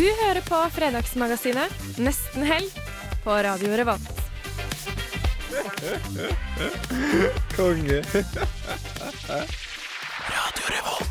Du 0.00 0.06
hører 0.16 0.40
på 0.40 0.56
Fredagsmagasinet 0.72 1.98
Nesten 2.00 2.46
helg 2.48 2.70
på 3.20 3.34
Radio 3.44 3.74
Revolt. 3.76 4.22
Konge. 7.52 7.98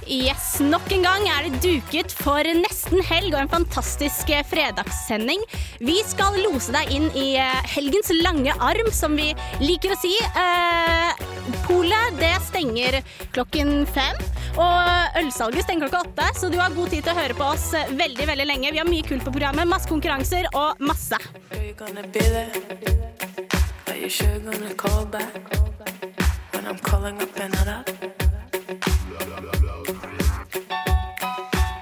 Yes, 0.09 0.47
Nok 0.65 0.89
en 0.95 1.05
gang 1.05 1.27
er 1.29 1.45
det 1.45 1.61
duket 1.61 2.15
for 2.17 2.49
nesten 2.63 3.03
helg 3.05 3.35
og 3.35 3.43
en 3.43 3.51
fantastisk 3.51 4.33
eh, 4.33 4.41
fredagssending. 4.49 5.45
Vi 5.85 5.99
skal 6.09 6.41
lose 6.47 6.73
deg 6.73 6.89
inn 6.95 7.11
i 7.13 7.35
eh, 7.37 7.61
helgens 7.75 8.09
lange 8.23 8.57
arm, 8.57 8.89
som 8.89 9.13
vi 9.13 9.29
liker 9.61 9.93
å 9.93 9.99
si. 10.01 10.15
Eh, 10.33 11.27
Polet 11.69 12.17
det 12.17 12.33
stenger 12.49 13.03
klokken 13.37 13.85
fem, 13.93 14.17
og 14.59 15.19
ølsalget 15.21 15.63
stenger 15.65 15.87
klokka 15.87 16.01
åtte, 16.07 16.27
så 16.39 16.49
du 16.51 16.57
har 16.59 16.75
god 16.75 16.91
tid 16.91 17.05
til 17.05 17.13
å 17.13 17.19
høre 17.19 17.37
på 17.37 17.47
oss 17.53 17.69
veldig 17.73 18.27
veldig 18.31 18.47
lenge. 18.49 18.73
Vi 18.75 18.81
har 18.81 18.89
mye 18.89 19.05
kult 19.07 19.23
på 19.25 19.33
programmet, 19.35 19.69
masse 19.69 19.89
konkurranser 19.89 20.49
og 20.53 20.79
masse. 20.83 21.19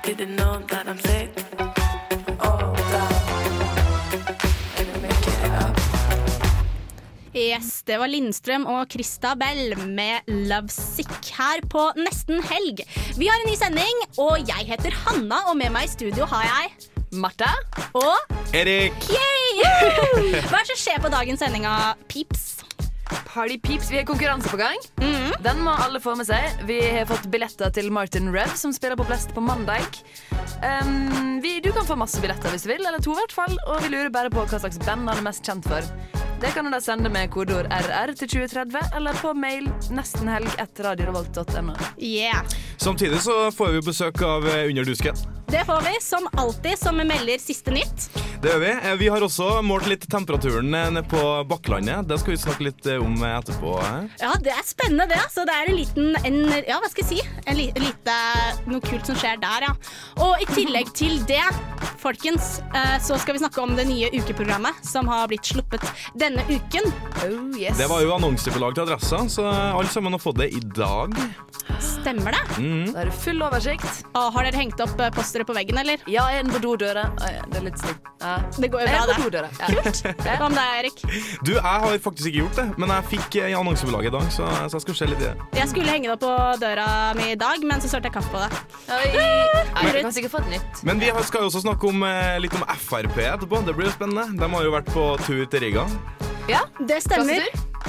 Didn't 0.08 0.38
know 0.38 0.58
gonna 0.66 0.77
Yes, 7.38 7.84
det 7.86 8.00
var 8.02 8.10
Lindstrøm 8.10 8.64
og 8.66 8.88
Christabel 8.90 9.76
med 9.78 10.26
Love 10.50 10.72
Sick 10.74 11.30
her 11.38 11.62
på 11.70 11.84
Nesten 12.00 12.42
helg. 12.42 12.82
Vi 13.20 13.30
har 13.30 13.44
en 13.44 13.52
ny 13.52 13.54
sending, 13.60 14.02
og 14.18 14.42
jeg 14.50 14.66
heter 14.72 14.96
Hanna, 15.06 15.44
og 15.52 15.54
med 15.60 15.70
meg 15.76 15.86
i 15.86 15.92
studio 15.94 16.26
har 16.26 16.48
jeg 16.50 16.90
Martha. 17.14 17.52
og 17.94 18.18
Erik. 18.58 19.06
Yay! 19.14 19.62
Hva 20.50 20.64
er 20.64 20.66
det 20.66 20.72
som 20.74 20.82
skjer 20.82 21.04
på 21.06 21.14
dagens 21.14 21.46
sending 21.46 21.70
av 21.70 22.02
Peeps? 22.10 22.57
Party 23.26 23.60
Peeps, 23.60 23.92
vi 23.92 23.98
har 23.98 24.06
konkurranse 24.06 24.50
på 24.50 24.58
gang. 24.58 24.78
Den 25.44 25.60
må 25.62 25.72
alle 25.72 26.00
få 26.02 26.16
med 26.18 26.28
seg. 26.28 26.64
Vi 26.68 26.80
har 26.82 27.06
fått 27.10 27.28
billetter 27.32 27.72
til 27.76 27.92
Martin 27.94 28.32
Rev, 28.34 28.56
som 28.58 28.74
spiller 28.74 28.98
på 28.98 29.06
Blest 29.08 29.34
på 29.36 29.44
mandag. 29.44 29.86
Um, 30.58 31.38
vi, 31.44 31.60
du 31.64 31.70
kan 31.72 31.86
få 31.86 31.96
masse 32.00 32.22
billetter 32.24 32.50
hvis 32.54 32.66
du 32.66 32.72
vil, 32.74 32.82
eller 32.82 33.04
to 33.04 33.14
i 33.14 33.20
hvert 33.20 33.36
fall. 33.36 33.58
Og 33.68 33.84
vi 33.86 33.92
lurer 33.94 34.10
bare 34.14 34.32
på 34.34 34.46
hva 34.48 34.62
slags 34.62 34.80
band 34.82 35.06
han 35.10 35.22
er 35.22 35.28
mest 35.30 35.46
kjent 35.46 35.68
for. 35.70 35.86
Det 36.42 36.52
kan 36.54 36.66
du 36.66 36.72
da 36.74 36.78
sende 36.82 37.10
med 37.10 37.32
kodeord 37.34 37.70
RR 37.74 38.14
til 38.18 38.30
2030, 38.30 38.92
eller 39.00 39.18
på 39.22 39.34
mail 39.34 39.70
nestenhelg 39.90 40.50
etter 40.62 40.92
radiorevolt.no. 40.92 41.74
Yeah. 41.98 42.46
Samtidig 42.78 43.24
så 43.26 43.48
får 43.52 43.74
vi 43.78 43.82
besøk 43.90 44.22
av 44.22 44.46
eh, 44.50 44.70
Under 44.70 44.86
dusken. 44.86 45.18
Det 45.50 45.64
får 45.66 45.82
vi, 45.88 45.98
som 46.02 46.30
alltid, 46.38 46.78
som 46.78 46.98
melder 46.98 47.42
siste 47.42 47.74
nytt. 47.74 48.10
Det 48.42 48.52
gjør 48.52 48.60
vi. 48.62 48.70
Eh, 48.70 48.96
Vi 49.00 49.08
har 49.10 49.24
også 49.26 49.48
målt 49.66 49.88
litt 49.90 50.04
temperaturen 50.12 50.70
eh, 50.78 50.90
nede 50.94 51.02
på 51.10 51.22
Bakklandet. 51.50 52.06
Det 52.10 52.20
skal 52.22 52.36
vi 52.36 52.40
snakke 52.42 52.68
litt 52.68 52.86
eh, 52.86 53.02
om 53.02 53.16
etterpå. 53.26 53.72
Ja, 54.22 54.34
det 54.44 54.54
er 54.54 54.62
spennende, 54.68 55.08
det. 55.10 55.24
Så 55.34 55.46
det 55.48 55.56
er 55.58 55.72
en 55.72 55.78
liten 55.80 56.12
en, 56.22 56.38
Ja, 56.68 56.78
hva 56.84 56.90
skal 56.92 57.02
jeg 57.06 57.18
si? 57.18 57.42
En 57.50 57.58
li, 57.58 57.68
lite 57.82 58.18
Noe 58.70 58.84
kult 58.86 59.10
som 59.10 59.18
skjer 59.18 59.40
der, 59.42 59.66
ja. 59.66 59.74
Og 60.22 60.44
i 60.44 60.48
tillegg 60.52 60.92
til 60.98 61.18
det, 61.30 61.42
folkens, 61.98 62.60
så 63.04 63.18
skal 63.20 63.36
vi 63.36 63.42
snakke 63.42 63.62
om 63.64 63.74
det 63.78 63.88
nye 63.90 64.10
ukeprogrammet 64.14 64.80
som 64.86 65.08
har 65.10 65.28
blitt 65.32 65.48
sluppet 65.48 65.84
denne 66.20 66.44
uken. 66.50 66.88
Oh, 67.26 67.58
yes. 67.58 67.78
Det 67.80 67.88
var 67.90 68.04
jo 68.04 68.14
annonsebelag 68.16 68.76
til 68.78 68.86
Adressa, 68.86 69.22
så 69.32 69.48
alle 69.50 69.90
sammen 69.92 70.16
har 70.16 70.22
fått 70.22 70.40
det 70.42 70.50
i 70.56 70.62
dag. 70.78 71.16
Stemmer 71.84 72.36
det? 72.36 72.44
Da 72.94 73.04
er 73.04 73.12
det 73.12 73.18
full 73.18 73.42
oversikt. 73.46 74.04
Og 74.14 74.30
har 74.36 74.48
dere 74.48 74.62
hengt 74.62 74.82
opp 74.84 74.94
posteret 74.98 75.18
postere 75.18 75.48
på 75.48 75.58
veggen, 75.58 75.82
eller? 75.82 76.04
Ja, 76.12 76.28
er 76.34 76.48
på 76.52 76.62
dodøra. 76.64 77.08
Det 77.18 77.62
er 77.62 77.68
litt 77.70 77.82
stygt. 77.82 78.14
Ja. 78.22 78.37
Det 78.58 78.70
går 78.74 78.84
jo 78.84 78.88
bra, 78.88 79.02
det. 79.08 79.52
Ja. 79.60 80.36
Hva 80.40 80.50
med 80.50 80.58
deg, 80.58 80.72
Erik? 80.82 81.02
Du, 81.46 81.52
jeg 81.56 81.64
har 81.64 81.98
faktisk 82.04 82.30
ikke 82.30 82.44
gjort 82.44 82.60
det, 82.62 82.66
men 82.82 82.94
jeg 82.96 83.08
fikk 83.14 83.38
eh, 83.42 83.52
i 83.52 83.56
annonsebelaget 83.58 84.12
i 84.12 84.16
dag, 84.18 84.32
så, 84.34 84.50
så 84.68 84.80
jeg 84.80 84.86
skal 84.86 85.00
se 85.02 85.10
litt 85.12 85.24
i 85.24 85.28
det. 85.28 85.48
Jeg 85.60 85.72
skulle 85.74 85.94
henge 85.94 86.10
det 86.10 86.16
opp 86.18 86.26
på 86.26 86.34
døra 86.64 86.88
mi 87.18 87.32
i 87.34 87.40
dag, 87.40 87.64
men 87.68 87.84
så 87.84 87.92
sølte 87.92 88.12
jeg 88.12 88.18
kaffe 88.18 88.34
på 88.34 88.44
det. 88.44 88.62
Oi. 88.98 89.08
Nei, 89.78 89.88
jeg 89.92 90.06
kan 90.08 90.16
sikkert 90.16 90.36
få 90.38 90.44
et 90.46 90.54
nytt. 90.58 90.84
Men 90.88 91.04
vi 91.04 91.12
skal 91.30 91.46
jo 91.46 91.52
også 91.52 91.64
snakke 91.66 91.92
om, 91.92 92.06
eh, 92.08 92.38
litt 92.44 92.56
om 92.58 92.66
Frp 92.88 93.20
etterpå. 93.28 93.64
Det 93.68 93.76
blir 93.78 93.90
jo 93.90 93.96
spennende. 93.96 94.30
De 94.38 94.52
har 94.56 94.70
jo 94.70 94.76
vært 94.76 94.94
på 94.94 95.10
tur 95.26 95.46
til 95.46 95.66
Riga. 95.68 95.88
Ja, 96.48 96.62
Det 96.80 97.02
stemmer. 97.04 97.44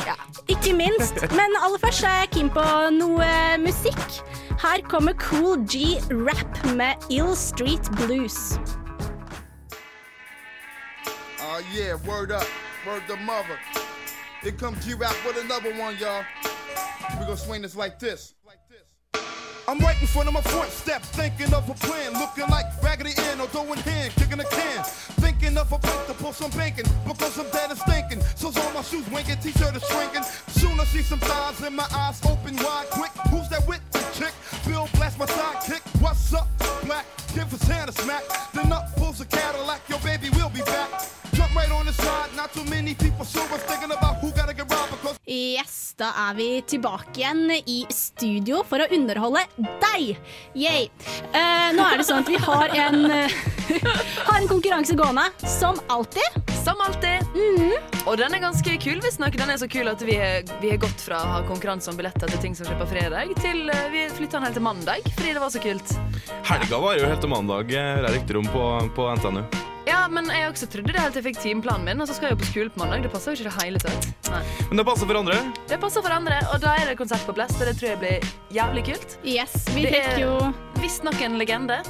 Ja. 0.07 0.15
Ikke 0.49 0.73
minst. 0.75 1.15
Men 1.39 1.55
aller 1.63 1.79
først 1.83 2.05
er 2.07 2.25
jeg 2.25 2.31
keen 2.35 2.51
på 2.55 2.65
noe 2.97 3.29
musikk. 3.63 4.21
Her 4.59 4.83
kommer 4.91 5.15
Cool 5.23 5.63
G 5.71 5.99
Rap 6.11 6.65
med 6.75 7.11
Ill 7.15 7.35
Street 7.39 7.91
Blues. 8.01 8.59
Uh, 11.49 11.63
yeah, 11.73 11.95
word 12.07 12.31
up. 12.31 12.47
Word 12.87 13.03
the 13.09 13.17
mother. 13.17 13.59
Here 14.43 14.53
comes 14.53 14.85
G-Rap 14.85 15.17
with 15.25 15.43
another 15.43 15.73
one, 15.79 15.97
y'all. 15.97 16.23
we 17.19 17.25
gonna 17.25 17.39
swing 17.39 17.63
this 17.63 17.75
like 17.75 17.99
this. 17.99 18.35
I'm 19.67 19.79
right 19.79 19.99
in 19.99 20.07
front 20.07 20.29
of 20.29 20.35
my 20.35 20.43
front 20.43 20.71
step, 20.71 21.03
thinking 21.03 21.53
of 21.55 21.69
a 21.71 21.75
plan, 21.87 22.13
looking 22.13 22.47
like 22.51 22.67
Raggedy 22.83 23.13
Ann 23.31 23.41
or 23.41 23.47
going 23.47 23.79
hand, 23.81 24.13
kicking 24.17 24.41
a 24.41 24.45
can. 24.45 24.85
Thinking 25.25 25.57
of 25.57 25.73
a 25.73 25.79
place 25.79 26.07
to 26.09 26.15
pull 26.15 26.35
some 26.35 26.51
banking, 26.51 26.85
because 27.07 27.39
I'm 27.39 27.49
dead 27.51 27.71
and 27.71 27.79
stinking. 27.79 28.21
So's 28.37 28.57
all 28.59 28.73
my 28.75 28.83
shoes 28.83 29.09
winking, 29.11 29.39
t-shirt 29.41 29.75
is 29.75 29.85
shrinking. 29.85 30.25
Soon 30.49 30.79
I 30.79 30.85
see 30.85 31.01
some 31.03 31.19
thighs 31.19 31.63
in 31.67 31.75
my 31.75 31.87
eyes 31.95 32.21
open 32.27 32.57
wide, 32.57 32.91
quick. 32.91 33.13
Who's 33.31 33.49
that 33.49 33.67
with 33.67 33.81
the 33.93 34.01
chick? 34.13 34.35
Bill 34.67 34.87
blast 34.95 35.19
my 35.19 35.25
sidekick. 35.25 35.81
What's 36.03 36.35
up, 36.35 36.47
black? 36.85 37.07
Give 37.39 37.53
his 37.53 37.63
hand 37.69 37.89
a 37.89 37.93
smack. 37.93 38.25
Then 38.53 38.73
up 38.73 38.97
pulls 38.97 39.21
a 39.21 39.25
Cadillac, 39.25 39.89
your 39.89 40.01
baby 40.01 40.29
will 40.31 40.51
be 40.51 40.61
back. 40.63 40.91
Jump 41.35 41.55
right 41.55 41.71
on 41.71 41.87
the 41.87 41.93
side, 41.93 42.35
not 42.35 42.53
too 42.53 42.65
many 42.65 42.95
people 42.95 43.25
us 43.53 43.63
thinking 43.63 43.93
about 43.93 44.17
who 44.17 44.33
gotta 44.33 44.53
get 44.53 44.69
because 44.69 44.78
Yes, 45.29 45.93
da 46.01 46.09
er 46.17 46.37
vi 46.39 46.47
tilbake 46.65 47.21
igjen 47.21 47.51
i 47.53 47.83
studio 47.93 48.63
for 48.65 48.81
å 48.81 48.87
underholde 48.97 49.43
deg. 49.83 50.17
Yay. 50.57 50.87
Eh, 51.37 51.67
nå 51.77 51.85
er 51.85 52.01
det 52.01 52.07
sånn 52.09 52.23
at 52.23 52.31
vi 52.33 52.41
har 52.41 52.73
en, 52.87 53.05
har 54.31 54.39
en 54.39 54.49
konkurranse 54.49 54.97
gående, 54.97 55.27
som 55.45 55.77
alltid. 55.93 56.41
Som 56.65 56.81
alltid. 56.81 57.29
Og 58.09 58.17
den 58.17 58.39
er 58.39 58.41
ganske 58.47 58.81
kul, 58.81 59.03
visstnok. 59.05 59.37
Den 59.37 59.53
er 59.53 59.61
så 59.61 59.69
kul 59.69 59.93
at 59.93 60.01
vi 60.01 60.17
har, 60.17 60.49
gått 60.81 61.05
fra 61.05 61.21
å 61.21 61.31
ha 61.37 61.45
konkurranse 61.45 61.93
om 61.93 62.01
billetter 62.01 62.33
til 62.33 62.47
ting 62.49 62.57
som 62.57 62.65
skjer 62.65 62.81
på 62.81 62.89
fredag, 62.97 63.37
til 63.45 63.69
eh, 63.69 63.89
vi 63.93 64.09
flytta 64.17 64.41
den 64.41 64.49
helt 64.49 64.63
til 64.63 64.65
mandag 64.65 65.13
fordi 65.13 65.37
det 65.37 65.45
var 65.45 65.53
så 65.53 65.61
kult. 65.61 65.99
Helga 66.49 66.85
var 66.89 66.97
jo 66.97 67.09
helt 67.13 67.21
til 67.21 67.37
mandag, 67.37 67.69
eh, 67.77 67.97
hører 68.01 68.17
riktig 68.17 68.41
rom 68.41 68.49
om 68.49 68.55
på, 68.57 68.71
på 68.97 69.13
NTNU. 69.21 69.68
Ja, 69.89 70.03
men 70.13 70.27
jeg 70.29 70.51
også 70.51 70.67
trodde 70.69 70.93
det 70.93 71.01
helt 71.01 71.15
til 71.17 71.23
jeg 71.23 71.27
fikk 71.31 71.39
timeplanen 71.41 71.87
min, 71.89 72.03
og 72.03 72.09
så 72.11 72.17
skal 72.17 72.29
jeg 72.29 72.37
jo 72.37 72.41
på 72.43 72.49
skole 72.51 72.73
på 72.75 72.83
mandag. 72.83 73.07
Det 73.07 73.13
passer 73.15 73.33
jo 73.33 73.39
ikke 73.39 73.49
det 73.49 73.63
hele 73.63 73.81
tatt. 73.81 74.09
Nei. 74.29 74.43
Men 74.69 74.83
det 74.83 74.85
passer 74.89 75.09
for 75.09 75.21
andre. 75.21 75.39
Det 75.71 75.79
passer 75.81 76.05
for 76.05 76.17
andre, 76.19 76.41
og 76.53 76.61
da 76.65 76.75
er 76.77 76.91
det 76.91 76.99
konsert 77.01 77.25
på 77.29 77.37
Blest, 77.39 77.57
og 77.57 77.71
det 77.71 77.79
tror 77.79 77.95
jeg 77.95 78.03
blir 78.03 78.29
jævlig 78.59 78.85
kult. 78.91 79.17
Yes, 79.25 79.57
vi 79.73 79.87
Det 79.87 79.95
fikk 79.97 80.13
er 80.13 80.21
jo 80.27 80.35
visstnok 80.83 81.25
en 81.25 81.41
legende 81.41 81.81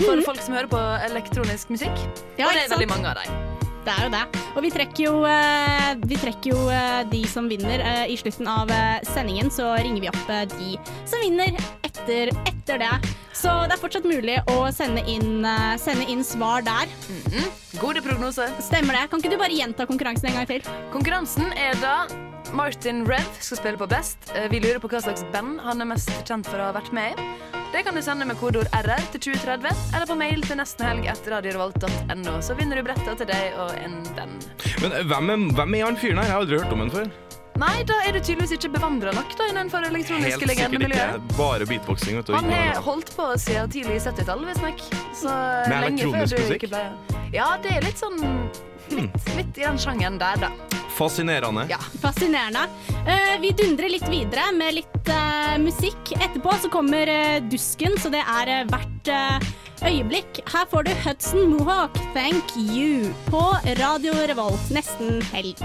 for 0.00 0.26
folk 0.26 0.42
som 0.42 0.58
hører 0.58 0.72
på 0.74 0.82
elektronisk 1.06 1.70
musikk. 1.70 2.04
Ja, 2.40 2.48
og 2.48 2.56
det 2.56 2.66
er 2.66 2.74
veldig 2.74 2.90
mange 2.96 3.14
av 3.14 3.22
dem. 3.22 3.49
Det 3.90 3.96
er 3.98 4.06
jo 4.06 4.10
det. 4.14 4.42
Og 4.54 4.62
vi 4.62 4.70
trekker 4.70 5.02
jo, 5.02 5.12
eh, 5.26 5.88
vi 6.06 6.18
trekker 6.20 6.52
jo 6.52 6.58
eh, 6.70 7.00
de 7.10 7.24
som 7.26 7.48
vinner 7.50 7.82
eh, 7.82 8.12
i 8.14 8.18
slutten 8.20 8.46
av 8.46 8.70
sendingen. 9.08 9.50
Så 9.50 9.66
ringer 9.82 10.04
vi 10.04 10.10
opp 10.12 10.30
de 10.52 10.76
som 11.10 11.18
vinner 11.18 11.58
etter, 11.82 12.30
etter 12.46 12.78
det. 12.84 12.92
Så 13.34 13.50
det 13.66 13.74
er 13.74 13.82
fortsatt 13.82 14.06
mulig 14.06 14.38
å 14.52 14.68
sende 14.74 15.02
inn, 15.10 15.42
sende 15.80 16.06
inn 16.12 16.22
svar 16.26 16.62
der. 16.62 16.86
Gode 17.82 18.04
prognoser. 18.04 18.52
Stemmer 18.62 18.94
det. 18.94 19.08
Kan 19.10 19.24
ikke 19.24 19.34
du 19.34 19.40
bare 19.40 19.58
gjenta 19.58 19.88
konkurransen 19.90 20.30
en 20.30 20.38
gang 20.38 20.50
til? 20.52 20.74
Konkurransen 20.94 21.50
er 21.58 21.74
da 21.82 22.04
Martin 22.52 23.04
Rev 23.08 23.26
skal 23.40 23.56
spille 23.60 23.78
på 23.78 23.86
Best. 23.90 24.18
Eh, 24.34 24.48
Vi 24.50 24.60
lurer 24.60 24.78
på 24.82 24.88
hva 24.90 25.00
slags 25.02 25.24
band 25.32 25.60
han 25.64 25.80
er 25.80 25.88
mest 25.92 26.10
kjent 26.28 26.46
for 26.48 26.58
å 26.58 26.70
ha 26.70 26.74
vært 26.76 26.92
med 26.96 27.14
i. 27.18 27.28
Det 27.70 27.84
kan 27.86 27.94
du 27.94 28.02
sende 28.02 28.26
med 28.26 28.34
kodeord 28.40 28.66
RR 28.74 29.04
til 29.14 29.20
2030, 29.30 29.70
eller 29.94 30.06
på 30.10 30.16
mail 30.18 30.40
til 30.42 30.58
nesten 30.58 30.82
helg 30.88 31.06
etter 31.06 31.36
radiorevolt.no. 31.36 32.40
Så 32.42 32.56
vinner 32.58 32.80
du 32.80 32.82
bretter 32.88 33.14
til 33.20 33.28
deg 33.30 33.54
og 33.62 33.70
en 33.78 34.00
venn. 34.16 34.32
Men 34.82 34.96
eh, 34.98 35.04
hvem 35.06 35.30
er, 35.36 35.44
hvem 35.60 35.74
er 35.78 35.84
han 35.86 35.98
fyren 36.00 36.18
her? 36.18 36.26
Jeg 36.26 36.34
har 36.34 36.40
aldri 36.44 36.58
hørt 36.64 36.72
om 36.74 36.82
han 36.86 36.90
før. 36.96 37.10
Nei, 37.60 37.82
da 37.84 37.96
er 38.08 38.14
du 38.16 38.20
tydeligvis 38.24 38.54
ikke 38.56 38.70
bevandra 38.72 39.10
nok 39.12 39.34
da, 39.36 39.46
innenfor 39.50 39.84
Helt 39.84 39.92
elektroniske 39.92 40.32
sikkert 40.38 40.50
legendemiljøet. 40.54 41.18
ikke 41.20 41.36
bare 41.36 41.66
beatboxing. 41.68 42.16
Vet 42.16 42.30
du, 42.30 42.34
Han 42.38 42.48
har 42.50 42.78
holdt 42.86 43.10
på 43.18 43.26
siden 43.42 43.70
tidlig 43.74 43.98
70-tall, 44.06 44.46
visstnok. 44.48 44.84
Med 45.68 45.76
elektronisk 45.90 46.36
du 46.36 46.42
musikk? 46.46 46.66
Ja, 47.34 47.50
det 47.62 47.74
er 47.76 47.84
litt 47.84 48.00
sånn 48.00 48.16
Litt, 48.90 49.32
litt 49.36 49.58
i 49.58 49.64
den 49.64 49.78
sjangeren 49.78 50.18
der, 50.20 50.40
da. 50.42 50.50
Fascinerende. 50.96 51.66
Ja. 51.70 51.78
Fascinerende. 52.02 52.66
Uh, 53.06 53.40
vi 53.40 53.54
dundrer 53.56 53.88
litt 53.92 54.08
videre 54.10 54.50
med 54.56 54.74
litt 54.80 55.08
uh, 55.08 55.56
musikk. 55.62 56.12
Etterpå 56.18 56.52
så 56.60 56.72
kommer 56.72 57.08
uh, 57.08 57.38
Dusken, 57.48 57.96
så 58.02 58.12
det 58.12 58.20
er 58.26 58.68
hvert 58.68 59.14
øyeblikk. 59.86 60.42
Her 60.50 60.68
får 60.68 60.90
du 60.90 60.94
Hudson 61.06 61.54
Mohawk, 61.54 61.96
Thank 62.12 62.54
You, 62.58 63.14
på 63.30 63.42
Radio 63.80 64.14
Revolt 64.28 64.72
nesten 64.74 65.22
helg. 65.32 65.64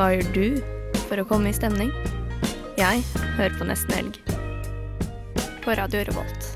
Hva 0.00 0.14
gjør 0.14 0.28
du 0.32 0.44
for 1.10 1.20
å 1.20 1.26
komme 1.28 1.50
i 1.50 1.52
stemning? 1.52 1.90
Jeg 2.80 3.02
hører 3.36 3.52
på 3.58 3.66
Nesten 3.68 3.92
Helg. 3.92 4.14
På 5.60 5.74
Radio 5.76 6.00
Revolt. 6.08 6.46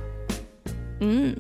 Mm. 1.05 1.35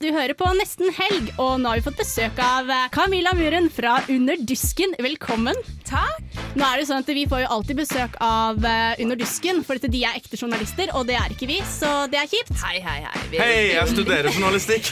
Du 0.00 0.06
hører 0.16 0.32
på 0.32 0.48
Nesten 0.56 0.88
helg, 0.96 1.28
og 1.36 1.58
nå 1.60 1.74
har 1.74 1.82
vi 1.82 1.84
fått 1.90 2.00
besøk 2.00 2.40
av 2.40 2.72
Camilla 2.96 3.34
Muren 3.36 3.68
fra 3.68 3.98
Under 4.08 4.40
dusken. 4.48 4.96
Velkommen. 4.96 5.60
Takk. 5.84 6.29
Nå 6.58 6.66
er 6.66 6.80
det 6.80 6.86
sånn 6.88 7.04
at 7.04 7.10
Vi 7.14 7.26
får 7.30 7.44
jo 7.44 7.48
alltid 7.54 7.78
besøk 7.78 8.16
av 8.24 8.64
eh, 8.66 9.02
Under 9.04 9.18
dusken, 9.18 9.62
for 9.66 9.78
de 9.80 10.00
er 10.02 10.18
ekte 10.18 10.38
journalister, 10.38 10.90
og 10.98 11.06
det 11.06 11.16
er 11.18 11.34
ikke 11.34 11.46
vi, 11.50 11.60
så 11.66 12.06
det 12.10 12.18
er 12.18 12.30
kjipt. 12.30 12.52
Hei, 12.64 12.80
hei, 12.82 12.96
hei. 13.04 13.20
Hei, 13.36 13.58
jeg 13.76 13.92
studerer 13.92 14.30
journalistikk. 14.34 14.90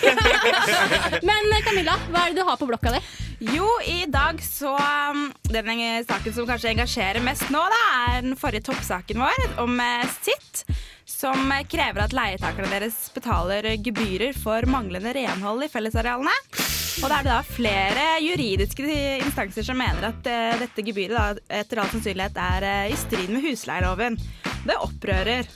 Men 1.28 1.50
eh, 1.56 1.64
Camilla, 1.66 1.96
hva 2.12 2.26
er 2.26 2.34
det 2.34 2.38
du 2.38 2.46
har 2.46 2.60
på 2.60 2.69
blokka 2.70 2.94
di? 2.94 3.02
Jo, 3.55 3.66
i 3.87 4.00
dag 4.10 4.40
så 4.43 4.72
um, 4.75 5.28
Den 5.46 5.82
saken 6.06 6.34
som 6.34 6.46
kanskje 6.49 6.72
engasjerer 6.72 7.22
mest 7.22 7.50
nå, 7.55 7.61
da, 7.70 7.82
er 8.08 8.22
den 8.26 8.38
forrige 8.38 8.66
toppsaken 8.70 9.22
vår 9.22 9.61
om 9.62 9.78
eh, 9.82 10.06
sitt. 10.22 10.64
Som 11.08 11.49
krever 11.72 12.05
at 12.05 12.14
leietakerne 12.14 12.69
deres 12.70 12.99
betaler 13.14 13.66
gebyrer 13.81 14.37
for 14.37 14.66
manglende 14.69 15.14
renhold 15.16 15.64
i 15.64 15.70
fellesarealene. 15.72 16.34
Og 16.99 17.06
da 17.08 17.20
er 17.20 17.25
det 17.25 17.31
da 17.31 17.43
flere 17.46 18.05
juridiske 18.25 18.84
instanser 19.22 19.64
som 19.66 19.78
mener 19.78 20.10
at 20.10 20.28
eh, 20.28 20.56
dette 20.64 20.82
gebyret 20.84 21.14
da, 21.14 21.44
etter 21.60 21.81
all 21.81 21.90
sannsynlighet 21.93 22.40
er 22.43 22.66
eh, 22.66 22.93
i 22.93 22.99
strid 22.99 23.31
med 23.31 23.46
husleieloven. 23.46 24.19
Det 24.66 24.76
opprører. 24.82 25.49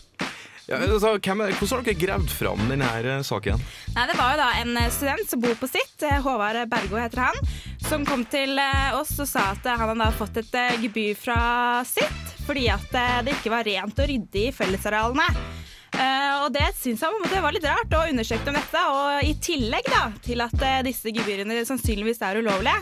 Ja, 0.73 0.79
altså, 0.81 1.11
hvem 1.21 1.43
er, 1.45 1.53
hvordan 1.59 1.83
har 1.83 1.85
dere 1.85 2.01
gravd 2.01 2.31
fram 2.33 2.63
denne 2.71 2.91
eh, 3.05 3.25
saken? 3.29 3.61
Nei, 3.93 4.07
Det 4.09 4.17
var 4.17 4.33
jo 4.33 4.41
da 4.41 4.51
en 4.63 4.79
eh, 4.81 4.93
student 4.95 5.29
som 5.29 5.43
bor 5.43 5.59
på 5.61 5.69
sitt, 5.69 5.97
eh, 6.09 6.21
Håvard 6.25 6.63
Bergo 6.73 6.97
heter 6.97 7.27
han, 7.27 7.51
som 7.85 8.07
kom 8.09 8.25
til 8.33 8.57
oss 8.97 9.13
og 9.21 9.29
sa 9.29 9.51
at 9.53 9.69
han 9.69 10.01
hadde 10.01 10.17
fått 10.17 10.41
et 10.41 10.57
gebyr 10.81 11.19
fra 11.19 11.41
sitt 11.85 12.31
fordi 12.43 12.65
at 12.73 12.89
det 13.23 13.37
ikke 13.37 13.53
var 13.53 13.69
rent 13.69 14.01
og 14.03 14.09
ryddig 14.09 14.49
i 14.49 14.55
fellesarealene. 14.57 15.29
Eh, 15.93 16.35
og 16.41 16.53
det 16.55 16.71
syntes 16.79 17.05
han 17.05 17.19
det 17.29 17.41
var 17.45 17.53
litt 17.53 17.67
rart, 17.69 17.93
og 17.97 18.13
undersøkte 18.13 18.53
om 18.53 18.57
dette. 18.57 18.85
Og 18.97 19.29
i 19.29 19.35
tillegg 19.45 19.89
da, 19.93 20.05
til 20.25 20.45
at 20.45 20.65
eh, 20.65 20.81
disse 20.89 21.13
gebyrene 21.13 21.61
sannsynligvis 21.69 22.23
er 22.25 22.41
ulovlige, 22.41 22.79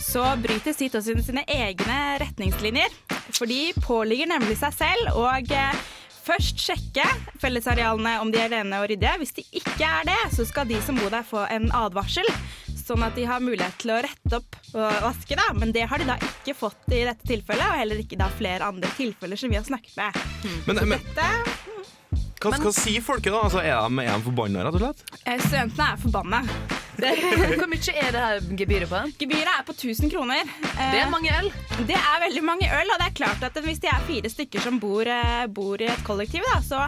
så 0.00 0.26
bryter 0.40 0.76
sitt 0.76 0.96
også 0.96 1.16
sine 1.24 1.44
egne 1.48 2.00
retningslinjer. 2.20 2.92
For 3.36 3.48
de 3.48 3.70
påligger 3.80 4.28
nemlig 4.30 4.58
seg 4.60 4.76
selv 4.76 5.16
og 5.16 5.54
eh, 5.56 5.80
først 6.30 6.62
sjekke 6.62 7.04
fellesarealene 7.42 8.18
om 8.22 8.30
de 8.32 8.40
er 8.42 8.52
rene 8.52 8.80
og 8.80 8.88
ryddige. 8.90 9.16
Hvis 9.22 9.34
de 9.36 9.44
ikke 9.60 9.86
er 9.86 10.06
det, 10.08 10.18
så 10.36 10.46
skal 10.48 10.68
de 10.70 10.78
som 10.84 10.98
bor 11.00 11.10
der 11.12 11.26
få 11.26 11.44
en 11.50 11.70
advarsel. 11.74 12.26
Sånn 12.80 13.02
at 13.06 13.16
de 13.18 13.26
har 13.28 13.42
mulighet 13.42 13.76
til 13.82 13.92
å 13.94 14.00
rette 14.02 14.38
opp 14.40 14.58
og 14.74 15.00
vaske. 15.06 15.38
da 15.38 15.50
Men 15.58 15.74
det 15.74 15.86
har 15.90 16.02
de 16.02 16.08
da 16.08 16.18
ikke 16.18 16.56
fått 16.58 16.90
i 16.90 17.04
dette 17.06 17.26
tilfellet, 17.26 17.66
og 17.66 17.82
heller 17.82 18.02
ikke 18.02 18.18
da 18.20 18.30
flere 18.34 18.70
andre 18.70 18.90
tilfeller 18.98 19.38
som 19.40 19.50
vi 19.52 19.58
har 19.58 19.66
snakket 19.66 19.96
med. 19.98 20.20
Men, 20.66 20.82
men 20.94 20.98
Dette, 20.98 21.28
hva, 22.40 22.52
hva 22.56 22.72
sier 22.74 23.02
folket, 23.04 23.32
da? 23.34 23.40
Altså, 23.46 23.60
er 23.62 23.76
de, 23.88 24.04
er 24.06 24.14
de 24.16 24.24
forbanna, 24.28 24.62
rett 24.66 24.78
og 24.78 24.84
slett? 24.86 25.02
eh, 25.26 25.40
studentene 25.46 25.90
er 25.92 26.00
forbanna. 26.04 26.42
Hvor 27.00 27.68
mye 27.70 27.92
er 27.96 28.10
det 28.12 28.20
her 28.20 28.40
gebyret 28.60 28.90
på? 28.90 28.98
Gebyret 29.22 29.48
er 29.54 29.62
på 29.64 29.72
1000 29.72 30.10
kroner. 30.12 30.42
Eh, 30.74 30.90
Det 30.92 30.98
er 31.00 31.08
mange 31.12 31.30
øl. 31.32 31.48
Det 31.88 31.96
er 31.96 32.18
veldig 32.26 32.42
mange 32.44 32.66
øl, 32.68 32.90
og 32.92 33.00
det 33.00 33.06
er 33.06 33.14
klart 33.16 33.46
at 33.46 33.56
hvis 33.64 33.80
de 33.80 33.88
er 33.88 34.02
fire 34.08 34.28
stykker 34.32 34.60
som 34.66 34.76
bor, 34.82 35.08
eh, 35.08 35.46
bor 35.48 35.80
i 35.80 35.88
et 35.88 36.02
kollektiv, 36.04 36.44
da, 36.50 36.58
så, 36.60 36.82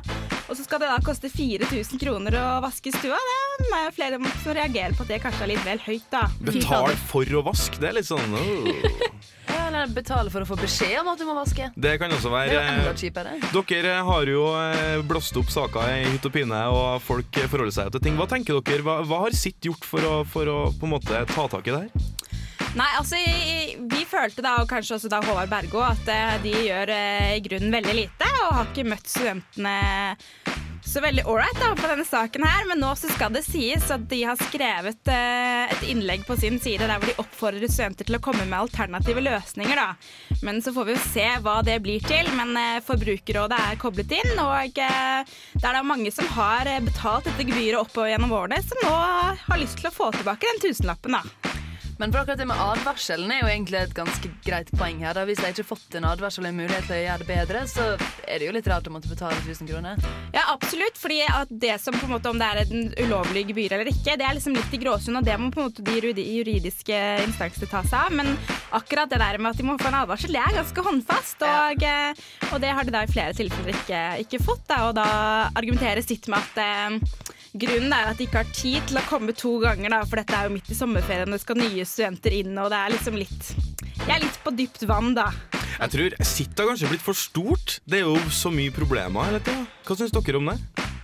og 0.51 0.53
så 0.59 0.67
skal 0.67 0.83
det 0.85 0.91
da 0.93 0.99
koste 1.07 1.31
4000 1.33 2.01
kroner 2.03 2.37
å 2.43 2.45
vaske 2.65 2.93
stua, 2.93 3.17
det 3.63 3.71
er 3.79 3.97
flere 3.97 4.21
som 4.43 4.53
reagerer 4.59 4.97
på 4.99 5.07
at 5.07 5.15
det 5.15 5.23
kanskje 5.25 5.47
er 5.47 5.53
litt 5.55 5.65
vel 5.65 5.81
høyt, 5.87 6.09
da. 6.13 6.27
Betal 6.45 6.93
for 7.09 7.39
å 7.41 7.45
vaske, 7.49 7.81
det 7.81 7.93
er 7.93 7.99
litt 8.03 8.09
sånn 8.11 8.37
åh. 8.37 9.09
Ja, 9.53 9.67
Eller 9.69 9.93
betale 9.93 10.33
for 10.33 10.45
å 10.45 10.49
få 10.49 10.57
beskjed 10.61 10.99
om 11.03 11.13
at 11.13 11.21
du 11.21 11.27
må 11.29 11.37
vaske. 11.37 11.71
Det 11.75 11.95
kan 12.01 12.13
også 12.13 12.33
Det 12.33 12.41
er 12.43 12.53
jo 12.53 12.59
være 12.61 12.73
enda 12.73 12.95
kjipere. 12.99 13.37
Dere 13.73 13.95
har 14.09 14.33
jo 14.33 14.47
eh, 14.59 15.03
blåst 15.07 15.37
opp 15.41 15.53
saker 15.53 15.93
i 15.93 16.11
hytt 16.15 16.29
og 16.29 16.35
pine, 16.35 16.63
og 16.73 17.03
folk 17.05 17.43
forholder 17.53 17.77
seg 17.77 17.93
til 17.95 18.05
ting. 18.09 18.19
Hva 18.21 18.29
tenker 18.31 18.61
dere? 18.61 18.87
Hva, 18.87 19.01
hva 19.09 19.23
har 19.27 19.37
sitt 19.37 19.61
gjort 19.69 19.87
for 19.89 20.09
å, 20.09 20.15
for 20.29 20.49
å 20.49 20.59
på 20.73 20.89
en 20.89 20.95
måte 20.97 21.25
ta 21.33 21.49
tak 21.53 21.69
i 21.69 21.75
det 21.77 21.85
her? 21.87 22.11
Nei, 22.73 22.89
altså 22.97 23.19
Vi 23.93 24.05
følte 24.09 24.41
da, 24.45 24.55
og 24.63 24.69
kanskje 24.71 24.97
også 24.97 25.11
da 25.13 25.19
Håvard 25.27 25.51
Bergo, 25.53 25.83
at 25.85 26.09
eh, 26.09 26.39
de 26.45 26.55
gjør 26.71 26.93
eh, 26.95 27.35
i 27.37 27.43
grunnen 27.45 27.75
veldig 27.75 27.97
lite, 27.99 28.29
og 28.47 28.55
har 28.57 28.71
ikke 28.71 28.87
møtt 28.89 29.11
studentene 29.13 29.75
så 30.93 31.01
veldig 31.01 31.25
ålreit 31.27 31.61
på 31.81 31.89
denne 31.89 32.05
saken 32.05 32.45
her. 32.45 32.67
Men 32.69 32.83
nå 32.83 32.91
så 32.99 33.09
skal 33.13 33.33
det 33.33 33.45
sies 33.47 33.89
at 33.93 34.05
de 34.11 34.21
har 34.29 34.37
skrevet 34.41 35.09
eh, 35.09 35.73
et 35.73 35.87
innlegg 35.89 36.27
på 36.29 36.37
sin 36.37 36.59
side 36.61 36.85
der 36.85 37.01
hvor 37.01 37.09
de 37.09 37.17
oppfordrer 37.23 37.73
studenter 37.73 38.09
til 38.09 38.19
å 38.19 38.23
komme 38.25 38.45
med 38.45 38.59
alternative 38.59 39.25
løsninger. 39.25 39.79
da. 39.79 40.37
Men 40.45 40.61
så 40.65 40.75
får 40.77 40.89
vi 40.89 40.97
jo 40.97 41.05
se 41.07 41.29
hva 41.45 41.59
det 41.65 41.79
blir 41.85 42.05
til. 42.05 42.29
Men 42.37 42.53
eh, 42.61 42.83
Forbrukerrådet 42.85 43.61
er 43.71 43.81
koblet 43.81 44.13
inn, 44.21 44.35
og 44.43 44.83
eh, 44.85 45.35
det 45.57 45.65
er 45.65 45.79
da 45.79 45.85
mange 45.87 46.13
som 46.13 46.29
har 46.37 46.69
betalt 46.85 47.29
dette 47.31 47.49
gebyret 47.49 47.81
opp 47.81 47.97
gjennom 48.13 48.37
årene, 48.37 48.61
som 48.67 48.85
nå 48.85 48.95
har 49.47 49.61
lyst 49.61 49.81
til 49.81 49.89
å 49.89 49.97
få 49.97 50.13
tilbake 50.19 50.49
den 50.51 50.65
tusenlappen. 50.69 51.21
da. 51.21 51.63
Men 52.03 52.11
for 52.11 52.19
akkurat 52.19 52.39
det 52.41 52.49
med 52.51 52.59
advarselen 52.59 53.31
er 53.31 53.45
jo 53.45 53.47
egentlig 53.47 53.79
et 53.79 53.93
ganske 53.95 54.29
greit 54.43 54.71
poeng 54.75 55.05
her. 55.07 55.15
Da. 55.15 55.23
Hvis 55.23 55.39
jeg 55.39 55.55
ikke 55.55 55.63
har 55.63 55.69
fått 55.69 55.93
en 55.95 56.07
advarsel 56.09 56.43
og 56.43 56.49
en 56.49 56.57
mulighet 56.59 56.89
til 56.89 56.97
å 56.97 56.99
gjøre 56.99 57.23
det 57.23 57.29
bedre, 57.29 57.61
så 57.71 57.85
er 58.27 58.43
det 58.43 58.49
jo 58.49 58.55
litt 58.57 58.71
rart 58.73 58.89
å 58.91 58.95
måtte 58.97 59.11
betale 59.13 59.37
1000 59.45 59.71
kroner. 59.71 60.03
Ja, 60.35 60.43
absolutt. 60.51 60.99
fordi 60.99 61.21
det 61.63 61.77
som 61.79 61.95
på 61.95 62.09
en 62.09 62.15
måte, 62.17 62.33
Om 62.33 62.41
det 62.43 62.49
er 62.49 62.61
en 62.65 62.91
ulovlig 63.07 63.45
gebyr 63.53 63.77
eller 63.77 63.93
ikke, 63.93 64.17
det 64.19 64.27
er 64.27 64.35
liksom 64.35 64.57
litt 64.57 64.75
i 64.75 64.81
gråsonen, 64.83 65.21
og 65.21 65.29
det 65.31 65.39
må 65.39 65.53
på 65.55 65.63
en 65.63 65.71
måte 65.71 65.85
de 65.87 66.25
juridiske 66.27 66.99
instansene 67.29 67.71
ta 67.71 67.85
seg 67.87 67.99
av. 68.01 68.19
Men 68.19 68.35
akkurat 68.75 69.11
det 69.11 69.23
der 69.23 69.39
med 69.39 69.53
at 69.53 69.63
de 69.63 69.69
må 69.69 69.79
få 69.79 69.93
en 69.93 70.01
advarsel, 70.03 70.35
det 70.35 70.43
er 70.43 70.59
ganske 70.59 70.87
håndfast. 70.89 71.47
Og, 71.47 71.87
ja. 71.87 72.11
og 72.51 72.59
det 72.67 72.75
har 72.75 72.83
de 72.83 72.97
da 72.97 73.05
i 73.07 73.13
flere 73.15 73.39
tilfeller 73.39 73.79
ikke, 73.79 74.03
ikke 74.27 74.43
fått. 74.43 74.67
Da, 74.67 74.89
og 74.89 74.99
da 74.99 75.07
argumenterer 75.55 76.03
sitt 76.03 76.27
med 76.27 76.43
at 76.43 76.63
eh, 76.67 77.23
grunnen 77.53 77.93
er 77.93 78.11
at 78.11 78.19
de 78.19 78.27
ikke 78.27 78.41
har 78.41 78.53
tid 78.57 78.81
til 78.89 78.99
å 78.99 79.05
komme 79.09 79.35
to 79.37 79.57
ganger, 79.63 79.93
da, 79.93 80.01
for 80.09 80.21
dette 80.21 80.37
er 80.37 80.49
jo 80.49 80.55
midt 80.55 80.71
i 80.73 80.77
sommerferien, 80.77 81.29
og 81.29 81.37
det 81.37 81.45
skal 81.45 81.61
nye 81.61 81.85
studenter 81.93 82.35
inn, 82.41 82.55
og 82.59 82.71
det 82.73 82.79
er 82.81 82.95
liksom 82.97 83.19
litt 83.21 83.53
Jeg 84.03 84.15
er 84.17 84.25
litt 84.25 84.39
på 84.43 84.55
dypt 84.57 84.87
vann, 84.89 85.13
da. 85.19 85.29
Jeg 85.79 85.93
tror 85.95 86.17
sitt 86.27 86.59
har 86.59 86.69
kanskje 86.69 86.91
blitt 86.91 87.05
for 87.05 87.17
stort. 87.17 87.79
Det 87.89 88.03
er 88.03 88.07
jo 88.07 88.17
så 88.33 88.53
mye 88.55 88.73
problemer 88.75 89.29
hele 89.31 89.43
tida. 89.43 89.65
Hva 89.87 89.99
syns 89.99 90.13
dere 90.15 90.41
om 90.41 90.51
det? 90.53 90.59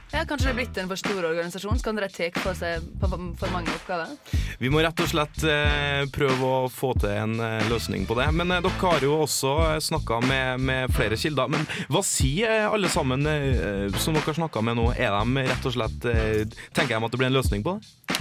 Ja, 0.08 0.22
Kanskje 0.24 0.46
det 0.48 0.52
er 0.54 0.56
blitt 0.56 0.78
en 0.80 0.88
for 0.88 0.96
stor 1.00 1.26
organisasjon? 1.28 1.78
Så 1.78 1.84
kan 1.84 1.98
dere 1.98 2.08
ta 2.08 2.28
på 2.32 2.52
seg 2.56 2.84
for 3.02 3.52
mange 3.52 3.74
oppgaver? 3.74 4.14
Vi 4.58 4.70
må 4.72 4.80
rett 4.80 5.02
og 5.04 5.10
slett 5.10 5.42
eh, 5.44 6.06
prøve 6.14 6.48
å 6.48 6.70
få 6.72 6.94
til 6.96 7.12
en 7.12 7.34
eh, 7.44 7.66
løsning 7.68 8.06
på 8.08 8.16
det. 8.16 8.30
Men 8.38 8.54
eh, 8.54 8.62
dere 8.64 8.80
har 8.86 9.04
jo 9.04 9.18
også 9.26 9.52
snakka 9.84 10.22
med, 10.24 10.64
med 10.64 10.96
flere 10.96 11.18
kilder. 11.20 11.52
Men 11.52 11.68
hva 11.92 12.02
sier 12.06 12.54
eh, 12.54 12.70
alle 12.70 12.88
sammen 12.92 13.28
eh, 13.28 14.00
som 14.00 14.16
dere 14.16 14.30
har 14.30 14.40
snakka 14.40 14.64
med 14.64 14.80
nå? 14.80 14.88
Er 14.96 15.12
de 15.18 15.44
rett 15.52 15.68
og 15.68 15.76
slett 15.76 16.08
eh, 16.08 16.58
Tenker 16.72 16.96
de 16.96 17.04
at 17.04 17.12
det 17.12 17.20
blir 17.20 17.28
en 17.28 17.38
løsning 17.40 17.66
på 17.66 17.76
det? 17.76 18.18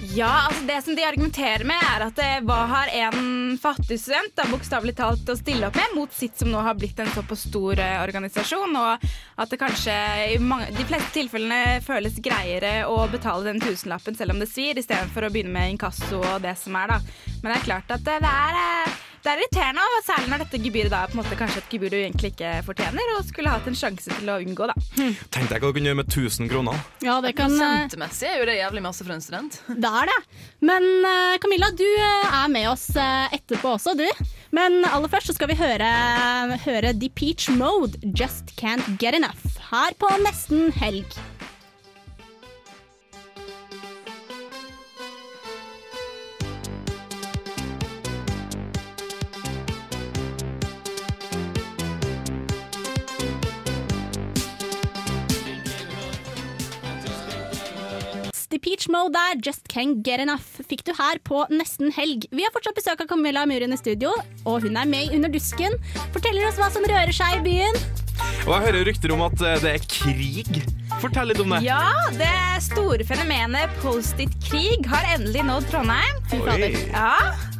Ja, 0.00 0.46
altså 0.46 0.62
det 0.66 0.82
som 0.82 0.94
de 0.94 1.04
argumenterer 1.04 1.64
med 1.66 1.82
er 1.82 2.04
at 2.06 2.20
hva 2.46 2.58
har 2.70 2.90
en 3.00 3.56
fattig 3.58 3.98
student 3.98 4.30
da, 4.38 4.44
bokstavelig 4.46 4.94
talt 4.98 5.30
å 5.30 5.36
stille 5.38 5.66
opp 5.66 5.74
med 5.78 5.96
mot 5.96 6.14
sitt 6.14 6.38
som 6.38 6.52
nå 6.52 6.60
har 6.62 6.78
blitt 6.78 7.00
en 7.02 7.10
såpass 7.16 7.48
stor 7.48 7.82
eh, 7.82 7.96
organisasjon, 8.04 8.78
og 8.78 9.08
at 9.42 9.50
det 9.50 9.58
kanskje 9.58 9.96
i 10.36 10.38
mange, 10.38 10.70
de 10.76 10.86
fleste 10.86 11.10
tilfellene 11.16 11.80
føles 11.82 12.20
greiere 12.22 12.86
å 12.86 13.02
betale 13.10 13.50
den 13.50 13.62
tusenlappen 13.62 14.14
selv 14.18 14.36
om 14.36 14.42
det 14.42 14.50
svir, 14.52 14.78
istedenfor 14.78 15.26
å 15.26 15.32
begynne 15.34 15.56
med 15.56 15.74
inkasso 15.74 16.22
og 16.22 16.40
det 16.46 16.54
som 16.62 16.78
er, 16.78 16.94
da. 16.94 17.28
Men 17.42 17.50
det 17.50 17.58
er 17.58 17.68
klart 17.68 17.94
at 17.98 18.06
det, 18.06 18.20
det 18.22 18.34
er 18.46 18.62
eh, 18.62 19.04
det 19.24 19.32
er 19.32 19.42
irriterende, 19.42 19.84
og 19.84 20.04
særlig 20.06 20.30
når 20.32 20.42
dette 20.44 20.60
gebyret 20.62 20.92
da 20.92 21.02
er 21.02 21.10
på 21.10 21.16
en 21.16 21.20
måte 21.22 21.38
kanskje 21.38 21.62
et 21.62 21.70
gebyr 21.72 21.92
du 21.92 21.98
egentlig 21.98 22.32
ikke 22.32 22.52
fortjener, 22.66 23.12
og 23.16 23.26
skulle 23.26 23.52
hatt 23.52 23.68
en 23.70 23.78
sjanse 23.78 24.12
til 24.14 24.30
å 24.30 24.38
unngå, 24.44 24.68
da. 24.70 24.76
Tenk 25.34 25.50
deg 25.50 25.62
hva 25.62 25.70
du 25.70 25.78
kunne 25.78 25.90
gjøre 25.90 26.00
med 26.00 26.12
1000 26.12 26.52
kroner. 26.52 26.82
Ja, 27.04 27.18
det 27.24 27.34
kan 27.38 27.54
Sentemessig 27.58 28.28
er 28.30 28.40
jo 28.42 28.48
det 28.48 28.58
jævlig 28.60 28.84
masse 28.84 29.06
for 29.06 29.16
en 29.16 29.24
student. 29.24 29.60
Det 29.68 29.92
er 30.02 30.10
det. 30.12 30.18
Men 30.70 30.88
eh, 31.08 31.38
Camilla, 31.42 31.70
du 31.74 31.86
eh, 31.86 32.36
er 32.42 32.52
med 32.52 32.68
oss 32.70 32.88
eh, 32.96 33.38
etterpå 33.38 33.74
også, 33.76 33.96
du. 33.98 34.06
Men 34.54 34.80
aller 34.88 35.10
først 35.12 35.32
så 35.32 35.36
skal 35.36 35.50
vi 35.52 35.58
høre, 35.58 35.88
høre 36.64 36.94
Peach 37.18 37.50
Mode, 37.50 37.98
Just 38.14 38.54
Can't 38.60 38.96
Get 39.00 39.18
Enough, 39.18 39.58
her 39.72 39.96
på 39.98 40.10
nesten 40.24 40.72
helg. 40.78 41.18
Depeche 58.58 58.90
Mode 58.90 59.12
der, 59.14 59.38
Just 59.38 59.68
Can't 59.68 60.02
Get 60.02 60.18
Enough, 60.18 60.42
fikk 60.66 60.82
du 60.82 60.90
her 60.98 61.20
på 61.22 61.44
nesten 61.54 61.92
helg. 61.94 62.24
Vi 62.34 62.42
har 62.42 62.50
fortsatt 62.50 62.74
besøk 62.74 63.04
av 63.04 63.06
Camilla 63.06 63.44
Muren 63.46 63.70
i 63.70 63.78
studio, 63.78 64.10
og 64.42 64.64
hun 64.66 64.74
er 64.80 64.88
med 64.88 65.06
i 65.06 65.14
Under 65.14 65.30
dusken. 65.30 65.76
Forteller 66.14 66.48
oss 66.48 66.58
hva 66.58 66.66
som 66.74 66.82
rører 66.82 67.14
seg 67.14 67.38
i 67.38 67.44
byen. 67.44 67.78
Og 68.48 68.50
jeg 68.50 68.64
hører 68.64 68.88
rykter 68.88 69.14
om 69.14 69.22
at 69.28 69.44
eh, 69.46 69.60
det 69.62 69.74
er 69.76 69.86
krig. 69.86 70.58
Fortell 70.98 71.30
litt 71.30 71.38
om 71.44 71.54
det. 71.54 71.60
Ja, 71.68 71.84
det 72.18 72.32
store 72.66 73.06
fenomenet 73.06 73.78
Post-It-krig 73.84 74.88
har 74.90 75.06
endelig 75.14 75.46
nådd 75.46 75.70
Trondheim. 75.70 76.18
Fy 76.32 76.42
fader. 76.42 76.74
Oi. 76.74 76.88
Ja, 76.90 77.14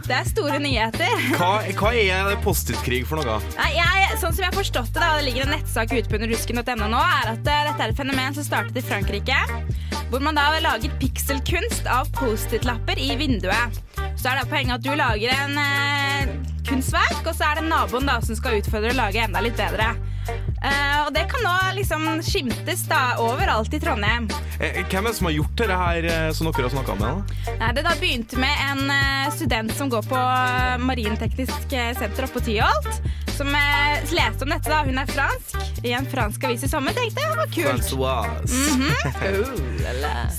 det 0.09 0.17
er 0.17 0.29
store 0.29 0.59
nyheter. 0.63 1.25
Hva, 1.37 1.59
hva 1.77 1.91
er 1.93 2.37
Post-It-krig 2.45 3.05
for 3.09 3.21
noe? 3.21 3.39
Nei, 3.59 3.69
jeg, 3.77 4.17
sånn 4.21 4.33
som 4.33 4.45
jeg 4.45 4.49
har 4.49 4.57
forstått 4.57 4.91
det, 4.95 5.03
da, 5.03 5.11
det 5.19 5.27
ligger 5.27 5.45
en 5.45 5.53
nettsak 5.59 5.93
ute 5.93 6.09
på 6.09 6.17
underrusken.no 6.17 6.89
nå, 6.89 7.03
er 7.21 7.33
at 7.35 7.43
uh, 7.43 7.59
dette 7.69 7.85
er 7.85 7.93
et 7.93 8.01
fenomen 8.01 8.37
som 8.39 8.47
startet 8.47 8.81
i 8.81 8.85
Frankrike. 8.85 9.39
Hvor 10.09 10.25
man 10.25 10.39
da 10.39 10.49
lager 10.65 10.95
pikselkunst 11.03 11.89
av 11.93 12.09
Post-It-lapper 12.17 13.01
i 13.05 13.13
vinduet. 13.21 13.83
Så 14.17 14.31
er 14.31 14.41
da 14.41 14.47
poenget 14.49 14.79
at 14.79 14.87
du 14.87 14.95
lager 14.97 15.35
en 15.37 15.61
uh, 15.61 16.55
kunstverk, 16.69 17.21
og 17.27 17.35
så 17.35 17.51
er 17.51 17.61
det 17.61 17.69
naboen 17.69 18.09
da 18.09 18.17
som 18.25 18.39
skal 18.39 18.63
utfordre 18.63 18.95
å 18.95 19.01
lage 19.03 19.21
enda 19.29 19.45
litt 19.45 19.61
bedre. 19.61 19.93
Eh, 20.29 20.99
og 21.07 21.13
det 21.15 21.25
kan 21.31 21.45
nå 21.45 21.55
liksom 21.79 22.07
skimtes 22.27 22.83
da 22.91 23.01
overalt 23.23 23.75
i 23.75 23.81
Trondheim. 23.81 24.29
Eh, 24.61 24.81
Hvem 24.91 25.07
er 25.07 25.11
det 25.13 25.17
som 25.21 25.29
har 25.31 25.37
gjort 25.37 25.55
dette 25.61 25.79
her, 25.83 26.09
eh, 26.11 26.33
som 26.33 26.51
dere 26.51 26.67
har 26.69 26.75
snakka 26.75 26.99
med? 26.99 27.23
da? 27.47 27.55
Nei, 27.63 27.71
det 27.79 27.87
da 27.87 27.95
begynte 28.01 28.41
med 28.43 28.65
en 28.71 28.91
eh, 28.91 29.31
student 29.37 29.73
som 29.79 29.91
går 29.93 30.03
på 30.11 30.25
Marinteknisk 30.89 31.71
senter 31.71 32.27
oppe 32.27 32.41
på 32.41 32.47
Tyholt. 32.51 33.03
Som 33.39 33.55
eh, 33.55 34.03
leste 34.11 34.45
om 34.45 34.51
dette. 34.51 34.69
da 34.69 34.83
Hun 34.87 34.99
er 34.99 35.11
fransk 35.11 35.85
i 35.87 35.93
en 35.95 36.07
fransk 36.11 36.45
avis 36.49 36.65
i 36.67 36.69
sommer. 36.71 36.95
Tenkte 36.97 37.23
jeg 37.23 37.31
det 37.31 37.39
var 37.39 37.53
kult. 37.55 37.87
Francoise. 37.89 38.55
Mhm. 38.75 38.89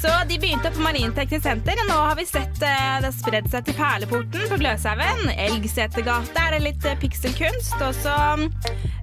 Så 0.02 0.12
de 0.30 0.38
begynte 0.40 0.72
på 0.72 0.84
Marinteknisk 0.84 1.44
senter, 1.44 1.80
og 1.84 1.88
nå 1.90 1.96
har 2.00 2.16
vi 2.20 2.26
sett 2.28 2.62
eh, 2.62 3.00
det 3.00 3.08
har 3.10 3.16
spredd 3.16 3.48
seg 3.52 3.66
til 3.68 3.78
Perleporten 3.78 4.46
på 4.52 4.60
Gløshaugen. 4.62 5.32
Elgsetergate 5.48 6.44
er 6.44 6.56
det 6.58 6.62
litt 6.68 6.86
eh, 6.88 6.98
pikselkunst. 7.02 7.78
Og 7.88 7.96
så 8.04 8.16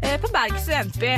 eh, 0.03 0.17
på 0.23 0.31
Berg 0.35 0.57
studentby. 0.61 1.17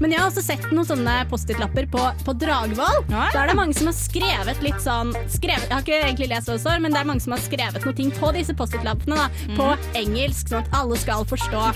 Men 0.00 0.14
jeg 0.14 0.22
har 0.22 0.30
også 0.30 0.42
sett 0.44 0.64
noen 0.72 0.86
sånne 0.88 1.16
Post-It-lapper 1.28 1.88
på, 1.92 2.04
på 2.24 2.34
Dragvoll. 2.40 3.02
Ja, 3.10 3.26
ja. 3.26 3.26
Da 3.34 3.42
er 3.42 3.50
det 3.52 3.58
mange 3.58 3.76
som 3.76 3.90
har 3.90 3.96
skrevet 3.98 4.62
litt 4.64 4.80
sånn 4.80 5.12
skrevet, 5.28 5.66
Jeg 5.66 5.74
har 5.74 5.84
ikke 5.84 5.98
egentlig 6.06 6.30
lest 6.32 6.48
hva 6.48 6.56
det 6.56 6.64
står, 6.64 6.80
men 6.86 6.94
det 6.94 7.02
er 7.02 7.10
mange 7.10 7.24
som 7.26 7.34
har 7.36 7.42
skrevet 7.44 7.84
noe 7.84 7.98
ting 7.98 8.14
på 8.16 8.32
disse 8.38 8.56
Post-It-lappene. 8.56 9.26
Mm. 9.50 9.58
På 9.58 9.74
engelsk, 9.98 10.48
sånn 10.54 10.64
at 10.64 10.78
alle 10.80 10.98
skal 11.02 11.26
forstå. 11.28 11.66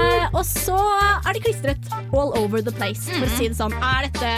Eh, 0.00 0.26
og 0.32 0.42
så 0.46 0.76
er 1.26 1.36
de 1.36 1.42
klistret 1.44 1.90
all 2.12 2.32
over 2.40 2.62
the 2.64 2.72
place, 2.72 3.06
for 3.12 3.26
å 3.26 3.32
si 3.36 3.48
det 3.50 3.58
sånn. 3.58 3.74
Er 3.76 4.08
dette 4.08 4.32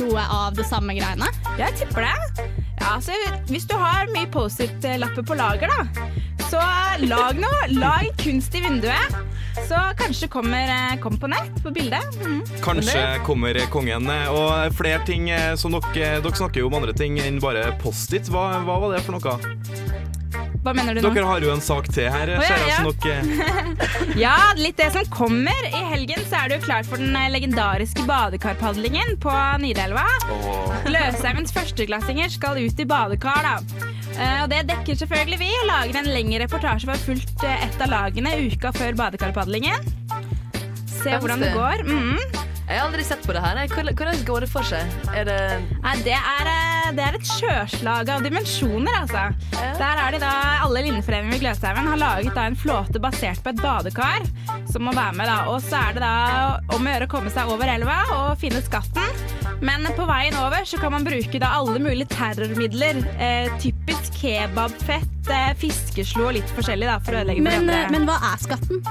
noe 0.00 0.24
av 0.32 0.56
det 0.58 0.66
samme 0.68 0.96
greiene? 0.98 1.28
Jeg 1.60 1.76
tipper 1.82 2.08
det. 2.08 2.46
Ja, 2.80 2.96
så 3.02 3.14
Hvis 3.48 3.66
du 3.66 3.74
har 3.78 4.06
mye 4.14 4.28
Post-It-lapper 4.30 5.24
på 5.26 5.36
lager, 5.38 5.70
da, 5.72 6.10
så 6.50 6.60
lag 7.06 7.38
noe. 7.40 7.62
Lag 7.74 8.10
kunst 8.20 8.54
i 8.54 8.60
vinduet. 8.62 9.16
Så 9.66 9.78
kanskje 9.96 10.28
kommer, 10.30 10.68
kom 11.00 11.16
på 11.18 11.30
nett, 11.32 11.54
på 11.64 11.72
bildet. 11.74 12.04
Mm. 12.22 12.42
Kanskje 12.62 13.00
kommer 13.24 13.56
kongen. 13.72 14.04
eh, 14.12 14.28
Og 14.30 14.74
flere 14.76 15.00
ting 15.08 15.30
eh, 15.32 15.54
som 15.56 15.72
dere, 15.72 16.20
dere 16.22 16.36
snakker 16.36 16.60
jo 16.60 16.68
om 16.68 16.76
andre 16.78 16.92
ting 16.94 17.16
enn 17.18 17.40
bare 17.42 17.70
Post-It. 17.80 18.28
Hva, 18.30 18.60
hva 18.66 18.76
var 18.84 18.94
det 18.94 19.02
for 19.06 19.16
noe? 19.16 19.38
Hva 20.66 20.72
mener 20.74 20.96
du 20.98 21.04
nå? 21.04 21.10
Dere 21.14 21.28
har 21.28 21.44
jo 21.44 21.50
en 21.54 21.60
sak 21.62 21.86
til 21.94 22.08
her. 22.10 22.32
Oh, 22.34 22.42
ja, 22.42 22.56
ja. 22.66 22.78
som 22.82 24.16
Ja, 24.24 24.34
litt 24.58 24.80
det 24.80 24.88
som 24.96 25.06
kommer. 25.14 25.68
I 25.70 25.82
helgen 25.92 26.24
så 26.26 26.40
er 26.40 26.50
du 26.50 26.64
klar 26.64 26.82
for 26.88 26.98
den 26.98 27.14
eh, 27.14 27.28
legendariske 27.30 28.02
badekarpadlingen 28.08 29.14
på 29.22 29.34
Nidelva. 29.62 30.02
Løsheimens 30.90 31.54
førsteklassinger 31.54 32.34
skal 32.34 32.58
ut 32.58 32.82
i 32.82 32.88
badekar, 32.88 33.46
da. 33.46 33.86
Eh, 34.16 34.42
Og 34.42 34.50
det 34.50 34.64
dekker 34.72 34.98
selvfølgelig 34.98 35.38
vi. 35.44 35.52
og 35.62 35.70
Lager 35.70 36.00
en 36.02 36.10
lengre 36.10 36.42
reportasje 36.48 36.90
for 36.90 37.06
fullt 37.12 37.46
eh, 37.46 37.62
ett 37.68 37.86
av 37.86 37.94
lagene 37.94 38.34
uka 38.48 38.74
før 38.74 38.98
badekarpadlingen. 39.04 39.86
Se 40.96 41.14
hvordan 41.14 41.46
det 41.46 41.54
går. 41.54 41.86
Mhm. 41.86 42.45
Jeg 42.66 42.80
har 42.80 42.88
aldri 42.88 43.04
sett 43.06 43.22
på 43.22 43.32
det 43.36 43.40
her. 43.44 43.60
Hvordan 43.70 44.22
går 44.26 44.40
det 44.42 44.48
for 44.50 44.66
seg? 44.66 44.94
Er 45.14 45.26
det 45.28 45.36
Nei, 45.84 45.92
det 46.02 46.16
er, 46.18 46.48
eh, 46.50 46.88
det 46.96 47.04
er 47.04 47.14
et 47.18 47.28
sjøslag 47.30 48.08
av 48.10 48.24
dimensjoner, 48.26 48.96
altså. 49.04 49.22
Der 49.78 50.00
er 50.02 50.10
de 50.16 50.18
da, 50.22 50.32
Alle 50.64 50.82
linjeforeningene 50.82 51.36
ved 51.36 51.44
Gløshaugen 51.44 51.86
har 51.92 52.00
laget 52.00 52.34
da 52.34 52.46
en 52.50 52.58
flåte 52.58 52.98
basert 53.02 53.38
på 53.44 53.52
et 53.54 53.62
badekar 53.62 54.26
som 54.72 54.82
må 54.82 54.94
være 54.96 55.14
med. 55.14 55.26
da. 55.30 55.36
Og 55.52 55.60
så 55.62 55.78
er 55.78 55.94
det 55.94 56.02
da 56.02 56.14
om 56.74 56.82
å 56.86 56.90
gjøre 56.94 57.06
å 57.06 57.12
komme 57.14 57.30
seg 57.30 57.52
over 57.54 57.70
elva 57.70 57.98
og 58.16 58.38
finne 58.42 58.62
skatten. 58.66 59.14
Men 59.62 59.86
på 59.96 60.04
veien 60.08 60.34
over 60.36 60.66
så 60.68 60.76
kan 60.82 60.92
man 60.92 61.06
bruke 61.06 61.38
da 61.40 61.54
alle 61.60 61.78
mulige 61.80 62.10
terrormidler. 62.12 62.98
Eh, 63.18 63.46
typisk 63.62 64.18
kebabfett, 64.20 65.30
eh, 65.30 65.54
fiskeslo 65.62 66.26
og 66.28 66.34
litt 66.40 66.50
forskjellig 66.58 66.90
da, 66.90 66.98
for 66.98 67.14
å 67.14 67.22
ødelegge 67.22 67.46
for 67.46 67.50
Men, 67.62 67.70
de 67.70 67.72
eh, 67.72 67.84
andre. 67.86 67.92
men 67.94 68.10
hva 68.10 68.18
er 68.32 68.42
skatten? 68.42 68.82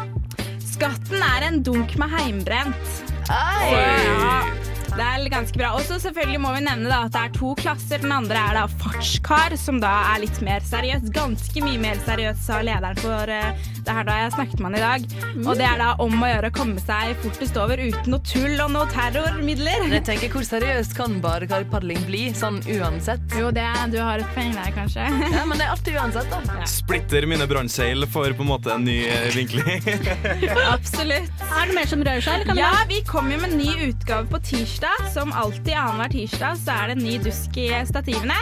Skatten 0.65 1.21
er 1.23 1.45
en 1.51 1.61
dunk 1.63 1.93
med 2.01 2.09
heimbrent. 2.15 3.04
Ei! 3.29 4.74
Ja, 4.95 5.17
det 5.19 5.27
er 5.27 5.31
ganske 5.33 5.59
bra. 5.59 5.73
Og 5.75 5.83
så 5.83 5.97
selvfølgelig 5.99 6.39
må 6.39 6.51
vi 6.55 6.61
nevne 6.63 6.87
da 6.87 7.01
at 7.05 7.11
det 7.15 7.21
er 7.25 7.33
to 7.35 7.51
klasser. 7.59 7.99
Den 7.99 8.13
andre 8.15 8.39
er 8.39 8.59
da 8.61 8.65
fartskar, 8.79 9.55
som 9.59 9.81
da 9.83 9.91
er 10.13 10.21
litt 10.23 10.37
mer 10.45 10.63
seriøs. 10.63 11.09
Ganske 11.15 11.63
mye 11.65 11.81
mer 11.81 11.99
seriøs, 12.05 12.39
sa 12.45 12.61
lederen 12.63 12.99
for 13.03 13.31
uh, 13.31 13.65
det 13.85 13.95
her 13.97 14.07
da 14.07 14.15
jeg 14.21 14.33
snakket 14.37 14.63
med 14.63 14.71
han 14.71 14.77
i 14.79 14.83
dag. 14.85 15.07
Og 15.43 15.59
det 15.59 15.67
er 15.67 15.81
da 15.83 15.89
om 16.03 16.15
å 16.15 16.29
gjøre 16.31 16.51
å 16.51 16.55
komme 16.55 16.83
seg 16.83 17.11
fortest 17.25 17.59
over 17.59 17.81
uten 17.83 18.13
noe 18.13 18.23
tull 18.23 18.55
og 18.63 18.71
noe 18.71 18.87
terrormidler. 18.93 19.87
Jeg 19.91 20.05
tenker, 20.07 20.31
Hvor 20.35 20.47
seriøst 20.47 20.95
kan 20.97 21.19
barkarpadling 21.23 21.99
bli, 22.07 22.23
sånn 22.37 22.61
uansett? 22.77 23.23
Jo, 23.35 23.51
det, 23.55 23.67
du 23.91 23.99
har 23.99 24.23
et 24.23 24.31
poeng 24.37 24.55
der, 24.55 24.71
kanskje. 24.75 25.09
Ja, 25.35 25.43
Men 25.43 25.59
det 25.59 25.65
er 25.67 25.73
alltid 25.73 25.97
uansett, 25.99 26.31
da. 26.31 26.55
splitter 26.69 27.25
mine 27.27 27.47
brannseil 27.49 28.07
for 28.07 28.31
på 28.35 28.45
en 28.45 28.51
måte 28.53 28.71
en 28.71 28.85
ny 28.87 29.01
eh, 29.09 29.27
vinkling. 29.35 29.83
Absolutt. 30.75 31.43
Er 31.49 31.67
det 31.67 31.75
mer 31.75 31.89
som 31.89 32.03
rører 32.05 32.23
seg? 32.23 32.39
Eller 32.39 32.49
kan 32.53 32.59
Ja, 32.59 32.71
vi... 32.87 33.01
vi 33.01 33.03
kommer 33.09 33.35
jo 33.35 33.43
med 33.43 33.55
en 33.55 33.59
ny 33.59 33.89
utgave 33.89 34.29
på 34.31 34.39
tirsdag. 34.47 34.84
Som 35.13 35.31
alltid 35.33 35.73
annenhver 35.73 36.11
tirsdag 36.13 36.57
så 36.59 36.75
er 36.75 36.91
det 36.91 36.97
ny 37.01 37.17
dusk 37.23 37.57
i 37.57 37.69
stativene. 37.87 38.37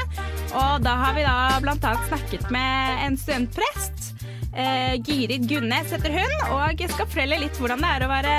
Og 0.54 0.84
da 0.86 0.96
har 1.04 1.16
vi 1.18 1.26
da 1.26 1.36
annet 1.60 2.08
snakket 2.08 2.50
med 2.54 3.04
en 3.06 3.18
studentprest. 3.18 4.14
Eh, 4.54 4.96
Girid 5.02 5.48
Gunnes 5.50 5.92
heter 5.92 6.14
hun, 6.14 6.34
og 6.54 6.78
jeg 6.78 6.92
skal 6.92 7.08
fortelle 7.10 7.40
litt 7.42 7.58
hvordan 7.58 7.82
det 7.82 7.90
er 7.90 8.06
å 8.06 8.10
være 8.12 8.34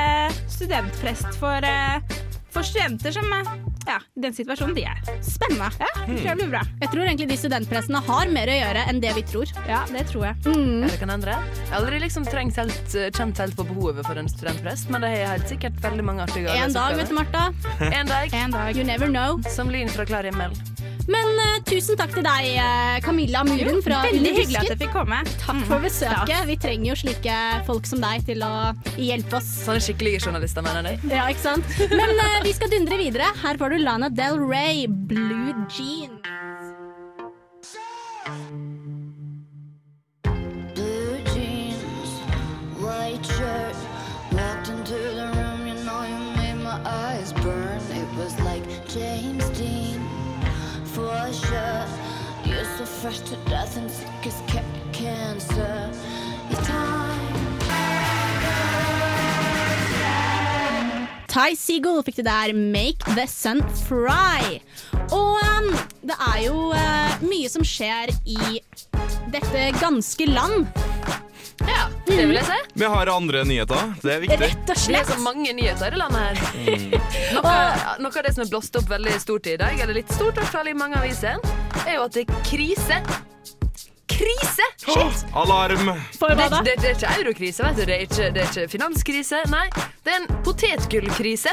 studentprest 0.52 1.40
for, 1.40 1.66
eh, 1.66 2.20
for 2.54 2.62
studenter 2.62 3.16
som 3.16 3.26
eh, 3.34 3.50
ja, 3.86 3.98
i 4.16 4.24
den 4.24 4.34
situasjonen 4.36 4.74
de 4.76 4.84
er. 4.88 5.00
Spennende. 5.24 5.70
Ja, 5.80 5.90
det 6.06 6.18
tror 6.18 6.28
jeg 6.30 6.38
blir 6.40 6.50
bra. 6.54 6.62
Jeg 6.82 6.92
tror 6.92 7.04
egentlig 7.04 7.28
de 7.32 7.38
studentprestene 7.40 8.02
har 8.08 8.32
mer 8.32 8.52
å 8.52 8.58
gjøre 8.58 8.84
enn 8.90 9.00
det 9.04 9.14
vi 9.18 9.24
tror. 9.32 9.54
Ja, 9.68 9.82
det 9.92 10.06
tror 10.10 10.28
jeg. 10.30 10.38
Mm. 10.46 10.84
Ja, 10.84 10.92
det 10.92 11.00
kan 11.02 11.14
endre. 11.14 11.38
Jeg 11.58 11.70
har 11.70 11.80
aldri 11.80 12.00
liksom 12.04 12.28
trengt 12.28 12.60
helt, 12.60 12.94
eh, 12.94 13.10
kjent 13.14 13.42
helt 13.42 13.56
på 13.58 13.66
behovet 13.68 14.06
for 14.06 14.20
en 14.20 14.30
studentprest, 14.30 14.90
men 14.92 15.04
det 15.04 15.14
har 15.14 15.34
helt 15.36 15.50
sikkert 15.52 15.80
veldig 15.84 16.04
mange 16.04 16.26
artige 16.26 16.54
En 16.54 16.72
dag, 16.72 16.96
vet 16.96 17.12
du, 17.12 17.18
Martha. 17.18 17.50
En 17.94 18.06
dag. 18.06 18.32
En 18.32 18.50
dag. 18.50 18.76
You 18.76 18.84
never 18.84 19.10
know. 19.10 19.40
Som 19.48 19.70
lyn 19.70 19.88
fra 19.92 20.06
klar 20.08 20.24
himmel. 20.24 20.54
Men 21.10 21.36
uh, 21.36 21.56
tusen 21.68 21.98
takk 22.00 22.14
til 22.16 22.24
deg, 22.24 22.46
eh, 22.56 22.98
Camilla 23.04 23.42
Muren 23.44 23.82
fra 23.84 24.00
Veldig 24.06 24.30
hyggelig 24.38 24.60
at 24.62 24.70
jeg 24.72 24.80
fikk 24.86 24.94
komme. 24.94 25.18
Takk 25.42 25.60
for 25.68 25.84
besøket. 25.84 26.46
Vi 26.48 26.56
trenger 26.60 26.90
jo 26.90 26.96
slike 27.02 27.36
folk 27.68 27.88
som 27.88 28.00
deg 28.04 28.24
til 28.28 28.44
å 28.46 28.72
hjelpe 28.96 29.36
oss. 29.40 29.50
Sånne 29.66 29.82
skikkelige 29.84 30.22
journalister, 30.24 30.64
mener 30.64 30.88
jeg. 30.88 31.02
Ja, 31.12 31.26
ikke 31.28 31.44
sant? 31.44 31.76
Men 31.92 32.14
uh, 32.16 32.38
vi 32.46 32.54
skal 32.56 32.72
dundre 32.72 32.98
videre. 33.00 33.28
Her 33.42 33.60
får 33.60 33.73
du 33.73 33.73
Lana 33.78 34.10
Del 34.10 34.38
Rey, 34.38 34.86
Blue 34.86 35.66
Jeans. 35.68 36.20
Blue 40.74 41.18
jeans, 41.32 42.10
white 42.78 43.24
shirt. 43.24 43.76
Walked 44.32 44.68
into 44.68 44.94
the 44.94 45.30
room, 45.34 45.66
you 45.66 45.74
know 45.84 46.02
you 46.02 46.36
made 46.36 46.62
my 46.62 46.80
eyes 46.84 47.32
burn. 47.32 47.80
It 47.90 48.16
was 48.16 48.38
like 48.40 48.64
James 48.88 49.48
Dean, 49.50 50.00
for 50.84 51.32
sure. 51.32 51.86
You're 52.44 52.64
so 52.76 52.84
fresh 52.84 53.20
to 53.20 53.36
death 53.48 53.76
and 53.76 53.90
sick 53.90 54.26
as 54.26 54.42
cancer. 54.92 55.90
Time. 56.64 57.03
Ty 61.34 61.56
Seagull 61.58 62.04
fikk 62.06 62.20
det 62.20 62.28
der, 62.28 62.52
Make 62.54 63.14
the 63.16 63.24
Sun 63.26 63.58
Fry. 63.88 64.60
Og 65.10 65.40
um, 65.42 65.72
det 66.06 66.14
er 66.14 66.36
jo 66.44 66.68
uh, 66.70 67.16
mye 67.26 67.50
som 67.50 67.64
skjer 67.66 68.12
i 68.22 68.60
dette 69.34 69.64
ganske 69.80 70.28
land. 70.30 70.68
Ja. 71.66 71.88
Det 72.06 72.20
vil 72.28 72.38
jeg 72.38 72.46
se. 72.46 72.60
Vi 72.78 72.86
har 72.86 73.10
andre 73.10 73.42
nyheter. 73.48 73.92
Det 73.98 74.14
er 74.14 74.22
viktig. 74.22 74.38
Rett 74.44 74.62
og 74.62 74.70
Vi 74.70 74.76
har 74.76 74.82
slett. 74.84 75.10
så 75.10 75.18
mange 75.26 75.50
nyheter 75.58 75.90
i 75.90 75.96
det 75.96 76.02
landet 76.04 76.22
her. 76.22 76.40
Noe, 77.34 77.58
noe 77.98 78.14
av 78.14 78.22
det 78.28 78.36
som 78.36 78.46
er 78.46 78.54
blåst 78.54 78.78
opp 78.78 78.86
veldig 78.94 79.18
stort 79.18 79.50
i 79.50 79.58
dag, 79.58 79.74
eller 79.74 80.04
litt 80.04 80.14
stort 80.14 80.38
i 80.38 80.78
mange 80.78 81.02
aviser, 81.02 81.42
er 81.82 81.96
jo 81.98 82.06
at 82.06 82.14
det 82.14 82.28
er 82.28 82.42
krise. 82.46 83.02
Krise! 84.14 84.66
Shit! 84.84 85.24
Alarm! 85.34 85.88
For 86.18 86.34
hva 86.36 86.46
da? 86.52 86.60
Det, 86.64 86.76
det, 86.76 86.82
det 86.82 86.90
er 86.90 86.96
ikke 86.98 87.12
eurokrise, 87.18 87.64
vet 87.66 87.76
du. 87.78 87.84
Det 87.88 87.94
er 87.96 88.02
ikke, 88.06 88.28
det 88.34 88.42
er 88.44 88.50
ikke 88.52 88.66
finanskrise. 88.74 89.40
Nei, 89.50 89.64
det 90.04 90.12
er 90.14 90.20
en 90.22 90.28
potetgullkrise. 90.46 91.52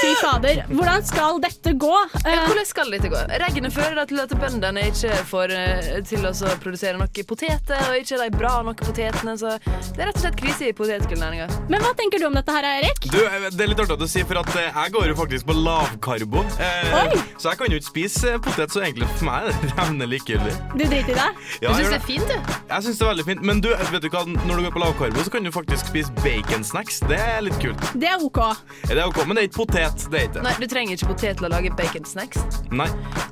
Fy 0.00 0.10
fader. 0.20 0.62
Hvordan 0.70 1.04
skal 1.08 1.40
dette 1.42 1.74
gå? 1.80 1.94
Ja, 2.24 2.30
Eh, 2.30 2.44
hvordan 2.46 2.66
skal 2.68 2.90
dette 2.94 3.08
gå? 3.10 3.18
Regnet 3.42 3.74
fører 3.74 4.06
til 4.08 4.20
at 4.22 4.32
bøndene 4.40 4.84
ikke 4.90 5.16
får 5.28 5.52
eh, 5.56 5.88
til 6.06 6.24
å 6.28 6.32
produsere 6.62 7.00
nok 7.00 7.18
poteter, 7.28 7.80
og 7.90 7.96
ikke 7.98 8.18
de 8.20 8.28
bra 8.36 8.52
nok 8.66 8.80
potetene, 8.86 9.34
så 9.40 9.56
det 9.58 10.04
er 10.04 10.10
rett 10.10 10.20
og 10.20 10.22
slett 10.22 10.38
krise 10.38 10.68
i 10.70 10.74
potetgullnæringa. 10.76 11.48
Men 11.72 11.82
hva 11.84 11.90
tenker 11.98 12.22
du 12.22 12.28
om 12.28 12.36
dette 12.38 12.54
her, 12.54 12.68
Erik? 12.78 13.00
Du, 13.10 13.18
eh, 13.24 13.48
Det 13.50 13.64
er 13.66 13.72
litt 13.72 13.82
artig 13.82 13.96
at 13.98 14.04
du 14.04 14.08
sier, 14.10 14.28
for 14.28 14.40
at 14.42 14.52
jeg 14.60 14.94
går 14.94 15.10
jo 15.10 15.18
faktisk 15.18 15.48
på 15.50 15.56
lavkarbo. 15.58 16.44
Eh, 16.60 17.16
så 17.40 17.50
jeg 17.50 17.60
kan 17.62 17.74
jo 17.74 17.80
ikke 17.80 17.90
spise 17.90 18.36
potet, 18.46 18.70
så 18.76 18.84
egentlig 18.86 19.10
for 19.16 19.26
meg 19.30 19.50
er 19.50 19.50
det 19.64 19.72
revnende 19.74 20.10
likegyldig. 20.14 20.54
Du 20.76 20.84
driter 20.86 21.16
i 21.16 21.18
det? 21.18 21.28
Ja, 21.62 21.72
Du 21.72 21.78
jeg 21.80 21.86
syns 21.86 21.90
det 21.90 21.98
er 22.00 22.06
fint, 22.06 22.28
du? 22.28 22.52
Jeg 22.70 22.82
synes 22.82 22.98
det 22.98 23.04
er 23.06 23.10
veldig 23.10 23.24
fint. 23.30 23.42
Men 23.42 23.60
du, 23.60 23.68
vet 23.92 24.02
du 24.02 24.08
hva? 24.12 24.22
når 24.46 24.56
du 24.56 24.62
går 24.66 24.74
på 24.76 24.82
lavkarbo, 24.84 25.24
så 25.26 25.30
kan 25.34 25.44
du 25.44 25.50
faktisk 25.54 25.86
spise 25.90 26.12
baconsnacks. 26.24 27.00
Det 27.10 27.18
er 27.20 27.40
litt 27.46 27.58
kult. 27.62 27.80
Det 28.00 28.08
er 28.08 28.22
OK. 28.24 28.40
Det 28.88 28.98
er 28.98 29.04
ok, 29.06 29.22
Men 29.26 29.36
det 29.36 29.42
er 29.44 29.48
ikke 29.50 29.60
potet. 29.64 30.06
Det 30.10 30.20
er 30.20 30.28
ikke 30.30 30.42
Nei, 30.46 30.54
du 30.60 30.66
trenger 30.70 30.96
ikke 30.98 31.10
potet 31.12 31.36
til 31.40 31.48
å 31.48 31.52
lage 31.52 31.72
baconsnacks. 31.76 32.42
Nei. 32.70 32.88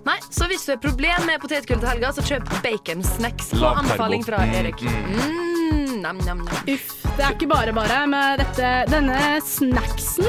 Nei, 0.09 0.19
Så 0.31 0.49
hvis 0.51 0.65
du 0.67 0.73
har 0.75 0.81
problem 0.83 1.27
med 1.27 1.41
potetgull 1.41 1.81
til 1.81 1.89
helga, 1.89 2.13
så 2.13 2.23
kjøp 2.27 2.49
baconsnacks 2.65 3.53
på 3.57 3.75
anbefaling 3.75 4.25
fra 4.27 4.45
Mm, 4.49 4.55
Erik. 4.55 4.83
Mm, 4.83 6.01
nam, 6.03 6.19
nam, 6.25 6.45
nam. 6.45 6.75
Uff. 6.75 7.08
Det 7.19 7.25
er 7.27 7.35
ikke 7.35 7.49
bare 7.51 7.73
bare 7.75 8.03
med 8.07 8.39
dette, 8.39 8.69
denne 8.93 9.17
snacksen. 9.43 10.29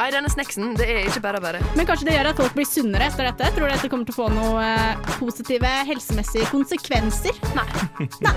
Nei, 0.00 0.06
denne 0.14 0.30
snacksen, 0.32 0.72
det 0.78 0.86
er 0.88 1.10
ikke 1.10 1.20
bare 1.26 1.42
bare. 1.44 1.60
Men 1.76 1.84
kanskje 1.84 2.08
det 2.08 2.14
gjør 2.16 2.30
at 2.30 2.40
folk 2.40 2.56
blir 2.56 2.68
sunnere 2.68 3.10
etter 3.10 3.28
dette? 3.28 3.52
Tror 3.58 3.68
du 3.68 3.74
dette 3.74 3.92
kommer 3.92 4.08
til 4.08 4.16
å 4.16 4.20
få 4.22 4.30
noen 4.32 4.64
eh, 4.64 5.12
positive 5.20 5.76
helsemessige 5.92 6.48
konsekvenser? 6.48 7.36
Nei. 7.58 7.68
Nei. 8.24 8.36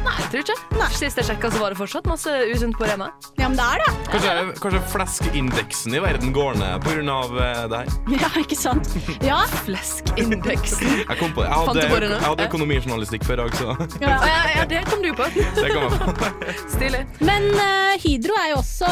Nei, 0.00 0.14
jeg 0.16 0.28
tror 0.32 0.44
ikke. 0.46 0.86
Sist 0.96 1.18
jeg 1.20 1.26
sjekka, 1.28 1.50
så 1.52 1.60
var 1.60 1.74
det 1.74 1.76
fortsatt 1.76 2.06
masse 2.08 2.32
usunt 2.48 2.76
på 2.78 2.86
Rema. 2.88 3.10
Ja, 3.36 3.50
men 3.50 3.58
det 3.58 3.66
er 3.66 3.82
det. 3.82 3.90
Kanskje, 4.14 4.32
kanskje 4.62 4.80
fleskindeksen 4.94 5.96
i 5.96 6.00
verden 6.00 6.32
går 6.32 6.56
ned 6.60 6.86
pga. 6.86 7.18
Eh, 7.44 7.60
det 7.68 7.82
her. 7.82 7.90
Ja, 8.20 8.30
ikke 8.40 8.56
sant? 8.56 8.88
Ja. 9.24 9.42
Fleskindeksen. 9.66 10.94
Jeg 11.02 11.18
kom 11.20 11.34
på 11.36 11.44
det. 11.44 11.50
Jeg 11.50 11.66
hadde, 11.66 11.84
du 11.84 11.92
på 11.92 12.00
det 12.00 12.10
jeg 12.14 12.24
hadde 12.24 12.46
økonomijournalistikk 12.48 13.26
før, 13.28 13.44
så 13.58 13.74
ja. 14.00 14.08
Ja, 14.08 14.16
ja, 14.30 14.40
ja, 14.54 14.64
det 14.72 14.80
kom 14.88 15.04
du 15.04 15.10
på. 15.16 15.28
det 15.58 15.68
kom 15.74 15.84
jeg 15.84 16.16
på. 16.22 16.56
Stilig. 16.76 17.02
Men 17.20 17.39
eh, 17.40 17.94
Hydro 18.04 18.36
er 18.40 18.50
jo 18.54 18.58
også 18.60 18.90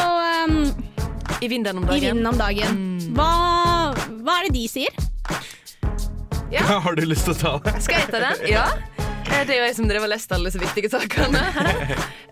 um, 0.49 0.59
I 1.41 1.47
vinden 1.51 1.77
om 1.81 1.85
i 1.85 1.87
dagen. 1.93 2.07
vinden 2.15 2.27
om 2.33 2.37
dagen. 2.39 2.79
Hva, 3.17 3.29
hva 4.23 4.39
er 4.39 4.49
det 4.49 4.55
de 4.59 4.65
sier? 4.71 5.05
Har 6.85 6.95
du 6.97 7.03
lyst 7.05 7.27
til 7.29 7.35
å 7.35 7.39
ta 7.39 7.51
det? 7.67 7.75
Skal 7.85 8.01
jeg 8.03 8.09
ta 8.13 8.23
den? 8.23 8.47
Ja. 8.49 8.65
Eh, 9.29 9.43
Det 9.45 9.53
er 9.53 9.59
jo 9.59 9.65
jeg 9.67 9.75
som 9.77 9.85
drev 9.89 10.03
og 10.07 10.09
leste 10.09 10.33
alle 10.35 10.49
disse 10.49 10.59
viktige 10.61 10.89
sakene. 10.89 11.41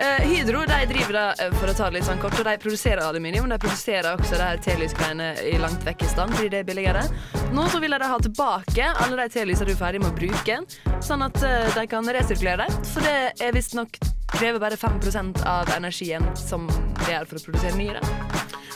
Uh, 0.02 0.24
Hydro 0.32 0.64
de 0.70 0.80
driver 0.90 1.14
da, 1.20 1.26
for 1.60 1.70
å 1.70 1.76
ta 1.78 1.88
det 1.92 2.00
litt 2.00 2.08
sånn 2.10 2.20
kort, 2.22 2.36
og 2.42 2.48
de 2.50 2.56
produserer 2.64 3.04
aluminium. 3.06 3.48
De 3.54 3.60
produserer 3.62 4.10
også 4.18 4.34
det 4.40 4.48
her 4.50 4.62
telysgreiene 4.66 5.30
i 5.46 5.56
langt 5.62 5.86
vekk 5.86 6.02
i 6.08 6.10
stand, 6.12 6.34
fordi 6.34 6.50
det 6.56 6.64
er 6.64 6.68
billigere. 6.72 7.06
Nå 7.54 7.68
så 7.72 7.80
vil 7.84 7.94
de 7.94 8.10
ha 8.12 8.18
tilbake 8.26 8.90
alle 9.06 9.20
de 9.22 9.30
telysene 9.38 9.70
du 9.70 9.76
er 9.76 9.82
ferdig 9.86 10.02
med 10.04 10.10
å 10.12 10.18
bruke, 10.18 10.60
sånn 11.06 11.26
at 11.30 11.38
de 11.78 11.86
kan 11.94 12.10
resirkulere 12.18 12.66
dem. 12.66 12.82
For 12.92 13.06
det 13.06 13.18
er 13.46 13.56
visstnok 13.56 14.02
krever 14.34 14.60
bare 14.60 14.76
5% 14.76 15.44
av 15.48 15.70
energien 15.78 16.26
som 16.36 16.68
det 17.06 17.14
er 17.14 17.28
for 17.30 17.40
å 17.40 17.46
produsere 17.48 17.78
nye. 17.80 18.02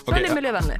Okay, 0.01 0.15
veldig 0.17 0.35
miljøvennlig. 0.39 0.77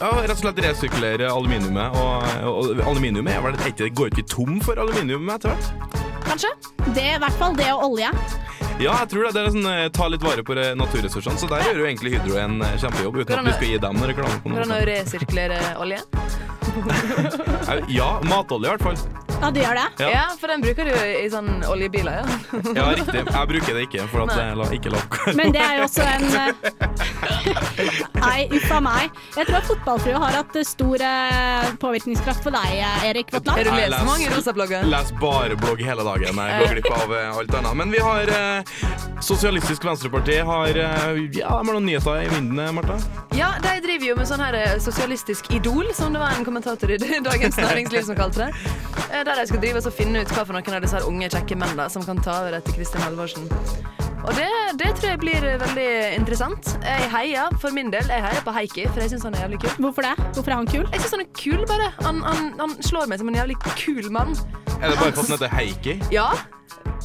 Ja, 0.00 0.10
rett 0.20 0.34
og 0.34 0.42
slett 0.42 0.58
resirkulere 0.64 1.30
aluminiumet. 1.32 1.96
Og, 1.96 2.48
og 2.50 2.82
aluminiumet 2.90 3.32
er 3.38 3.44
vel 3.46 3.56
ikke, 3.62 3.86
det 3.86 3.94
går 3.96 4.12
ikke 4.12 4.26
tom 4.28 4.58
for 4.64 4.80
aluminium 4.82 5.30
etter 5.32 5.54
hvert? 5.54 6.04
Kanskje? 6.28 6.50
Det 6.92 7.04
er 7.04 7.16
i 7.16 7.22
hvert 7.22 7.38
fall 7.40 7.56
det 7.56 7.70
og 7.72 7.86
olje. 7.92 8.10
Ja, 8.78 8.92
jeg 9.00 9.08
tror 9.10 9.24
det. 9.26 9.32
Det 9.34 9.42
er 9.42 9.54
sånn, 9.54 9.70
ta 9.96 10.10
litt 10.12 10.22
vare 10.22 10.44
på 10.46 10.54
naturressursene. 10.54 11.40
Så 11.40 11.48
der 11.50 11.64
gjør 11.66 11.80
jo 11.82 11.88
egentlig 11.88 12.12
Hydro 12.14 12.36
en 12.38 12.60
eh, 12.62 12.76
kjempejobb, 12.78 13.22
uten 13.24 13.40
at 13.40 13.48
vi 13.48 13.56
skal 13.56 13.72
gi 13.72 13.80
dem 13.82 14.04
reklame 14.12 14.42
Går 14.44 14.60
det 14.60 14.66
an 14.68 14.76
å 14.76 14.82
resirkulere 14.92 15.62
olje? 15.82 16.02
Ja, 17.90 18.20
matolje 18.28 18.68
i 18.68 18.76
hvert 18.76 18.84
fall. 18.84 19.27
Ja, 19.38 19.50
det 19.54 19.62
gjør 19.62 19.78
det. 19.78 19.86
Ja. 20.02 20.08
Ja, 20.10 20.24
for 20.40 20.50
den 20.50 20.62
bruker 20.64 20.88
du 20.88 20.94
i 20.98 21.28
sånn 21.30 21.48
oljebiler, 21.70 22.20
ja. 22.20 22.24
Ja, 22.74 22.86
riktig. 22.98 23.22
Jeg 23.22 23.50
bruker 23.52 23.76
det 23.78 23.84
ikke, 23.86 24.06
for 24.10 24.24
at 24.24 24.34
det 24.34 24.46
er 24.66 24.74
ikke 24.78 24.92
lov. 24.92 25.18
Men 25.38 25.52
det 25.54 25.62
er 25.62 25.78
jo 25.78 25.84
også 25.86 26.02
en 26.02 26.26
eh, 26.34 26.48
Nei, 28.18 28.48
uff 28.58 28.70
a 28.74 28.80
meg. 28.82 29.18
Jeg 29.36 29.46
tror 29.48 29.58
at 29.60 29.68
fotballfrue 29.68 30.20
har 30.24 30.36
hatt 30.40 30.58
eh, 30.58 30.66
stor 30.66 31.04
eh, 31.06 31.68
påvirkningskraft 31.82 32.42
på 32.46 32.52
deg, 32.54 32.74
Erik 33.08 33.30
Vatland. 33.34 33.62
Er 33.62 33.68
du 33.70 33.74
leser 33.78 34.08
mange 34.08 34.30
rosablogger? 34.34 34.88
Les 34.90 35.12
bare 35.22 35.58
blogg 35.60 35.82
hele 35.86 36.06
dagen. 36.06 36.42
Jeg 36.42 36.64
går 36.64 36.74
glipp 36.74 36.90
av 36.98 37.14
alt 37.20 37.56
annet. 37.60 37.78
Men 37.82 37.94
vi 37.94 38.02
har 38.02 38.34
eh, 38.34 38.74
Sosialistisk 39.24 39.86
Venstreparti 39.86 40.40
har 40.46 40.68
eh, 40.78 41.22
Ja, 41.38 41.46
de 41.46 41.46
har 41.46 41.64
noen 41.70 41.86
nyheter 41.88 42.24
i 42.24 42.28
vinden, 42.32 42.74
Marta? 42.76 42.98
Ja, 43.38 43.52
de 43.62 43.76
driver 43.86 44.10
jo 44.12 44.18
med 44.18 44.28
sånn 44.30 44.42
her 44.42 44.58
sosialistisk 44.82 45.50
idol, 45.54 45.88
som 45.94 46.14
det 46.14 46.22
var 46.22 46.34
en 46.36 46.46
kommentator 46.46 46.90
i 46.94 46.98
Dagens 47.30 47.58
Næringsliv 47.62 48.06
som 48.10 48.18
kalte 48.18 48.48
det. 48.48 49.27
Der 49.28 49.36
de 49.36 49.46
skal 49.46 49.60
drive 49.60 49.76
og 49.86 49.92
finne 49.92 50.22
ut 50.24 50.30
hva 50.32 50.40
for 50.48 50.56
noen 50.56 50.76
av 50.78 50.80
disse 50.80 51.02
unge, 51.04 51.28
kjekke 51.28 51.56
menn 51.60 51.82
som 51.92 52.06
kan 52.08 52.16
ta 52.24 52.38
over 52.46 52.56
etter 52.56 52.72
Kristin 52.72 53.04
Halvorsen. 53.04 53.44
Og 54.26 54.34
det, 54.36 54.48
det 54.80 54.90
tror 54.98 55.10
jeg 55.12 55.20
blir 55.22 55.44
eh, 55.46 55.58
veldig 55.62 55.88
interessant. 56.18 56.72
Jeg 56.84 57.08
heier, 57.14 57.54
for 57.62 57.74
min 57.76 57.92
del, 57.94 58.08
jeg 58.10 58.24
heier 58.24 58.44
på 58.44 58.54
Heikki, 58.56 58.86
for 58.90 59.04
jeg 59.04 59.14
syns 59.14 59.24
han 59.28 59.38
er 59.38 59.46
jævlig 59.46 59.60
kul. 59.64 59.74
Hvorfor 59.86 60.08
det? 60.08 60.14
Hvorfor 60.34 60.50
er 60.52 60.58
han 60.60 60.70
kul? 60.70 60.84
Jeg 60.92 61.04
syns 61.04 61.16
han 61.16 61.24
er 61.24 61.32
kul, 61.38 61.64
bare. 61.70 61.88
Han, 62.04 62.22
han, 62.26 62.52
han 62.60 62.76
slår 62.84 63.08
meg 63.10 63.22
som 63.22 63.30
en 63.32 63.38
jævlig 63.40 63.58
kul 63.78 64.10
mann. 64.14 64.34
Er 64.78 64.92
det 64.92 64.98
bare 65.00 65.12
for 65.16 65.24
han 65.24 65.36
heter 65.38 65.54
Heikki? 65.54 65.98
Ja. 66.14 66.28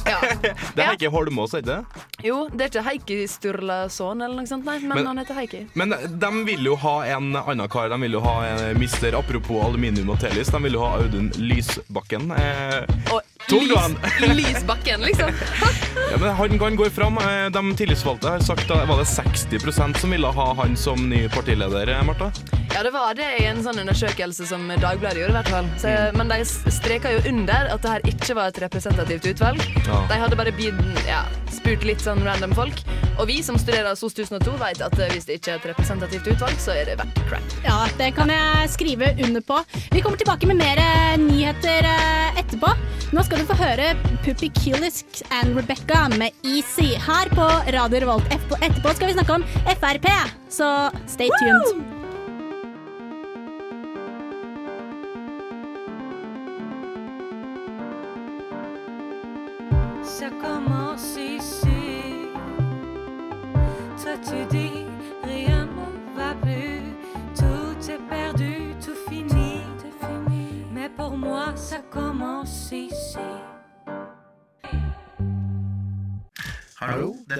ja. 0.04 0.18
Det 0.76 0.82
er 0.84 0.90
Heikki 0.90 1.08
Holmås, 1.14 1.54
er 1.56 1.62
det 1.64 1.78
ikke 1.78 2.00
det? 2.02 2.10
Jo, 2.24 2.36
det 2.52 2.66
er 2.66 2.70
ikke 2.72 2.82
Heikki 2.86 3.16
Sturlason 3.28 4.22
eller 4.24 4.38
noe 4.42 4.48
sånt, 4.48 4.64
nei, 4.68 4.78
men, 4.82 4.94
Men- 4.98 5.08
han 5.12 5.20
heter 5.22 5.38
Heikki. 5.38 5.62
Men 5.78 5.94
de 5.94 6.30
vil 6.48 6.66
jo 6.70 6.76
ha 6.82 6.94
en 7.14 7.30
annen 7.40 7.68
kar. 7.72 7.88
De 7.92 7.98
vil 8.04 8.16
jo 8.18 8.22
ha 8.24 8.34
en 8.48 8.78
mister 8.80 9.16
apropos 9.18 9.62
aluminium 9.66 10.10
og 10.14 10.20
telys 10.22 10.50
De 10.54 10.60
vil 10.66 10.76
jo 10.78 10.82
ha 10.84 10.94
Audun 11.02 11.30
Lysbakken. 11.38 12.30
Eh, 12.36 13.12
Og 13.14 13.20
Lys. 13.52 13.96
Lysbakken, 14.24 15.02
liksom. 15.04 15.28
ja, 16.10 16.16
men 16.20 16.30
han 16.38 16.58
kan 16.58 16.76
gå 16.80 16.86
fram. 17.04 17.18
Eh, 17.18 17.50
De 17.50 17.76
tillitsvalgte 17.76 18.28
har 18.28 18.40
sagt 18.40 18.70
at 18.70 18.88
var 18.88 18.96
det 18.96 19.04
60% 19.04 19.96
som 19.98 20.10
ville 20.10 20.26
ha 20.26 20.54
han 20.54 20.76
som 20.76 21.08
ny 21.08 21.28
partileder, 21.28 22.02
Marta? 22.04 22.24
Martha? 22.24 22.54
Ja, 22.74 22.82
det 22.82 22.90
var 22.90 23.14
det 23.14 23.26
i 23.38 23.44
en 23.46 23.60
sånn 23.62 23.78
undersøkelse 23.78 24.46
som 24.48 24.66
Dagbladet 24.68 25.20
gjorde, 25.20 25.30
i 25.30 25.36
hvert 25.36 25.48
fall. 25.52 25.68
Så, 25.78 25.88
Mm. 25.94 26.16
Men 26.18 26.28
de 26.28 26.44
streka 26.70 27.12
jo 27.12 27.20
under 27.30 27.68
at 27.72 27.82
det 27.82 27.90
her 27.90 28.00
ikke 28.10 28.34
var 28.34 28.48
et 28.48 28.58
representativt 28.58 29.26
utvalg. 29.30 29.60
Ja. 29.86 30.06
De 30.10 30.14
hadde 30.18 30.36
bare 30.36 30.52
bid, 30.52 30.74
ja, 31.06 31.24
spurt 31.52 31.84
litt 31.84 32.00
sånn 32.02 32.24
random 32.24 32.52
folk. 32.54 32.82
Og 33.18 33.28
vi 33.28 33.42
som 33.42 33.56
studerer 33.58 33.94
SOS 33.94 34.14
1002, 34.18 34.56
vet 34.58 34.80
at 34.82 34.98
eh, 34.98 35.12
hvis 35.12 35.24
det 35.28 35.38
ikke 35.38 35.52
er 35.52 35.60
et 35.60 35.68
representativt 35.70 36.26
utvalg, 36.34 36.58
så 36.58 36.74
er 36.74 36.84
det 36.90 36.98
verdt 36.98 37.22
crap. 37.28 37.54
Ja, 37.64 37.86
det 37.98 38.10
kan 38.16 38.28
jeg 38.28 38.68
skrive 38.74 39.12
under 39.22 39.40
på. 39.40 39.60
Vi 39.92 40.02
kommer 40.02 40.18
tilbake 40.18 40.46
med 40.50 40.56
mer 40.58 40.82
eh, 40.82 41.16
nyheter 41.22 41.86
eh, 41.86 42.40
etterpå. 42.42 42.74
Nå 43.14 43.22
skal 43.22 43.38
du 43.38 43.46
få 43.46 43.54
høre 43.60 43.92
Puppy 44.24 44.50
Killisk 44.50 45.22
and 45.30 45.54
Rebecca 45.56 46.08
med 46.18 46.32
Easy 46.42 46.93
her 46.98 47.28
på 47.34 47.46
Radio 47.76 48.00
Revolt. 48.00 48.32
Etterpå, 48.60 48.94
skal 48.94 49.06
vi 49.06 49.12
snakke 49.12 49.32
om 49.32 49.44
Frp, 49.80 50.08
så 50.48 50.90
stay 51.06 51.28
tuned. 51.40 51.84
Ça 60.04 60.30
commence 60.42 61.20
ici. 61.20 61.33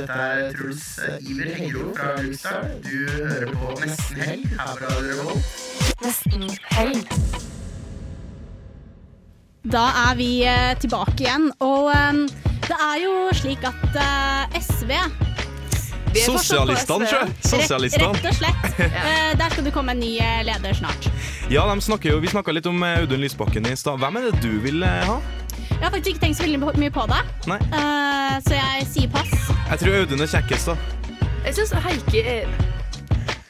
Dette 0.04 0.20
er 0.20 0.52
Truls 0.52 0.84
Iver 1.24 1.50
Hengro 1.56 1.90
fra 1.96 2.12
Luxar. 2.20 2.66
Du 2.84 2.96
hører 3.08 3.52
på 3.56 3.74
Nesten 3.80 4.20
Helg 4.20 4.48
her 4.52 4.72
fra 4.76 4.90
Radio 4.92 5.14
Revolt. 5.20 5.52
Nesten 6.04 6.48
helg. 6.74 7.14
Da 9.64 9.84
er 10.10 10.16
vi 10.18 10.30
eh, 10.44 10.74
tilbake 10.82 11.24
igjen, 11.24 11.46
og 11.64 11.88
eh, 11.94 12.18
det 12.68 12.76
er 12.76 12.98
jo 13.00 13.14
slik 13.36 13.64
at 13.64 13.96
eh, 13.96 14.58
SV 14.60 14.92
Sosialistene! 16.14 17.08
Rett, 17.10 17.40
Sosialistene. 17.48 18.12
rett 18.14 18.28
og 18.28 18.36
slett. 18.36 18.76
Der 19.40 19.48
skal 19.50 19.64
det 19.66 19.72
komme 19.74 19.96
en 19.96 20.02
ny 20.04 20.12
leder 20.46 20.76
snart. 20.78 21.08
Ja, 21.50 21.64
de 21.66 21.82
snakker 21.82 22.12
jo, 22.14 22.20
Vi 22.22 22.30
snakka 22.30 22.54
litt 22.54 22.68
om 22.70 22.78
Audun 22.86 23.18
Lysbakken 23.24 23.66
i 23.66 23.74
stad. 23.76 23.98
Hvem 23.98 24.20
er 24.20 24.28
det 24.28 24.44
du 24.44 24.52
vil 24.62 24.84
ha? 24.86 25.16
Jeg 25.74 25.82
har 25.82 25.90
faktisk 25.90 26.14
ikke 26.14 26.22
tenkt 26.22 26.38
så 26.38 26.46
veldig 26.46 26.60
mye 26.80 26.92
på 26.94 27.02
det, 27.10 27.18
Nei. 27.50 27.58
eh, 27.66 28.36
så 28.46 28.54
jeg 28.56 28.86
sier 28.92 29.10
pass. 29.12 29.43
Jeg 29.70 29.78
tror 29.80 29.94
Audun 30.00 30.20
er 30.20 30.26
kjekkest, 30.26 30.66
da. 30.66 30.76
Jeg 31.46 31.54
syns 31.54 31.72
Heikki 31.86 32.20
er 32.20 32.48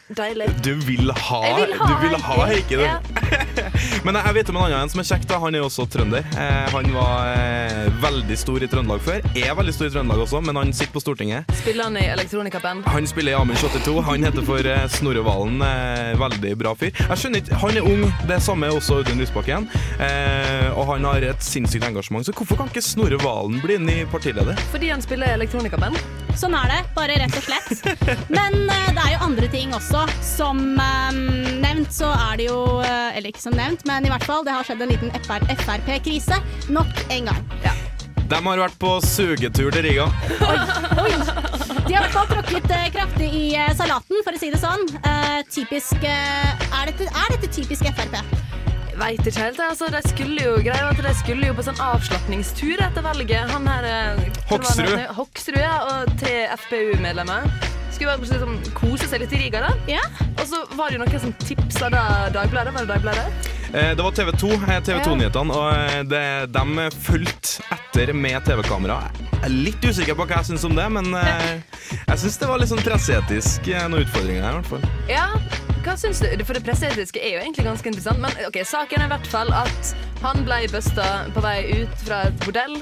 deilig. 0.09 0.49
Du 0.63 0.75
vil 0.85 1.11
ha, 1.11 1.41
vil 1.57 1.75
ha 1.79 1.89
du 1.89 2.09
vil 2.09 2.17
ha 2.21 2.39
Heikki, 2.51 2.77
du. 2.77 2.85
Ja. 2.85 3.01
Men 4.05 4.19
jeg 4.19 4.37
vet 4.37 4.51
om 4.53 4.59
en 4.59 4.67
annen 4.67 4.85
en 4.85 4.93
som 4.93 5.01
er 5.01 5.07
kjekk. 5.09 5.27
da 5.31 5.39
Han 5.43 5.57
er 5.57 5.65
også 5.65 5.87
trønder. 5.91 6.27
Eh, 6.37 6.73
han 6.75 6.91
var 6.95 7.31
eh, 7.33 7.89
veldig 8.03 8.37
stor 8.39 8.65
i 8.65 8.69
Trøndelag 8.71 9.03
før. 9.05 9.25
Er 9.39 9.57
veldig 9.57 9.75
stor 9.77 9.89
i 9.89 9.95
Trøndelag 9.95 10.25
også, 10.27 10.43
men 10.45 10.59
han 10.61 10.73
sitter 10.77 10.93
på 10.95 11.03
Stortinget. 11.03 11.51
Spiller 11.63 11.89
han 11.89 11.97
i 12.01 12.05
elektronikaband? 12.13 12.85
Han 12.93 13.09
spiller 13.09 13.33
i 13.35 13.39
Amund 13.39 13.59
82. 13.61 13.97
Han 14.09 14.27
heter 14.29 14.47
for 14.47 14.71
eh, 14.75 14.85
Snorre 14.93 15.25
Valen. 15.25 15.63
Veldig 16.21 16.53
bra 16.61 16.75
fyr. 16.79 16.93
Jeg 16.95 17.21
skjønner 17.23 17.43
ikke, 17.43 17.61
Han 17.63 17.79
er 17.81 17.89
ung, 17.89 18.05
det 18.29 18.41
samme 18.45 18.69
er 18.69 18.77
også 18.77 19.01
Audun 19.01 19.23
Lysbakken. 19.23 19.69
Eh, 20.03 20.69
og 20.75 20.89
han 20.93 21.09
har 21.09 21.25
et 21.31 21.45
sinnssykt 21.45 21.87
engasjement, 21.89 22.27
så 22.27 22.35
hvorfor 22.37 22.61
kan 22.61 22.69
ikke 22.73 22.85
Snorre 22.85 23.21
Valen 23.25 23.61
bli 23.65 23.79
ny 23.81 24.03
partileder? 24.13 24.59
Fordi 24.75 24.93
han 24.93 25.05
spiller 25.05 25.33
i 25.33 25.39
elektronikaband? 25.39 25.99
Sånn 26.39 26.55
er 26.59 26.71
det, 26.73 26.81
bare 26.97 27.17
rett 27.23 27.37
og 27.39 27.45
slett. 27.47 27.85
Men 28.37 28.65
det 28.67 29.01
er 29.01 29.15
jo 29.15 29.23
andre 29.29 29.49
ting 29.53 29.75
også. 29.77 30.04
Som 30.25 30.63
eh, 30.81 31.19
nevnt 31.63 31.93
så 31.95 32.11
er 32.13 32.39
det 32.41 32.49
jo 32.49 32.61
eh, 32.85 33.17
Eller 33.17 33.31
ikke 33.31 33.43
som 33.45 33.57
nevnt, 33.57 33.85
men 33.89 34.07
i 34.07 34.13
hvert 34.13 34.25
fall, 34.27 34.45
det 34.47 34.55
har 34.57 34.67
skjedd 34.67 34.83
en 34.85 34.93
liten 34.95 35.13
FR 35.25 35.45
Frp-krise 35.65 36.41
nok 36.75 37.05
en 37.15 37.31
gang. 37.31 37.45
De 38.25 38.39
har 38.41 38.57
vært 38.59 38.79
på 38.81 38.91
sugetur 39.05 39.69
til 39.75 39.85
Riga. 39.85 40.07
Oi. 41.05 41.11
De 41.85 41.93
har 41.93 42.01
i 42.01 42.07
hvert 42.07 42.15
fall 42.15 42.31
tråkket 42.31 42.71
eh, 42.73 42.87
kraftig 42.95 43.29
i 43.37 43.45
eh, 43.61 43.71
salaten, 43.77 44.23
for 44.25 44.33
å 44.37 44.41
si 44.41 44.49
det 44.55 44.61
sånn. 44.63 44.87
Eh, 45.05 45.43
typisk 45.53 46.01
eh, 46.09 46.65
er, 46.71 46.89
dette, 46.89 47.11
er 47.11 47.35
dette 47.37 47.51
typisk 47.53 47.85
Frp? 47.93 48.17
Veit 48.95 49.21
ikke 49.27 49.43
helt. 49.43 49.61
Altså, 49.61 49.89
de 49.91 50.01
skulle 50.07 50.39
jo 50.47 50.55
greia 50.63 50.89
at 50.89 51.01
de 51.03 51.13
skulle 51.19 51.49
jo 51.51 51.55
på 51.59 51.65
sånn 51.67 51.81
avslapningstur 51.83 52.81
etter 52.87 53.05
valget. 53.05 53.51
Han 53.53 53.69
her 53.69 53.89
eh, 53.91 54.25
hva 54.49 54.57
var 54.57 54.57
Hoksrud. 54.57 54.89
han 54.89 55.01
het? 55.05 55.15
Hoksrud, 55.19 55.61
ja, 55.61 55.77
og 55.93 56.13
tre 56.23 56.37
FPU-medlemmer. 56.65 57.49
Skulle 57.95 58.11
bare 58.11 58.27
liksom 58.27 58.57
kose 58.75 59.07
seg 59.11 59.23
litt 59.23 59.35
i 59.37 59.45
Riga, 59.45 59.61
da. 59.63 60.01
Og 60.41 60.47
så 60.51 60.65
var 60.75 60.91
det 60.91 60.99
jo 60.99 61.05
noen 61.05 61.21
som 61.23 61.35
tipsa 61.45 61.91
da 61.95 62.05
Dagbladet. 62.35 62.75
Var 62.75 62.87
det 62.87 62.95
Dagbladet? 62.97 63.53
Eh, 63.75 63.95
Det 63.97 64.03
var 64.03 64.11
TV 64.11 64.33
2, 64.33 64.51
eh, 64.53 64.81
TV 64.87 64.99
2-nyhetene, 65.03 65.55
og 65.55 65.69
eh, 65.75 66.03
det, 66.07 66.25
de 66.55 66.89
fulgte 67.03 67.63
etter 67.75 68.13
med 68.15 68.45
TV-kamera. 68.47 69.01
Jeg 69.35 69.49
er 69.49 69.55
litt 69.55 69.83
usikker 69.85 70.15
på 70.19 70.27
hva 70.27 70.39
jeg 70.41 70.51
syns 70.53 70.65
om 70.69 70.77
det, 70.79 70.87
men 70.95 71.11
jeg 71.15 72.19
syns 72.23 72.39
det 72.41 72.49
var 72.49 72.63
litt 72.63 72.71
sånn 72.71 72.83
presseetisk 72.87 73.67
noen 73.91 74.05
utfordringer 74.05 74.47
her, 74.47 74.55
i 74.55 74.61
hvert 74.61 74.71
fall. 74.71 74.87
Ja, 75.11 75.27
hva 75.85 75.97
syns 76.01 76.23
du? 76.23 76.45
For 76.47 76.57
det 76.57 76.63
presseetiske 76.65 77.21
er 77.21 77.35
jo 77.37 77.43
egentlig 77.43 77.67
ganske 77.67 77.91
interessant. 77.91 78.23
Men 78.23 78.33
ok, 78.49 78.63
saken 78.65 79.03
er 79.05 79.11
i 79.11 79.15
hvert 79.17 79.29
fall 79.35 79.51
at 79.53 79.95
han 80.23 80.47
ble 80.47 80.63
busta 80.73 81.09
på 81.35 81.43
vei 81.45 81.59
ut 81.83 82.07
fra 82.07 82.23
et 82.31 82.39
bordell. 82.47 82.79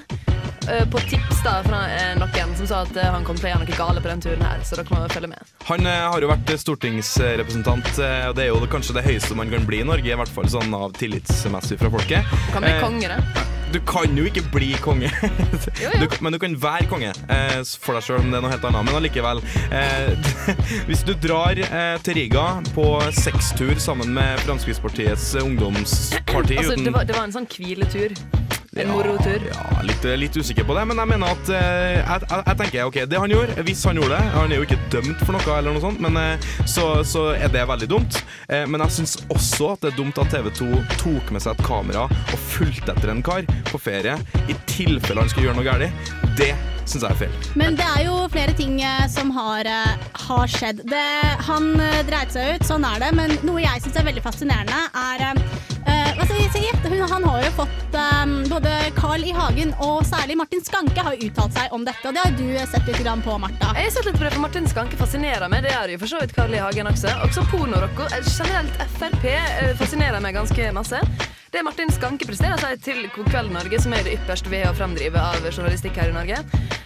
Eh, 0.69 0.89
På 0.91 0.99
tips 0.99 1.43
da 1.45 1.59
fra 1.65 1.81
eh, 1.91 2.13
noen 2.19 2.57
som 2.59 2.69
sa 2.69 2.83
at 2.87 2.97
eh, 2.97 3.09
han 3.15 3.25
kom 3.27 3.39
til 3.39 3.49
å 3.49 3.53
gjøre 3.53 3.67
noe 3.67 3.79
gale 3.79 4.03
på 4.03 4.11
den 4.11 4.25
turen 4.25 4.45
her. 4.47 4.63
Så 4.67 4.79
dere 4.79 4.89
må 4.91 5.03
følge 5.13 5.33
med. 5.33 5.55
Han 5.69 5.87
har 5.87 6.23
jo 6.23 6.31
vært 6.31 6.53
stortingsrepresentant, 6.63 7.89
og 7.97 8.37
det 8.37 8.45
er 8.45 8.51
jo 8.51 8.61
kanskje 8.71 8.97
det 8.99 9.07
høyeste 9.07 9.37
man 9.39 9.51
kan 9.53 9.67
bli 9.69 9.83
i 9.83 9.87
Norge, 9.87 10.11
i 10.11 10.19
hvert 10.19 10.33
fall 10.33 10.49
sånn 10.51 10.75
av 10.77 10.95
tillitsmessig 10.99 11.79
fra 11.81 11.91
folket. 11.93 12.37
Kan 12.55 12.67
bli 12.67 12.77
konge, 12.83 13.11
da. 13.15 13.49
Du 13.73 13.79
kan 13.89 14.19
jo 14.19 14.27
ikke 14.29 14.43
bli 14.53 14.75
konge, 14.85 15.09
Du, 16.03 16.05
men 16.21 16.35
du 16.35 16.39
kan 16.43 16.53
være 16.61 16.89
konge 16.91 17.13
for 17.81 17.97
deg 17.97 18.05
sjøl, 18.05 18.21
om 18.21 18.29
det 18.35 18.37
er 18.41 18.45
noe 18.45 18.53
helt 18.53 18.67
annet. 18.69 18.85
Men 18.89 18.99
allikevel. 18.99 19.41
Hvis 20.91 21.07
du 21.09 21.15
drar 21.17 21.63
til 22.05 22.19
Riga 22.21 22.47
på 22.77 22.87
sextur 23.17 23.81
sammen 23.81 24.13
med 24.19 24.45
Fremskrittspartiets 24.45 25.33
ungdomsparti 25.41 26.61
Altså, 26.61 26.77
uten 26.77 26.91
det, 26.91 26.97
var, 26.99 27.09
det 27.09 27.17
var 27.17 27.31
en 27.31 27.37
sånn 27.41 27.49
hviletur. 27.57 28.19
En 28.77 28.89
morotur. 28.89 29.43
ja, 29.53 29.83
litt, 29.85 30.05
litt 30.17 30.37
usikker 30.37 30.65
på 30.65 30.73
det, 30.73 30.87
men 30.89 30.97
jeg 30.97 31.09
mener 31.11 31.35
at 31.35 31.51
eh, 31.53 31.99
jeg, 31.99 32.23
jeg, 32.25 32.45
jeg 32.47 32.57
tenker, 32.61 32.85
ok, 32.89 32.99
Det 33.11 33.19
han 33.21 33.33
gjorde, 33.35 33.65
hvis 33.67 33.83
han 33.85 33.99
gjorde 34.01 34.17
det 34.17 34.31
Han 34.33 34.53
er 34.55 34.61
jo 34.61 34.65
ikke 34.65 34.79
dømt 34.95 35.25
for 35.27 35.37
noe, 35.37 35.57
eller 35.59 35.77
noe 35.77 35.83
sånt, 35.83 36.01
men 36.01 36.17
eh, 36.17 36.47
så, 36.65 36.87
så 37.05 37.27
er 37.37 37.53
det 37.53 37.67
veldig 37.69 37.89
dumt. 37.91 38.17
Eh, 38.49 38.65
men 38.65 38.81
jeg 38.87 38.97
syns 38.97 39.19
også 39.29 39.75
at 39.75 39.85
det 39.85 39.91
er 39.93 39.99
dumt 39.99 40.21
at 40.23 40.33
TV 40.33 40.49
2 40.57 40.71
tok 41.03 41.35
med 41.37 41.45
seg 41.45 41.53
et 41.53 41.67
kamera 41.67 42.07
og 42.09 42.47
fulgte 42.49 42.95
etter 42.95 43.13
en 43.13 43.21
kar 43.27 43.45
på 43.69 43.81
ferie 43.83 44.17
i 44.49 44.57
tilfelle 44.71 45.21
han 45.21 45.29
skulle 45.29 45.51
gjøre 45.51 45.61
noe 45.61 45.69
galt. 45.69 46.15
Det 46.41 46.55
syns 46.87 47.05
jeg 47.05 47.11
er 47.11 47.21
feil. 47.27 47.37
Men 47.61 47.77
det 47.77 47.85
er 47.85 48.07
jo 48.07 48.17
flere 48.33 48.57
ting 48.57 48.81
som 49.13 49.35
har, 49.37 49.69
har 50.25 50.49
skjedd. 50.57 50.81
Det, 50.89 51.05
han 51.51 51.75
dreit 52.09 52.33
seg 52.33 52.57
ut, 52.57 52.67
sånn 52.73 52.89
er 52.89 53.05
det. 53.05 53.13
Men 53.21 53.37
noe 53.45 53.61
jeg 53.63 53.85
syns 53.85 54.01
er 54.01 54.09
veldig 54.09 54.25
fascinerende, 54.25 54.81
er 54.97 55.72
eh, 55.87 57.09
han 57.13 57.25
har 57.25 57.43
jo 57.45 57.51
fått 57.51 57.95
eh, 57.95 58.27
Både 58.51 58.71
Carl 58.97 59.25
I. 59.25 59.33
Hagen 59.33 59.75
og 59.79 60.07
særlig 60.07 60.37
Martin 60.37 60.63
Skanke 60.65 61.05
har 61.05 61.17
uttalt 61.19 61.55
seg 61.57 61.75
om 61.75 61.85
dette. 61.85 62.05
Og 62.09 62.15
det 62.15 62.23
har 62.25 62.35
du 62.39 62.47
sett 62.71 62.89
litt 62.89 63.25
på, 63.25 63.37
Martha. 63.39 63.73
Jeg 63.77 63.89
har 63.89 63.95
sett 63.97 64.09
litt 64.09 64.19
på 64.19 64.25
det, 64.25 64.33
for 64.35 64.45
Martin 64.45 64.69
Skanke 64.69 64.99
fascinerer 65.01 65.49
meg. 65.53 65.67
Det 65.67 65.75
er 65.77 65.95
jo 65.95 66.01
for 66.03 66.15
så 66.15 66.23
vidt 66.23 66.35
Carl 66.37 66.55
I. 66.55 66.63
Hagen 66.63 66.91
også. 66.91 67.13
Også 67.27 67.45
pornorocco. 67.51 68.09
Eh, 68.11 68.25
Generelt 68.39 68.83
Frp 68.99 69.29
eh, 69.33 69.73
fascinerer 69.81 70.23
meg 70.25 70.39
ganske 70.39 70.73
masse. 70.77 71.03
Det 71.53 71.61
Martin 71.63 71.91
Skanke 71.93 72.25
presterer 72.25 72.57
seg 72.57 72.79
til 72.81 73.03
God 73.13 73.27
kveld 73.29 73.51
Norge, 73.53 73.77
som 73.85 73.93
er 73.93 74.07
det 74.07 74.15
ypperste 74.17 74.49
ved 74.49 74.65
å 74.65 74.73
fremdrive 74.73 75.21
av 75.21 75.45
journalistikk 75.51 75.99
her 76.01 76.09
i 76.09 76.15
Norge, 76.15 76.39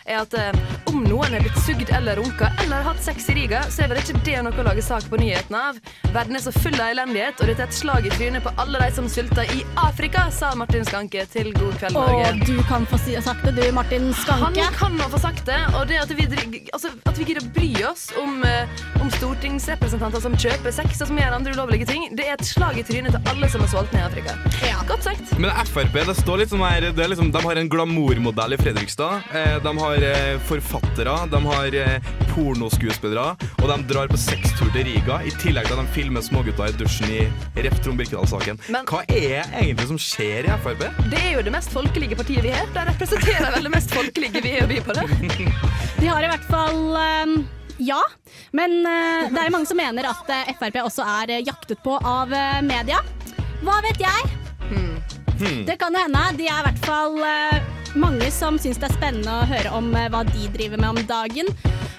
er 0.07 0.17
at 0.19 0.35
eh, 0.35 0.59
om 0.91 1.05
noen 1.05 1.37
er 1.37 1.45
blitt 1.45 1.59
sugd 1.63 1.91
eller 1.95 2.19
runka 2.19 2.49
eller 2.65 2.83
hatt 2.83 2.99
sex 3.03 3.29
i 3.31 3.37
Riga, 3.37 3.61
så 3.71 3.85
er 3.85 3.93
vel 3.93 4.01
ikke 4.01 4.19
det 4.27 4.41
noe 4.43 4.59
å 4.59 4.65
lage 4.67 4.83
sak 4.83 5.07
på 5.11 5.21
nyhetene 5.21 5.61
av. 5.69 5.79
Verden 6.11 6.39
er 6.39 6.43
så 6.43 6.53
full 6.55 6.75
av 6.81 6.91
elendighet, 6.97 7.39
og 7.39 7.51
dette 7.51 7.63
er 7.63 7.71
et 7.71 7.79
slag 7.79 8.09
i 8.09 8.13
trynet 8.17 8.43
på 8.43 8.53
alle 8.63 8.81
de 8.83 8.89
som 8.97 9.07
sulter 9.11 9.55
i 9.55 9.63
Afrika, 9.85 10.25
sa 10.35 10.51
Martin 10.59 10.87
Skanke 10.89 11.23
til 11.31 11.53
God 11.55 11.79
kveld 11.79 11.99
Norge. 11.99 12.27
Og 12.33 12.43
du 12.51 12.59
kan 12.67 12.89
få 12.91 12.99
si, 13.05 13.15
sagt 13.23 13.47
det, 13.47 13.55
du, 13.61 13.63
Martin 13.77 14.11
Skanke. 14.19 14.67
Han 14.67 14.79
kan 14.81 14.99
nå 14.99 15.07
få 15.15 15.23
sagt 15.29 15.47
det, 15.47 15.61
og 15.79 15.87
det 15.93 16.03
at 16.03 16.11
vi, 16.11 16.27
altså, 16.73 16.91
at 17.07 17.23
vi 17.23 17.29
gidder 17.31 17.47
å 17.47 17.55
bry 17.55 17.71
oss 17.93 18.09
om, 18.19 18.43
eh, 18.51 18.85
om 18.99 19.15
stortingsrepresentanter 19.21 20.27
som 20.27 20.35
kjøper 20.35 20.75
sex 20.75 20.99
og 21.05 21.13
som 21.13 21.23
gjør 21.23 21.39
andre 21.39 21.55
ulovlige 21.55 21.87
ting, 21.93 22.11
det 22.19 22.27
er 22.27 22.35
et 22.35 22.51
slag 22.51 22.83
i 22.83 22.87
trynet 22.87 23.15
til 23.15 23.35
alle 23.35 23.55
som 23.55 23.63
er 23.63 23.71
sultne 23.71 24.03
i 24.03 24.07
Afrika. 24.11 24.35
Godt 24.87 25.03
sagt. 25.03 25.39
Men 25.39 25.51
Frp 25.67 25.97
det 26.07 26.15
står 26.15 26.39
litt 26.41 26.53
sånn 26.53 26.63
her 26.63 26.85
det 26.95 27.03
er 27.03 27.11
liksom, 27.11 27.33
De 27.35 27.41
har 27.43 27.59
en 27.59 27.71
glamourmodell 27.71 28.55
i 28.55 28.59
Fredrikstad. 28.61 29.25
Eh, 29.35 29.57
de 29.65 29.73
har 29.81 30.05
eh, 30.07 30.37
forfattere, 30.47 31.15
de 31.33 31.41
har 31.43 31.77
eh, 31.81 32.11
pornoskuespillere, 32.31 33.49
og 33.59 33.73
de 33.73 33.79
drar 33.91 34.11
på 34.13 34.21
sextur 34.21 34.71
til 34.75 34.87
Riga. 34.87 35.19
I 35.27 35.33
tillegg 35.43 35.67
til 35.67 35.75
at 35.75 35.83
de 35.83 35.95
filmer 35.97 36.23
smågutter 36.23 36.71
i 36.71 36.79
dusjen 36.79 37.11
i 37.11 37.65
Ref. 37.67 37.81
Trond 37.83 37.99
Birkedal-saken. 38.01 38.63
Hva 38.89 39.03
er 39.11 39.43
egentlig 39.59 39.91
som 39.91 39.99
skjer 40.01 40.47
i 40.47 40.55
Frp? 40.63 40.87
Det 41.11 41.21
er 41.21 41.35
jo 41.35 41.43
det 41.49 41.53
mest 41.55 41.75
folkelige 41.75 42.19
partiet 42.19 42.47
vi 42.47 42.55
har. 42.55 42.71
De 42.75 42.87
representerer 42.93 43.51
vel 43.57 43.69
det 43.69 43.75
mest 43.75 43.93
folkelige 43.95 44.43
vi 44.47 44.55
har 44.55 44.65
å 44.65 44.71
by 44.71 44.81
på 44.87 44.97
det. 44.97 45.07
De 46.01 46.09
har 46.09 46.25
i 46.25 46.31
hvert 46.31 46.51
fall 46.53 46.83
um 46.97 47.39
ja, 47.77 47.99
men 48.57 48.73
det 48.81 49.37
er 49.37 49.51
jo 49.51 49.53
mange 49.53 49.69
som 49.69 49.77
mener 49.77 50.07
at 50.09 50.31
Frp 50.57 50.79
også 50.81 51.05
er 51.19 51.35
jaktet 51.45 51.83
på 51.85 51.99
av 52.01 52.33
media. 52.65 53.03
Hva 53.61 53.83
vet 53.85 54.01
jeg? 54.01 54.46
Det 55.67 55.77
kan 55.81 55.95
hende. 55.95 56.23
De 56.39 56.49
er 56.49 56.61
i 56.61 56.67
hvert 56.69 56.85
fall 56.87 57.19
eh, 57.23 57.73
mange 57.97 58.31
som 58.33 58.59
syns 58.61 58.81
det 58.81 58.91
er 58.91 58.97
spennende 58.97 59.33
å 59.33 59.49
høre 59.49 59.73
om 59.77 59.93
eh, 59.97 60.09
hva 60.13 60.23
de 60.29 60.49
driver 60.55 60.81
med 60.81 60.95
om 60.95 61.09
dagen. 61.09 61.51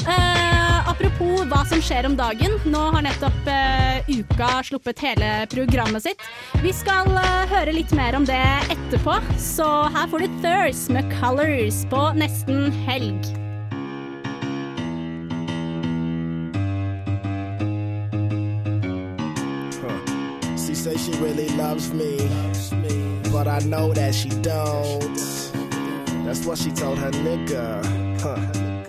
Uh, 0.08 0.88
apropos 0.88 1.41
hva 1.51 1.65
som 1.67 1.82
skjer 1.84 2.08
om 2.08 2.15
dagen. 2.15 2.53
Nå 2.71 2.84
har 2.95 3.03
nettopp 3.03 3.49
uh, 3.49 4.08
Uka 4.08 4.62
sluppet 4.63 5.01
hele 5.03 5.32
programmet 5.51 6.06
sitt. 6.06 6.23
Vi 6.63 6.71
skal 6.75 7.12
uh, 7.12 7.43
høre 7.51 7.75
litt 7.75 7.91
mer 7.97 8.15
om 8.15 8.27
det 8.27 8.39
etterpå, 8.71 9.17
så 9.41 9.67
her 9.91 10.08
får 10.08 10.23
du 10.23 10.39
Thurs 10.45 10.86
med 10.93 11.12
Colors 11.17 11.84
på 11.91 12.08
nesten 12.15 12.71
helg. 12.88 13.47
Say 20.78 20.96
she 20.96 21.12
really 21.13 21.50
loves 21.58 21.92
me, 21.92 22.18
but 23.32 23.48
I 23.48 23.60
know 23.60 23.94
that 23.94 24.13
she 24.13 24.30
don't. 24.30 25.18
That's 26.24 26.46
what 26.46 26.58
she 26.58 26.72
told 26.72 27.00
her 27.00 27.12
nigga. 27.12 27.84
Huh. 28.22 28.38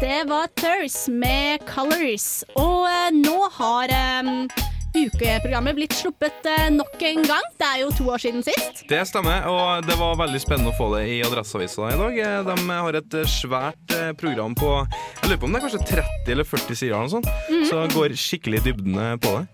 Det 0.00 0.24
var 0.24 0.46
Thurs 0.56 1.08
med 1.08 1.58
Colors. 1.66 2.44
Og 2.54 2.88
eh, 2.90 3.10
nå 3.14 3.48
har 3.52 3.84
eh, 3.84 4.71
ukeprogrammet 4.94 5.76
blitt 5.78 5.94
sluppet 5.96 6.46
eh, 6.48 6.68
nok 6.74 7.02
en 7.08 7.22
gang. 7.26 7.46
Det 7.58 7.68
er 7.68 7.80
jo 7.82 7.90
to 7.96 8.08
år 8.12 8.22
siden 8.22 8.44
sist. 8.46 8.82
Det 8.90 9.00
stemmer, 9.08 9.46
og 9.48 9.86
det 9.88 9.96
var 10.00 10.18
veldig 10.20 10.40
spennende 10.42 10.72
å 10.72 10.76
få 10.78 10.90
det 10.96 11.04
i 11.08 11.18
Adresseavisa 11.26 11.90
i 11.94 11.98
dag. 12.00 12.18
Eh, 12.18 12.38
De 12.50 12.56
har 12.70 12.98
et 13.00 13.18
eh, 13.22 13.28
svært 13.30 13.96
program 14.20 14.54
på 14.58 14.70
Jeg 14.82 15.30
lurer 15.30 15.40
på 15.42 15.48
om 15.48 15.52
det 15.56 15.62
er 15.62 15.66
kanskje 15.68 15.84
30 15.96 16.32
eller 16.36 16.48
40 16.48 16.76
sider, 16.82 16.94
eller 16.94 17.08
noe 17.08 17.14
sånt. 17.16 17.30
Mhm. 17.48 17.68
så 17.70 17.86
går 17.96 18.16
skikkelig 18.18 18.62
i 18.62 18.66
dybden 18.70 18.98
eh, 19.00 19.16
på 19.22 19.36
det. 19.38 19.46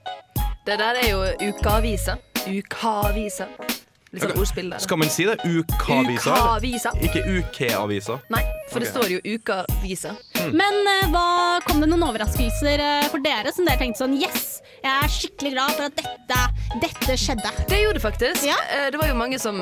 Det 0.69 0.79
der 0.83 0.99
er 1.01 1.09
jo 1.13 1.21
ukeavisa. 1.53 2.19
Ukaavisa. 2.49 3.47
Litt 4.13 4.23
sånn 4.25 4.39
ordspill 4.41 4.71
der. 4.73 4.81
Skal 4.81 4.97
man 5.03 5.11
si 5.13 5.27
det? 5.29 5.35
Ukavisa? 5.45 6.33
Ukavisa. 6.33 6.93
Ikke 7.05 7.21
UK-avisa? 7.39 8.17
Nei, 8.33 8.41
For 8.73 8.81
det 8.81 8.89
står 8.89 9.11
jo 9.13 9.19
Ukavisa. 9.35 10.15
Men 10.49 10.79
eh, 10.89 11.09
hva 11.13 11.25
kom 11.67 11.83
det 11.83 11.91
noen 11.91 12.07
overraskelser 12.09 12.81
eh, 12.81 13.09
for 13.13 13.21
dere 13.25 13.53
som 13.53 13.69
dere 13.69 13.77
tenkte 13.83 14.01
sånn 14.05 14.15
Yes, 14.17 14.63
jeg 14.81 14.89
er 14.95 15.13
skikkelig 15.13 15.53
glad 15.57 15.75
for 15.77 15.89
at 15.91 15.99
dette, 15.99 16.41
dette 16.87 17.19
skjedde. 17.21 17.53
Det 17.69 17.83
gjorde 17.83 17.99
det 18.01 18.05
faktisk. 18.07 18.49
Eh, 18.49 18.89
Det 18.95 19.01
var 19.03 19.11
jo 19.13 19.19
mange 19.21 19.39
som 19.43 19.61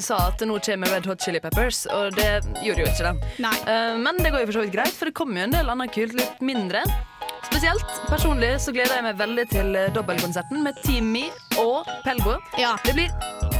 sa 0.00 0.22
at 0.30 0.40
nå 0.48 0.56
kommer 0.64 0.88
Red 0.94 1.06
Hot 1.10 1.20
Chili 1.20 1.40
Peppers, 1.44 1.84
og 1.92 2.16
det 2.16 2.30
gjorde 2.64 2.86
jo 2.86 2.90
ikke 2.94 3.12
det. 3.12 3.52
Eh, 3.68 3.96
Men 4.00 4.16
det 4.24 4.32
går 4.32 4.46
jo 4.46 4.48
for 4.52 4.56
så 4.60 4.64
vidt 4.66 4.72
greit, 4.78 4.96
for 4.96 5.10
det 5.10 5.14
kommer 5.20 5.42
jo 5.42 5.50
en 5.50 5.56
del 5.58 5.68
annet 5.76 5.92
kult 5.92 6.16
litt 6.16 6.40
mindre. 6.40 6.80
Spesielt 7.44 7.84
personlig 8.08 8.54
så 8.64 8.72
gleder 8.72 8.96
jeg 9.02 9.04
meg 9.10 9.18
veldig 9.20 9.48
til 9.52 9.76
eh, 9.76 9.90
dobbeltkonserten 9.92 10.62
med 10.64 10.80
Team 10.86 11.12
Me 11.12 11.26
og 11.60 11.84
Pelgo. 12.06 12.38
Det 12.86 12.96
blir 12.96 13.51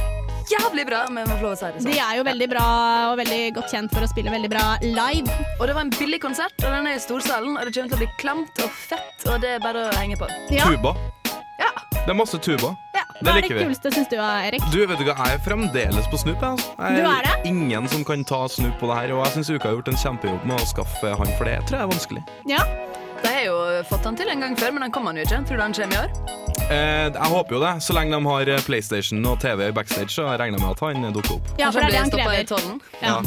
jævlig 0.51 0.85
bra, 0.89 1.05
med 1.13 1.29
si 1.31 1.39
det 1.43 1.57
sånn. 1.57 1.87
De 1.87 1.97
er 1.99 2.19
jo 2.19 2.27
veldig 2.27 2.49
bra 2.51 2.67
og 3.11 3.17
veldig 3.21 3.41
godt 3.57 3.73
kjent 3.73 3.95
for 3.95 4.05
å 4.05 4.11
spille 4.11 4.33
veldig 4.33 4.51
bra 4.51 4.65
live. 4.83 5.39
Og 5.59 5.67
det 5.69 5.77
var 5.77 5.87
en 5.87 5.93
billig 5.95 6.21
konsert, 6.23 6.55
og 6.63 6.69
den 6.69 6.91
er 6.91 6.99
i 6.99 7.03
storsalen, 7.03 7.57
og 7.57 7.65
det 7.65 7.75
kommer 7.75 7.93
til 7.93 7.99
å 7.99 8.03
bli 8.03 8.11
klamt 8.21 8.63
og 8.63 8.79
fett, 8.89 9.27
og 9.27 9.41
det 9.43 9.57
er 9.57 9.63
bare 9.63 9.89
å 9.89 9.97
henge 9.99 10.19
på. 10.19 10.29
Tuba. 10.53 10.95
Det 12.03 12.11
er 12.11 12.17
masse 12.19 12.35
tuba. 12.43 12.73
Hva 12.91 13.03
det 13.21 13.31
er 13.31 13.45
det 13.45 13.49
kuleste, 13.61 13.91
syns 13.95 14.09
du, 14.11 14.17
Erik? 14.19 14.63
Du, 14.73 14.81
vet 14.89 14.99
du 14.99 15.05
hva, 15.07 15.13
Jeg 15.15 15.37
er 15.37 15.43
fremdeles 15.45 16.09
på 16.11 16.17
snup. 16.19 16.41
Jeg, 16.41 16.57
altså. 16.57 16.73
jeg 16.75 16.99
Du 16.99 17.07
er 17.07 17.27
det? 17.29 17.35
Ingen 17.47 17.87
som 17.87 18.03
kan 18.03 18.25
ta 18.27 18.41
snup 18.51 18.75
på 18.81 18.89
det 18.89 18.97
her. 18.97 19.13
Og 19.15 19.23
jeg 19.23 19.37
syns 19.37 19.53
Uka 19.53 19.69
har 19.69 19.77
gjort 19.77 19.93
en 19.93 20.01
kjempejobb 20.01 20.43
med 20.49 20.59
å 20.59 20.67
skaffe 20.67 21.13
han, 21.21 21.31
for 21.37 21.47
det 21.47 21.61
tror 21.69 21.79
jeg 21.79 21.85
er 21.85 21.93
vanskelig. 21.93 22.25
Ja. 22.51 22.65
De 23.23 23.31
har 23.31 23.45
jo 23.47 23.57
fått 23.89 24.05
han 24.09 24.17
til 24.19 24.29
en 24.33 24.43
gang 24.43 24.57
før, 24.59 24.73
men 24.75 24.87
han 24.87 24.93
kom 24.93 25.07
han 25.09 25.19
jo 25.19 25.25
ikke. 25.27 25.43
Tror 25.47 25.59
du 25.59 25.63
han 25.63 25.75
kommer 25.77 25.95
i 25.95 26.01
år? 26.03 26.41
Eh, 26.63 27.09
jeg 27.11 27.29
håper 27.33 27.55
jo 27.57 27.61
det. 27.63 27.73
Så 27.83 27.95
lenge 27.95 28.15
de 28.15 28.25
har 28.29 28.49
eh, 28.55 28.63
PlayStation 28.67 29.25
og 29.27 29.39
TV 29.43 29.67
i 29.67 29.75
backstage, 29.75 30.11
så 30.15 30.27
regner 30.31 30.59
jeg 30.59 30.63
med 30.63 30.71
at 30.75 30.83
han 30.85 31.13
dukker 31.15 31.37
opp. 31.37 31.53
Ja, 31.59 31.71
for 31.73 31.83
det 31.83 31.89
er 31.89 31.95
det 31.95 32.03
han 32.03 32.13
krever. 32.13 32.79
Ja. 33.03 33.17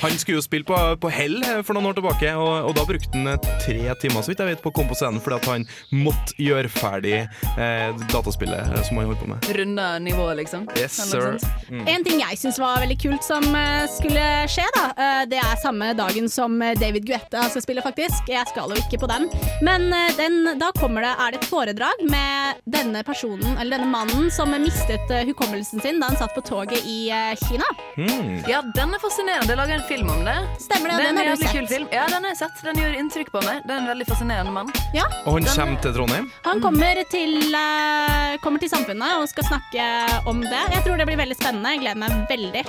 Han 0.00 0.16
skulle 0.18 0.40
jo 0.40 0.42
spille 0.44 0.66
på, 0.66 0.76
på 1.02 1.10
Hell 1.12 1.36
eh, 1.44 1.60
for 1.66 1.76
noen 1.76 1.90
år 1.90 1.98
tilbake, 1.98 2.32
og, 2.38 2.70
og 2.70 2.74
da 2.78 2.84
brukte 2.88 3.12
han 3.14 3.34
eh, 3.34 3.50
tre 3.62 3.94
timer 4.02 4.24
så 4.24 4.32
vidt 4.32 4.42
jeg 4.42 4.50
vet, 4.54 4.62
på 4.64 4.72
å 4.72 4.76
komme 4.76 4.90
på 4.90 4.98
scenen 4.98 5.22
fordi 5.22 5.38
at 5.38 5.48
han 5.52 5.66
måtte 5.94 6.34
gjøre 6.42 6.70
ferdig 6.72 7.14
eh, 7.20 8.02
dataspillet 8.12 8.72
eh, 8.72 8.82
som 8.88 8.98
han 8.98 9.10
holdt 9.10 9.22
på 9.22 9.30
med. 9.30 9.50
Runda 9.58 9.88
nivået, 10.02 10.40
liksom? 10.42 10.66
Yes, 10.78 10.96
sir. 11.10 11.36
Mm. 11.70 11.84
En 11.92 12.06
ting 12.08 12.22
jeg 12.22 12.40
syns 12.40 12.58
var 12.62 12.82
veldig 12.82 12.98
kult 13.04 13.26
som 13.26 13.46
eh, 13.58 13.84
skulle 13.92 14.26
skje, 14.50 14.66
da, 14.78 14.86
eh, 14.96 15.22
det 15.30 15.42
er 15.42 15.62
samme 15.62 15.92
dagen 15.98 16.30
som 16.32 16.58
eh, 16.64 16.74
David 16.80 17.06
Guetta 17.08 17.46
skal 17.52 17.66
spille, 17.66 17.84
faktisk. 17.84 18.32
Jeg 18.32 18.48
skal 18.50 18.72
jo 18.74 18.80
ikke 18.82 19.02
på 19.04 19.10
den. 19.12 19.28
Men 19.62 19.92
eh, 19.92 20.10
den, 20.18 20.58
da 20.58 20.72
kommer 20.78 21.04
det, 21.06 21.12
er 21.22 21.30
det 21.36 21.40
et 21.42 21.48
foredrag 21.50 22.02
med 22.10 22.62
denne 22.66 23.02
personen, 23.06 23.56
eller 23.60 23.78
denne 23.78 23.90
mannen, 23.92 24.30
som 24.34 24.50
mistet 24.62 25.10
eh, 25.10 25.24
hukommelsen 25.28 25.80
sin 25.84 26.00
da 26.02 26.08
han 26.10 26.16
satt 26.18 26.34
på 26.34 26.42
toget 26.46 26.82
i 26.84 26.98
Kina. 27.46 27.64
Kina. 27.96 28.42
Ja, 28.48 28.62
den 28.74 28.94
er 28.94 28.98
fascinerende. 29.02 29.46
Det 29.46 29.54
er 29.54 29.60
laga 29.60 29.74
en 29.78 29.84
film 29.88 30.10
om 30.10 30.24
det. 30.26 30.34
Stemmer 30.64 30.90
det, 30.92 30.96
den, 30.98 31.16
den 31.16 31.18
en 31.22 31.28
har 31.30 31.36
du 31.36 31.42
sett. 31.44 31.52
kul 31.56 31.66
film. 31.70 31.88
Ja, 31.92 32.06
den 32.10 32.24
har 32.26 32.32
jeg 32.34 32.40
sett. 32.42 32.62
Den 32.66 32.80
gjør 32.82 32.96
inntrykk 33.02 33.30
på 33.34 33.42
meg. 33.46 33.60
Det 33.66 33.74
er 33.76 33.82
en 33.84 33.90
veldig 33.92 34.06
fascinerende 34.08 34.52
mann. 34.54 34.72
Ja. 34.96 35.04
Og 35.26 35.36
han 35.38 35.46
Den- 35.46 35.54
kommer 35.60 35.82
til 35.84 35.94
Trondheim. 35.98 36.30
Han 36.48 36.60
kommer 36.64 37.02
til, 37.12 37.36
eh, 37.54 38.36
kommer 38.42 38.58
til 38.62 38.72
samfunnet 38.72 39.20
og 39.20 39.28
skal 39.30 39.44
snakke 39.50 39.86
om 40.26 40.40
det. 40.42 40.62
Jeg 40.74 40.82
tror 40.86 40.96
det 40.98 41.06
blir 41.06 41.20
veldig 41.22 41.36
spennende. 41.38 41.76
Jeg 41.76 41.80
gleder 41.84 42.02
meg 42.02 42.26
veldig. 42.28 42.64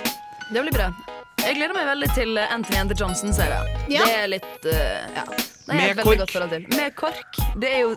Det 0.53 0.61
blir 0.67 0.71
bra. 0.75 0.91
Jeg 1.43 1.55
gleder 1.57 1.73
meg 1.75 1.87
veldig 1.89 2.13
til 2.15 2.37
Anthony 2.37 2.77
and 2.79 2.89
the 2.93 2.95
Johnson-serien. 2.95 3.65
Ja. 3.91 4.05
Det 4.05 4.13
er 4.21 4.27
litt 4.27 4.65
uh, 4.65 5.17
Ja. 5.17 5.25
Det 5.65 5.71
er 5.71 5.75
Med 5.79 5.89
et 5.89 5.97
veldig 5.97 6.03
KORK. 6.03 6.17
godt 6.19 6.31
forhold 6.31 6.49
til. 6.49 6.65
Med 6.77 6.95
KORK. 6.95 7.37
Det 7.61 7.69
er 7.75 7.79
jo 7.79 7.95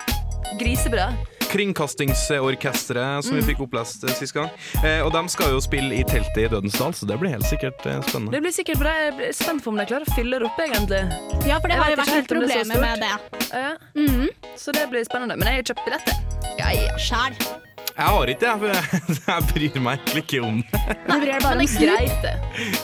grisebra. 0.60 1.06
Kringkastingsorkesteret 1.46 3.24
som 3.24 3.34
vi 3.36 3.40
Mm. 3.42 3.46
fikk 3.48 3.60
opplest 3.66 4.04
eh, 4.04 4.14
sist 4.14 4.34
gang. 4.34 4.50
Eh, 4.84 5.00
og 5.04 5.12
de 5.12 5.28
skal 5.28 5.50
jo 5.54 5.60
spille 5.60 5.94
i 5.94 6.02
teltet 6.04 6.36
i 6.38 6.48
Dødensdal, 6.48 6.92
så 6.94 7.06
det 7.06 7.18
blir 7.20 7.30
helt 7.30 7.46
sikkert 7.46 7.86
eh, 7.86 8.00
spennende. 8.02 8.32
Det 8.32 8.42
blir 8.42 8.52
sikkert 8.52 8.78
bra. 8.78 8.90
Jeg 9.06 9.14
blir 9.16 9.32
spent 9.32 9.62
på 9.64 9.68
om 9.70 9.76
de 9.76 9.86
klarer 9.86 10.06
å 10.06 10.14
fylle 10.14 10.38
det 10.38 10.46
opp, 10.46 10.58
egentlig. 10.58 11.02
Ja, 11.46 11.58
for 11.58 11.68
det 11.68 11.76
Jeg 11.76 11.82
har 11.82 11.90
jo 11.90 11.96
vært 11.96 12.06
ikke 12.06 12.14
helt 12.14 12.32
om 12.32 12.40
det 12.40 12.56
er 12.56 12.64
så 12.64 12.80
med 12.80 12.98
det. 13.00 13.14
Ja. 13.52 13.76
Så 14.56 14.72
det 14.72 14.90
blir 14.90 15.04
spennende. 15.04 15.36
Men 15.38 15.46
jeg 15.48 15.54
har 15.54 15.74
kjøpt 15.74 15.84
billetter. 15.86 16.14
Ja, 16.58 16.70
ja. 16.70 16.96
Sjæl. 16.98 17.65
Jeg 17.96 18.12
har 18.12 18.28
ikke 18.28 18.42
det, 18.42 18.54
for 18.60 18.68
jeg, 18.68 19.04
jeg 19.30 19.44
bryr 19.50 19.76
meg 19.80 20.00
egentlig 20.02 20.22
ikke 20.26 20.40
om 20.44 20.58
det. 20.60 20.80
Om 21.08 21.22
det 21.22 21.30
er 21.32 21.70
greit, 21.80 22.18
det. 22.20 22.34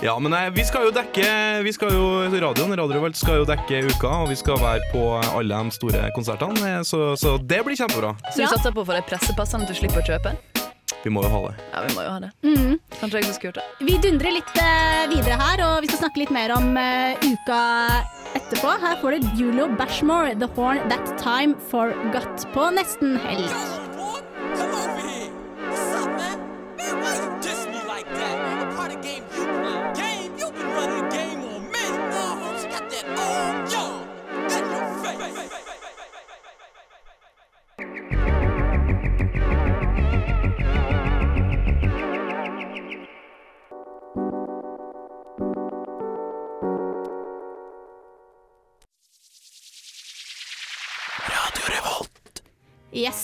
Ja, 0.07 0.15
men 0.25 0.33
eh, 0.33 0.49
vi 0.57 0.65
skal 0.65 0.87
jo 0.89 0.93
dekke 0.95 1.27
Vi 1.67 1.75
skal 1.77 1.93
jo, 1.93 2.07
Radioen 2.33 2.73
Radio 2.73 2.97
Revolt 2.97 3.19
skal 3.21 3.43
jo 3.43 3.49
dekke 3.49 3.83
uka, 3.91 4.09
og 4.23 4.31
vi 4.33 4.39
skal 4.41 4.57
være 4.63 4.89
på 4.95 5.05
alle 5.21 5.59
de 5.67 5.77
store 5.77 6.07
konsertene, 6.17 6.65
eh, 6.71 6.81
så, 6.89 7.13
så 7.21 7.37
det 7.37 7.61
blir 7.67 7.77
kjempebra. 7.77 8.15
Så 8.31 8.41
du 8.41 8.49
satser 8.55 8.73
på 8.73 8.87
å 8.87 8.89
få 8.89 8.97
de 8.97 9.05
pressepassene 9.13 9.69
du 9.69 9.77
slipper 9.77 10.01
å 10.01 10.07
kjøpe? 10.15 10.33
Vi 11.03 11.13
må 11.13 11.27
jo 11.27 11.35
ha 11.35 11.45
det. 11.51 11.55
Ja, 11.75 11.85
vi 11.85 11.93
må 11.99 12.07
jo 12.07 12.15
ha 12.15 12.19
det. 12.23 12.33
Mm. 12.47 12.75
Kanskje 12.97 13.19
jeg 13.19 13.27
ikke 13.27 13.37
skulle 13.37 13.53
gjort 13.53 13.61
det. 13.61 13.87
Vi 13.91 14.01
dundrer 14.07 14.37
litt 14.39 14.57
uh, 14.57 15.05
videre 15.13 15.39
her, 15.41 15.67
og 15.67 15.77
vi 15.83 15.91
skal 15.91 16.05
snakke 16.07 16.23
litt 16.23 16.33
mer 16.33 16.55
om 16.55 16.73
uh, 16.79 17.27
uka 17.27 17.63
etterpå. 18.39 18.77
Her 18.87 19.01
får 19.03 19.19
du 19.19 19.31
Julio 19.43 19.69
Bashmore, 19.77 20.37
The 20.39 20.49
Horn 20.57 20.85
That 20.93 21.17
Time 21.21 21.59
Forgot 21.73 22.47
på 22.55 22.71
nesten 22.79 23.19
helg. 23.27 23.82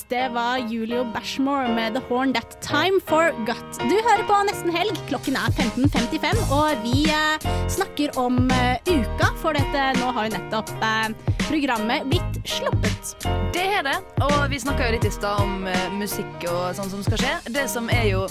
Det 0.08 0.28
var 0.28 0.58
Julio 0.58 1.04
Bashmore 1.14 1.68
med 1.74 1.94
The 1.94 2.00
Horn 2.08 2.34
That 2.34 2.62
Time 2.62 3.00
Forgot. 3.06 3.78
Du 3.78 3.94
hører 3.94 4.22
på 4.26 4.36
Nesten 4.48 4.70
Helg. 4.72 4.96
Klokken 5.08 5.36
er 5.36 5.52
15.55, 5.52 6.40
og 6.54 6.80
vi 6.84 7.02
eh, 7.12 7.48
snakker 7.68 8.16
om 8.16 8.38
eh, 8.50 8.80
uka, 8.88 9.28
for 9.42 9.52
dette 9.52 9.84
nå 9.98 10.08
har 10.16 10.30
jo 10.30 10.34
nettopp 10.38 10.72
eh, 10.80 11.12
programmet 11.44 12.08
blitt 12.08 12.40
sluppet. 12.48 13.12
Det 13.52 13.66
er 13.78 13.84
det. 13.84 13.98
Og 14.24 14.48
vi 14.48 14.62
snakka 14.64 14.88
jo 14.88 14.96
litt 14.96 15.08
i 15.08 15.12
stad 15.12 15.44
om 15.44 15.68
musikk 16.00 16.48
og 16.48 16.72
sånn 16.78 16.88
som 16.94 17.04
skal 17.04 17.20
skje. 17.20 17.36
Det 17.52 17.68
som 17.68 17.92
er 17.92 18.08
jo 18.14 18.24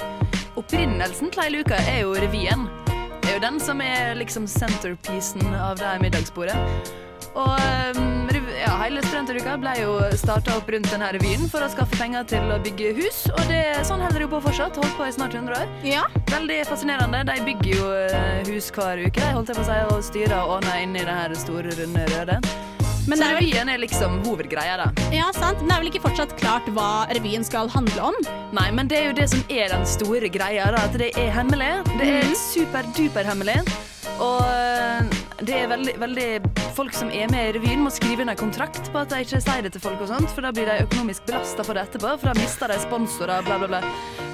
opprinnelsen 0.58 1.30
til 1.30 1.46
hele 1.46 1.62
uka, 1.62 1.78
er 1.94 2.08
jo 2.08 2.18
revyen. 2.18 2.66
Det 3.22 3.36
er 3.36 3.38
jo 3.38 3.46
den 3.52 3.62
som 3.62 3.86
er 3.86 4.18
liksom 4.18 4.50
centerpiecen 4.50 5.46
av 5.54 5.78
det 5.78 5.94
middagsbordet. 6.02 6.58
Og 7.38 7.54
um, 7.94 8.26
ja, 8.68 8.76
hele 8.82 9.02
Studentuka 9.06 9.56
ble 9.62 9.74
jo 9.80 9.96
starta 10.20 10.58
opp 10.60 10.70
rundt 10.74 10.90
denne 10.92 11.08
revyen 11.16 11.48
for 11.52 11.64
å 11.64 11.70
skaffe 11.72 11.96
penger 12.00 12.26
til 12.28 12.52
å 12.52 12.60
bygge 12.64 12.94
hus, 12.98 13.24
og 13.32 13.40
det, 13.48 13.62
sånn 13.88 14.04
holder 14.04 14.26
jo 14.26 14.30
på 14.34 14.42
fortsatt. 14.44 14.76
Holdt 14.78 14.96
på 15.00 15.08
i 15.08 15.14
snart 15.16 15.36
100 15.38 15.56
år. 15.56 15.72
Ja. 15.88 16.04
Veldig 16.34 16.60
fascinerende. 16.68 17.24
De 17.30 17.38
bygger 17.48 17.70
jo 17.78 17.90
eh, 18.04 18.42
hus 18.50 18.68
hver 18.76 19.00
uke, 19.06 19.22
de 19.22 19.34
holdt 19.38 19.54
jeg 19.54 19.60
på 19.60 19.64
å 19.64 19.68
si, 19.70 19.78
og 19.94 20.02
styrer 20.10 20.36
og 20.42 20.58
ordner 20.58 20.82
inni 20.84 21.06
det 21.08 21.16
her 21.22 21.36
store, 21.40 21.76
runde 21.80 22.08
røde. 22.12 22.40
Men 23.08 23.22
Så 23.22 23.30
revyen 23.38 23.70
er 23.72 23.80
liksom 23.80 24.18
hovedgreia, 24.26 24.76
da. 24.82 24.88
Ja, 25.16 25.30
sant. 25.32 25.62
Men 25.62 25.70
det 25.72 25.76
er 25.78 25.84
vel 25.86 25.92
ikke 25.94 26.04
fortsatt 26.04 26.36
klart 26.42 26.68
hva 26.76 27.08
revyen 27.16 27.48
skal 27.48 27.72
handle 27.72 28.10
om? 28.10 28.18
Nei, 28.58 28.68
men 28.76 28.92
det 28.92 29.00
er 29.00 29.08
jo 29.14 29.16
det 29.16 29.30
som 29.32 29.46
er 29.48 29.72
den 29.72 29.88
store 29.88 30.28
greia, 30.34 30.68
da, 30.76 30.84
at 30.90 31.00
det 31.00 31.14
er 31.16 31.32
hemmelig. 31.32 31.72
Det 32.02 32.12
er 32.18 32.36
superduper 32.42 33.32
hemmelig. 33.32 33.62
Og 34.18 34.44
øh, 34.44 35.17
det 35.46 35.54
er 35.54 35.68
veldig, 35.70 35.94
veldig 36.02 36.28
Folk 36.78 36.94
som 36.94 37.10
er 37.14 37.30
med 37.32 37.50
i 37.50 37.54
revyen, 37.58 37.82
må 37.82 37.92
skrive 37.94 38.22
inn 38.22 38.30
en 38.30 38.38
kontrakt 38.38 38.92
på 38.94 39.02
at 39.02 39.10
de 39.10 39.24
ikke 39.26 39.40
sier 39.42 39.66
det 39.66 39.72
til 39.74 39.82
folk, 39.82 40.02
og 40.04 40.12
sånt, 40.12 40.30
for 40.34 40.46
da 40.46 40.52
blir 40.54 40.70
de 40.70 40.84
økonomisk 40.86 41.26
belasta 41.26 41.66
på 41.66 41.74
det 41.74 41.88
etterpå, 41.88 42.12
for 42.22 42.30
da 42.30 42.36
mister 42.38 42.70
de 42.70 42.78
sponsorer, 42.84 43.42
bla, 43.48 43.58
bla, 43.62 43.70
bla. 43.72 43.82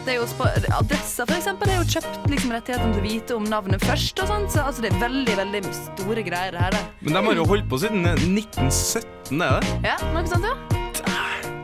Det 0.04 0.16
er 0.16 0.20
jo 0.20 0.28
Adresser, 0.76 1.24
for 1.24 1.38
eksempel, 1.38 1.72
er 1.72 1.80
jo 1.80 1.88
kjøpt 1.96 2.28
liksom, 2.28 2.52
rettighetene 2.52 2.98
til 2.98 3.00
å 3.00 3.08
vite 3.08 3.40
om 3.40 3.48
navnet 3.48 3.88
først, 3.88 4.20
og 4.20 4.32
sånt, 4.34 4.52
så 4.52 4.68
altså, 4.68 4.84
det 4.84 4.92
er 4.92 5.02
veldig, 5.06 5.40
veldig 5.40 5.64
store 5.80 6.28
greier, 6.28 6.52
det 6.52 6.68
her. 6.68 6.76
Da. 6.76 6.84
Men 7.00 7.16
de 7.16 7.26
har 7.30 7.40
jo 7.40 7.50
holdt 7.54 7.72
på 7.72 7.80
siden 7.86 8.12
eh, 8.12 8.28
1917, 8.28 9.40
er 9.40 9.64
det? 9.64 9.82
Ja, 9.88 9.98
noe 10.12 10.28
sånt, 10.28 10.52
ja. 10.52 10.56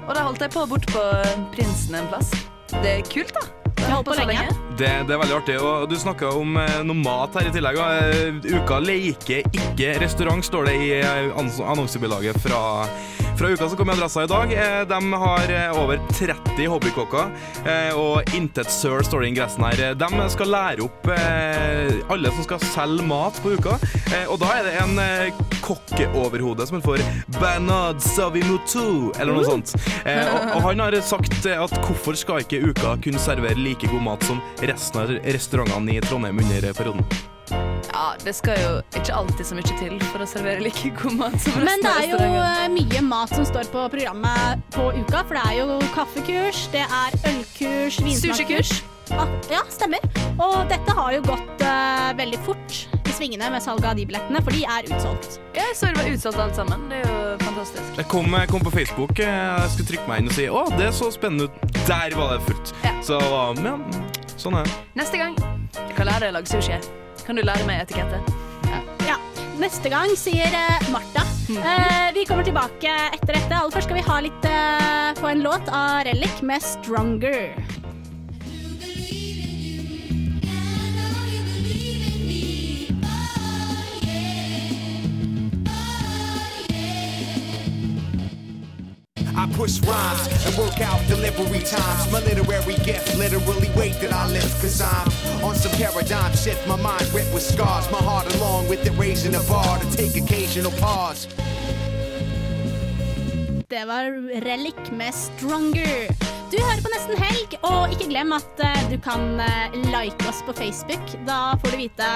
Og 0.08 0.16
da 0.16 0.24
holdt 0.26 0.48
jeg 0.48 0.56
på 0.56 0.64
bort 0.72 0.88
på 0.96 1.08
Prinsen 1.54 2.00
en 2.00 2.08
plass. 2.10 2.32
Det 2.80 3.00
er 3.02 3.08
kult, 3.12 3.36
da. 3.36 3.59
Det 3.90 3.96
holdt 3.96 4.06
på 4.06 4.14
så 4.14 4.26
lenge. 4.30 4.44
Det, 4.78 4.90
det 5.10 5.14
er 5.16 5.18
veldig 5.18 5.34
artig. 5.40 5.56
Og 5.66 5.88
du 5.90 5.96
snakka 5.98 6.30
om 6.38 6.60
eh, 6.62 6.76
noe 6.86 7.02
mat 7.02 7.34
her 7.40 7.48
i 7.50 7.54
tillegg. 7.56 7.80
Eh, 7.82 8.60
uka 8.60 8.78
leker 8.84 9.48
ikke 9.50 9.96
restaurant, 10.04 10.46
står 10.46 10.70
det 10.70 10.76
i 10.78 10.92
eh, 11.00 11.32
annonsebilaget 11.34 12.38
fra, 12.44 12.62
fra 13.40 13.50
uka 13.50 13.70
som 13.70 13.78
kom 13.78 13.90
i 13.90 13.94
adressa 13.94 14.24
i 14.24 14.28
dag. 14.28 14.54
Eh, 14.54 14.88
de 14.88 15.14
har 15.14 15.52
eh, 15.52 15.84
over 15.84 16.00
30 16.14 16.68
hobbykokker, 16.68 17.30
eh, 17.66 17.96
og 17.96 18.34
intet 18.36 18.68
søl 18.72 19.00
står 19.06 19.24
det 19.24 19.30
i 19.30 19.32
ingressen 19.32 19.64
her. 19.64 19.94
De 19.96 20.26
skal 20.34 20.52
lære 20.52 20.84
opp 20.84 21.08
alle 21.10 22.34
som 22.36 22.44
skal 22.44 22.66
selge 22.74 23.06
mat 23.08 23.40
på 23.44 23.54
uka. 23.56 23.78
Og 24.28 24.36
da 24.42 24.52
er 24.58 24.68
det 24.68 24.76
en 24.82 25.00
kokkeoverhode 25.64 26.68
som 26.68 26.80
heter 26.80 26.90
for 26.90 27.40
Bernard 27.40 28.04
Savimotu, 28.04 29.14
eller 29.16 29.34
noe 29.38 29.48
sånt. 29.48 29.76
Og, 30.04 30.38
og 30.58 30.62
han 30.68 30.84
har 30.84 31.00
sagt 31.06 31.40
at 31.48 31.80
hvorfor 31.80 32.20
skal 32.20 32.44
ikke 32.44 32.64
uka 32.74 32.98
kunne 33.04 33.24
servere 33.24 33.60
like 33.60 33.88
god 33.88 34.08
mat 34.12 34.28
som 34.28 34.44
resten 34.60 35.04
av 35.06 35.20
restaurantene 35.24 35.96
i 36.00 36.08
Trondheim 36.10 36.44
under 36.44 36.74
perioden? 36.74 37.39
Ja, 37.52 37.62
Ja, 37.90 38.06
det 38.24 38.34
skal 38.38 38.60
jo 38.62 38.70
ikke 38.96 39.14
alltid 39.16 39.46
så 39.46 39.56
mye 39.58 39.78
til 39.80 39.96
for 40.12 40.24
å 40.24 40.28
servere 40.30 40.62
like 40.64 40.92
god 41.00 41.16
mat 41.20 41.36
som 41.42 41.58
resten 41.58 41.66
Men 41.68 41.84
det 41.84 41.94
er 42.04 42.12
jo 42.14 42.20
eh, 42.44 42.68
mye 42.76 43.02
mat 43.06 43.34
som 43.34 43.48
står 43.48 43.72
på 43.74 43.88
programmet 43.92 44.62
på 44.76 44.92
uka, 44.96 45.24
for 45.26 45.36
det 45.36 45.44
er 45.50 45.58
jo 45.60 45.80
kaffekurs, 45.96 46.62
det 46.74 46.86
er 46.86 47.18
ølkurs, 47.32 48.00
vinsmakkurs. 48.06 48.74
Ah, 49.18 49.28
Ja, 49.50 49.64
stemmer. 49.74 50.04
Og 50.38 50.62
dette 50.70 50.94
har 50.96 51.12
jo 51.16 51.24
gått 51.26 51.64
uh, 51.66 52.12
veldig 52.20 52.40
fort 52.46 52.76
i 53.10 53.16
svingene 53.16 53.50
med 53.52 53.64
salget 53.66 53.90
av 53.90 53.98
de 53.98 54.06
billettene, 54.06 54.42
for 54.46 54.54
de 54.54 54.62
er 54.70 54.86
utsolgt. 54.94 55.40
Jeg 55.58 55.74
så 55.76 55.90
det 55.90 55.98
var 55.98 56.12
utsolgt 56.14 56.44
alt 56.46 56.56
sammen. 56.62 56.86
Det 56.92 57.02
er 57.02 57.10
jo 57.10 57.34
fantastisk. 57.42 57.90
Jeg 57.98 58.08
kom, 58.14 58.30
jeg 58.38 58.52
kom 58.54 58.64
på 58.64 58.74
Facebook, 58.78 59.18
eh, 59.20 59.34
jeg 59.34 59.74
skulle 59.74 59.90
trykke 59.96 60.08
meg 60.12 60.22
inn 60.24 60.32
og 60.32 60.38
si 60.38 60.48
å, 60.48 60.64
det 60.78 60.94
så 60.96 61.10
spennende 61.16 61.50
ut. 61.50 61.84
Der 61.90 62.16
var 62.16 62.38
det 62.38 62.40
fullt. 62.46 62.74
Så 63.04 63.18
ja, 63.18 63.76
sånn 64.38 64.62
er 64.62 64.70
det. 64.70 64.80
Neste 65.02 65.20
gang 65.20 65.36
jeg 65.42 65.96
kan 65.98 66.08
lære 66.08 66.28
deg 66.28 66.36
å 66.36 66.40
lage 66.40 66.54
sushi. 66.54 66.78
Kan 67.30 67.38
du 67.38 67.44
lære 67.46 67.62
meg 67.70 67.84
etikette? 67.84 68.18
Ja. 69.06 69.20
Neste 69.62 69.92
gang, 69.94 70.16
sier 70.18 70.50
Martha. 70.90 71.22
Martha. 71.22 71.62
Eh, 71.62 72.08
vi 72.16 72.24
kommer 72.26 72.48
tilbake 72.48 72.90
etter 72.90 73.36
dette. 73.36 73.54
Aller 73.54 73.76
først 73.76 73.86
skal 73.86 74.00
vi 74.00 74.06
ha 74.08 74.16
litt 74.26 74.48
eh, 74.50 75.12
på 75.22 75.30
en 75.30 75.46
låt 75.46 75.70
av 75.70 76.08
Relic 76.10 76.42
med 76.42 76.66
'Stronger'. 76.66 77.79
I 89.40 89.48
push 89.54 89.80
rhymes 89.80 90.28
and 90.46 90.54
work 90.58 90.82
out 90.82 91.00
delivery 91.08 91.60
times. 91.60 92.12
My 92.12 92.20
literary 92.20 92.76
gift, 92.84 93.18
literally 93.18 93.70
wait 93.74 93.94
that 94.02 94.12
I 94.12 94.28
live. 94.28 94.52
Cause 94.60 94.82
I'm 94.82 95.08
on 95.46 95.56
some 95.56 95.72
paradigm 95.80 96.34
shift. 96.36 96.68
My 96.68 96.76
mind 96.76 97.08
ripped 97.14 97.34
with 97.34 97.44
scars. 97.44 97.90
My 97.90 98.00
heart 98.00 98.28
along 98.36 98.68
with 98.68 98.86
it 98.86 98.92
raising 98.98 99.32
the 99.32 99.46
bar 99.48 99.80
to 99.80 99.88
take 99.96 100.22
occasional 100.22 100.72
pause. 100.72 101.28
Det 103.68 103.86
var 103.86 104.04
Relic 104.42 104.92
med 104.92 105.14
'Stronger'. 105.14 106.29
Du 106.50 106.58
hører 106.58 106.80
på 106.82 106.90
Nesten 106.90 107.20
Helg, 107.22 107.52
og 107.68 107.92
ikke 107.94 108.08
glem 108.10 108.32
at 108.34 108.62
eh, 108.66 108.86
du 108.90 108.96
kan 109.06 109.38
eh, 109.44 109.76
like 109.94 110.26
oss 110.26 110.40
på 110.48 110.56
Facebook. 110.58 111.12
Da 111.28 111.54
får 111.62 111.76
du 111.76 111.78
vite 111.78 112.08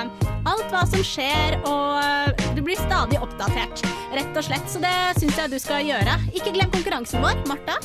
alt 0.49 0.73
hva 0.73 0.81
som 0.89 1.03
skjer, 1.05 1.59
og 1.69 1.99
eh, 2.01 2.47
du 2.57 2.63
blir 2.65 2.79
stadig 2.81 3.19
oppdatert, 3.21 3.83
rett 4.17 4.33
og 4.33 4.47
slett. 4.47 4.65
Så 4.73 4.81
det 4.81 4.95
syns 5.19 5.37
jeg 5.37 5.53
du 5.53 5.59
skal 5.61 5.85
gjøre. 5.85 6.17
Ikke 6.33 6.55
glem 6.55 6.73
konkurransen 6.73 7.21
vår. 7.21 7.43
Martha? 7.51 7.77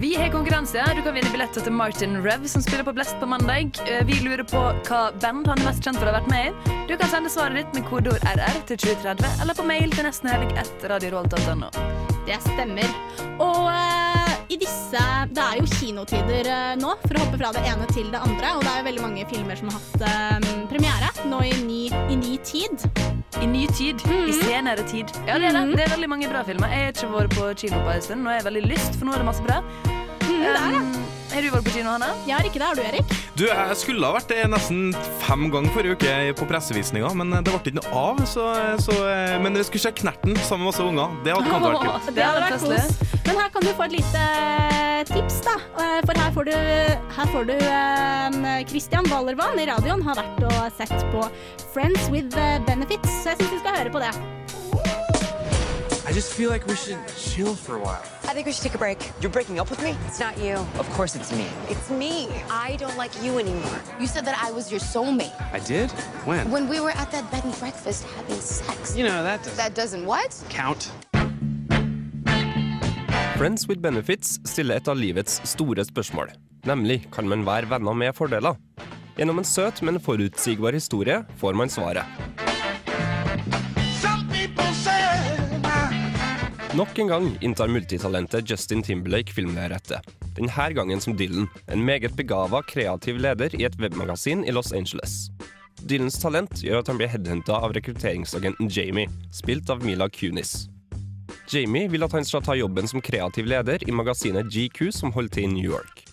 Vi 0.00 0.14
har 0.16 0.32
konkurranse. 0.32 0.80
Du 0.96 1.02
kan 1.04 1.12
vinne 1.12 1.34
billetter 1.34 1.60
til 1.60 1.76
Martin 1.76 2.16
Rev, 2.24 2.48
som 2.48 2.64
spiller 2.64 2.88
på 2.88 2.96
Blest 2.96 3.20
på 3.20 3.28
mandag. 3.28 3.76
Vi 4.08 4.22
lurer 4.24 4.46
på 4.48 4.64
hva 4.88 5.02
band 5.20 5.44
han 5.52 5.60
er 5.60 5.68
mest 5.68 5.84
kjent 5.84 6.00
for 6.00 6.08
å 6.08 6.14
ha 6.14 6.22
vært 6.22 6.32
med 6.32 6.48
i. 6.48 6.74
Du 6.88 6.96
kan 6.96 7.12
sende 7.12 7.30
svaret 7.30 7.60
ditt 7.60 7.76
med 7.76 7.86
kodeord 7.92 8.24
RR 8.32 8.64
til 8.72 8.80
2030, 8.88 9.44
eller 9.44 9.60
på 9.60 9.68
mail 9.68 9.92
til 9.92 10.08
nestenhelg 10.08 10.56
etter 10.56 10.96
radiorevolt.no. 10.96 11.68
Det 12.24 12.40
stemmer. 12.48 13.00
Og 13.44 14.21
i 14.52 14.58
disse 14.60 15.02
Det 15.32 15.42
er 15.42 15.58
jo 15.60 15.68
kinotider 15.78 16.48
eh, 16.50 16.74
nå, 16.80 16.92
for 17.06 17.16
å 17.16 17.24
hoppe 17.24 17.40
fra 17.40 17.52
det 17.56 17.62
ene 17.70 17.88
til 17.92 18.10
det 18.12 18.20
andre. 18.20 18.54
Og 18.58 18.64
det 18.64 18.72
er 18.72 18.82
jo 18.82 18.86
veldig 18.90 19.04
mange 19.04 19.24
filmer 19.30 19.58
som 19.58 19.70
har 19.72 19.80
hatt 19.80 20.42
um, 20.42 20.66
premiere 20.72 21.10
nå 21.30 21.40
i 21.48 21.54
ny, 21.64 21.80
i 22.12 22.18
ny 22.18 22.36
tid. 22.44 22.84
I 23.40 23.48
ny 23.48 23.64
tid. 23.72 24.02
I 24.04 24.36
senere 24.42 24.84
tid. 24.90 25.12
Ja, 25.28 25.38
det 25.40 25.50
er 25.50 25.56
det. 25.56 25.64
Det 25.76 25.86
er 25.86 25.94
veldig 25.96 26.10
mange 26.12 26.28
bra 26.30 26.44
filmer. 26.46 26.72
Jeg 26.74 26.90
har 26.90 26.94
ikke 26.96 27.12
vært 27.14 27.36
på 27.38 27.48
kino 27.64 27.80
på 27.86 27.96
en 27.96 28.04
stund, 28.04 28.26
og 28.26 28.34
jeg 28.34 28.42
har 28.42 28.48
veldig 28.50 28.64
lyst, 28.68 28.98
for 28.98 29.08
nå 29.08 29.16
er 29.16 29.24
det 29.24 29.30
masse 29.30 29.46
bra. 29.46 29.62
Det 30.40 30.52
er 30.52 30.76
det. 30.78 31.08
Har 31.32 31.40
du 31.40 31.48
vært 31.48 31.64
på 31.64 31.72
kino, 31.72 31.88
Hanne? 31.94 32.08
Jeg 32.28 32.34
har 32.36 32.44
ikke 32.44 32.60
det. 32.60 32.66
Har 32.68 32.76
du, 32.76 32.82
Erik? 32.84 33.12
Du, 33.40 33.46
jeg 33.48 33.76
skulle 33.80 34.04
ha 34.04 34.12
vært 34.18 34.28
det 34.28 34.42
nesten 34.52 34.90
fem 35.22 35.46
ganger 35.52 35.72
forrige 35.72 35.96
uke 35.96 36.34
på 36.36 36.48
pressevisninga, 36.50 37.08
men 37.16 37.32
det 37.38 37.46
ble 37.48 37.56
ikke 37.62 37.72
noe 37.78 37.92
av. 37.96 38.20
Så, 38.28 38.44
så, 38.84 38.96
men 39.40 39.56
vi 39.56 39.64
skulle 39.64 39.86
se 39.86 39.94
Knerten 40.02 40.36
sammen 40.44 40.66
med 40.66 40.72
masse 40.74 40.84
unger. 40.84 41.14
Det 41.24 41.32
hadde 41.32 41.48
kanskje 41.48 41.70
vært 41.72 41.86
kult. 41.86 42.10
Det 42.18 42.26
hadde 42.26 42.44
vært 42.44 42.66
kos. 42.66 43.16
Men 43.22 43.40
her 43.40 43.48
kan 43.54 43.64
du 43.64 43.72
få 43.78 43.86
et 43.88 43.96
lite 43.96 44.26
eh, 44.26 45.00
tips, 45.08 45.40
da. 45.48 45.56
Eh, 45.86 45.98
For 46.04 46.20
her 46.20 46.36
får 46.36 46.50
du, 46.50 46.54
her 47.16 47.32
får 47.32 47.48
du 47.48 47.54
eh, 47.56 48.60
Christian 48.68 49.08
Ballervann 49.08 49.56
i 49.62 49.66
radioen 49.72 50.04
har 50.04 50.20
vært 50.20 50.44
og 50.50 50.60
sett 50.76 51.08
på 51.14 51.24
Friends 51.72 52.10
with 52.12 52.36
eh, 52.36 52.60
Benefits, 52.68 53.08
så 53.22 53.32
jeg 53.32 53.40
syns 53.40 53.56
vi 53.56 53.64
skal 53.64 53.80
høre 53.80 53.94
på 53.96 54.04
det. 54.04 54.12
I 56.04 56.12
just 56.12 56.32
feel 56.32 56.50
like 56.50 56.66
we 56.66 56.74
should 56.74 56.98
chill 57.16 57.54
for 57.54 57.76
a 57.76 57.78
while. 57.78 58.02
I 58.24 58.34
think 58.34 58.46
we 58.46 58.52
should 58.52 58.64
take 58.64 58.74
a 58.74 58.78
break. 58.78 58.98
You're 59.20 59.30
breaking 59.30 59.60
up 59.60 59.70
with 59.70 59.80
me? 59.82 59.94
It's 60.08 60.18
not 60.18 60.36
you. 60.36 60.54
Of 60.82 60.88
course 60.90 61.14
it's 61.14 61.30
me. 61.32 61.46
It's 61.68 61.90
me. 61.90 62.28
I 62.50 62.76
don't 62.76 62.96
like 62.96 63.12
you 63.22 63.38
anymore. 63.38 63.78
You 64.00 64.06
said 64.08 64.24
that 64.26 64.36
I 64.42 64.50
was 64.50 64.70
your 64.72 64.80
soulmate. 64.80 65.32
I 65.52 65.60
did? 65.60 65.90
When? 66.26 66.50
When 66.50 66.68
we 66.68 66.80
were 66.80 66.90
at 66.90 67.10
that 67.12 67.30
bed 67.30 67.44
and 67.44 67.54
breakfast 67.60 68.04
having 68.16 68.40
sex. 68.40 68.96
You 68.96 69.04
know, 69.04 69.22
that 69.22 69.42
doesn't 69.44 69.56
That 69.56 69.74
doesn't 69.74 70.04
what? 70.06 70.34
count. 70.50 70.90
Friends 73.38 73.66
with 73.68 73.80
benefits 73.82 74.38
stiller 74.44 74.76
et 74.76 74.88
av 74.88 74.96
livets 74.96 75.40
store 75.48 75.84
spørsmål. 75.84 76.30
Nemlig 76.66 77.06
kan 77.12 77.28
man 77.28 77.46
være 77.46 77.70
venner 77.70 77.92
med 77.94 78.12
fordeler? 78.14 78.54
Gjennom 79.16 79.38
en 79.38 79.44
søt, 79.44 79.82
men 79.82 79.98
forutsigbar 80.00 80.72
historie 80.72 81.22
får 81.40 81.54
man 81.58 81.68
svaret. 81.70 82.04
Nok 86.72 86.98
en 86.98 87.06
gang 87.06 87.38
inntar 87.40 87.68
multitalentet 87.68 88.50
Justin 88.50 88.82
Timberlake 88.82 89.32
filmlerretet. 89.32 90.00
Denne 90.36 90.68
gangen 90.72 91.00
som 91.00 91.16
Dylan, 91.16 91.48
en 91.66 91.84
meget 91.84 92.16
begava, 92.16 92.62
kreativ 92.62 93.18
leder 93.20 93.52
i 93.60 93.66
et 93.68 93.76
webmagasin 93.76 94.44
i 94.48 94.54
Los 94.56 94.72
Angeles. 94.72 95.28
Dylans 95.84 96.16
talent 96.22 96.62
gjør 96.64 96.80
at 96.80 96.88
han 96.88 96.96
blir 96.96 97.12
headhunta 97.12 97.60
av 97.60 97.76
rekrutteringsagenten 97.76 98.72
Jamie, 98.72 99.12
spilt 99.30 99.68
av 99.68 99.84
Mila 99.84 100.08
Kunis. 100.08 100.70
Jamie 101.52 101.92
vil 101.92 102.08
at 102.08 102.16
han 102.16 102.24
skal 102.24 102.40
ta 102.46 102.56
jobben 102.56 102.88
som 102.88 103.04
kreativ 103.04 103.52
leder 103.52 103.84
i 103.84 103.92
magasinet 103.92 104.48
GQ 104.48 104.88
som 104.96 105.12
holder 105.12 105.36
til 105.36 105.50
i 105.50 105.52
New 105.52 105.68
York. 105.76 106.06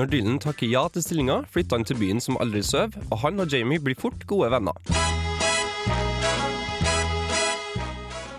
Når 0.00 0.14
Dylan 0.14 0.40
takker 0.40 0.70
ja 0.72 0.88
til 0.88 1.04
stillinga, 1.04 1.42
flytter 1.52 1.76
han 1.76 1.84
til 1.84 2.00
byen 2.00 2.24
som 2.24 2.40
aldri 2.40 2.64
sover, 2.64 2.96
og 3.10 3.20
han 3.20 3.44
og 3.44 3.52
Jamie 3.52 3.82
blir 3.84 4.00
fort 4.00 4.24
gode 4.24 4.48
venner. 4.56 5.19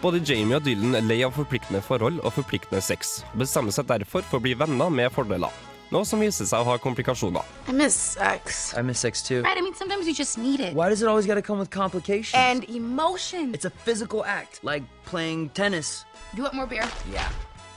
Både 0.02 0.18
Jamie 0.26 0.58
og 0.58 0.64
Dylan 0.66 0.96
er 0.98 1.04
lei 1.06 1.20
av 1.22 1.36
forpliktende 1.36 1.78
forhold 1.86 2.24
og 2.26 2.34
forpliktende 2.34 2.82
sex, 2.82 3.20
og 3.36 3.44
bestemmer 3.44 3.76
seg 3.76 3.86
derfor 3.86 4.26
for 4.26 4.40
å 4.40 4.42
bli 4.42 4.56
venner 4.58 4.90
med 4.90 5.14
fordeler. 5.14 5.54
Noe 5.94 6.08
som 6.08 6.24
viser 6.24 6.48
seg 6.50 6.64
å 6.64 6.66
ha 6.72 6.78
komplikasjoner. 6.82 7.46
I 7.70 7.76
miss 7.76 7.98
sex. 8.16 8.72
I 8.74 8.82
miss 8.82 9.04
sex 9.04 9.22
too. 9.22 9.44
Right, 9.44 9.60
I 9.60 9.62
mean, 9.62 9.76
sometimes 9.76 10.08
you 10.08 10.16
just 10.18 10.40
need 10.40 10.60
it. 10.60 10.74
Why 10.74 10.90
does 10.90 11.04
it 11.04 11.08
always 11.08 11.28
gotta 11.28 11.44
come 11.44 11.60
with 11.60 11.70
complications? 11.70 12.34
And 12.34 12.66
emotion. 12.70 13.54
It's 13.54 13.66
a 13.66 13.70
physical 13.70 14.26
act, 14.26 14.64
like 14.64 14.84
playing 15.06 15.50
tennis. 15.50 16.06
You 16.34 16.44
want 16.44 16.56
more 16.56 16.66
beer? 16.66 16.88
Yeah. 17.12 17.30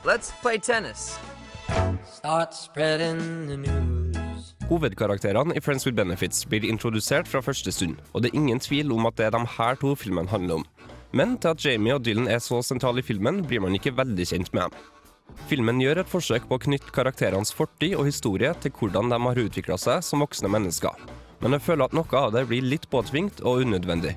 Let's 0.05 0.33
play 0.41 0.57
tennis. 0.59 1.19
Start 2.07 2.55
spreading 2.55 3.49
the 3.49 3.57
news. 3.57 4.55
Hovedkarakterene 4.71 5.53
i 5.57 5.61
Friends 5.61 5.85
with 5.85 5.97
Benefits 5.97 6.47
blir 6.49 6.65
introdusert 6.65 7.29
fra 7.29 7.43
første 7.45 7.73
stund, 7.73 7.99
og 8.13 8.23
det 8.23 8.31
er 8.31 8.39
ingen 8.39 8.61
tvil 8.61 8.93
om 8.93 9.05
at 9.07 9.19
det 9.19 9.27
er 9.27 9.35
de 9.37 9.43
her 9.59 9.75
to 9.75 9.93
filmene 9.95 10.31
handler 10.31 10.63
om. 10.63 10.65
Men 11.15 11.37
til 11.39 11.55
at 11.55 11.63
Jamie 11.63 11.95
og 11.95 12.03
Dylan 12.03 12.27
er 12.27 12.43
så 12.43 12.59
sentrale 12.67 12.99
i 12.99 13.07
filmen, 13.07 13.45
blir 13.47 13.63
man 13.63 13.77
ikke 13.79 13.95
veldig 13.95 14.27
kjent 14.33 14.51
med 14.57 14.75
dem. 14.75 14.93
Filmen 15.49 15.81
gjør 15.81 16.03
et 16.03 16.11
forsøk 16.11 16.49
på 16.51 16.59
å 16.59 16.63
knytte 16.67 16.93
karakterenes 16.95 17.55
fortid 17.55 17.95
og 17.97 18.09
historie 18.11 18.51
til 18.61 18.75
hvordan 18.77 19.09
de 19.13 19.21
har 19.23 19.41
utvikla 19.47 19.79
seg 19.81 20.03
som 20.05 20.25
voksne 20.25 20.51
mennesker, 20.53 21.07
men 21.41 21.57
jeg 21.57 21.65
føler 21.65 21.87
at 21.87 21.97
noe 21.97 22.21
av 22.21 22.35
det 22.35 22.45
blir 22.51 22.67
litt 22.67 22.91
påtvingt 22.93 23.41
og 23.47 23.65
unødvendig. 23.65 24.17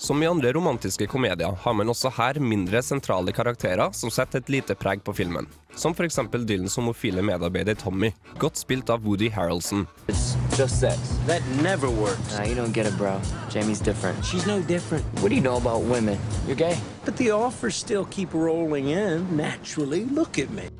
Som 0.00 0.22
i 0.22 0.26
andre 0.26 0.52
romantiske 0.52 1.06
komedier 1.06 1.52
har 1.60 1.74
man 1.76 1.90
også 1.92 2.08
her 2.16 2.38
mindre 2.40 2.80
sentrale 2.82 3.34
karakterer 3.36 3.92
som 3.92 4.08
setter 4.08 4.40
et 4.40 4.48
lite 4.48 4.72
preg 4.72 5.02
på 5.04 5.12
filmen, 5.12 5.44
som 5.76 5.92
f.eks. 5.92 6.16
Dylans 6.48 6.78
homofile 6.80 7.20
medarbeider 7.20 7.76
Tommy, 7.76 8.08
godt 8.40 8.56
spilt 8.56 8.88
av 8.88 9.04
Woody 9.04 9.28
Harrelson. 9.28 9.84
It's 10.08 10.38
just 10.56 10.80
sex. 10.80 10.96
That 11.26 11.44
never 11.60 11.92
works. 11.92 12.32
Nah, 12.32 12.48
you 12.48 12.56
don't 12.56 12.72
get 12.72 12.88
it, 12.88 12.96
bro. 12.96 13.20
Jamie's 13.52 13.84
different. 13.84 14.24
She's 14.24 14.48
no 14.48 14.62
different. 14.62 15.04
What 15.20 15.28
do 15.28 15.36
you 15.36 15.44
know 15.44 15.58
about 15.60 15.84
women? 15.84 16.16
You're 16.48 16.56
gay. 16.56 16.80
But 17.04 17.18
the 17.18 17.32
offers 17.32 17.76
still 17.76 18.06
keep 18.06 18.32
rolling 18.32 18.88
in 18.96 19.36
naturally. 19.36 20.06
Look 20.06 20.38
at 20.38 20.48
me. 20.50 20.70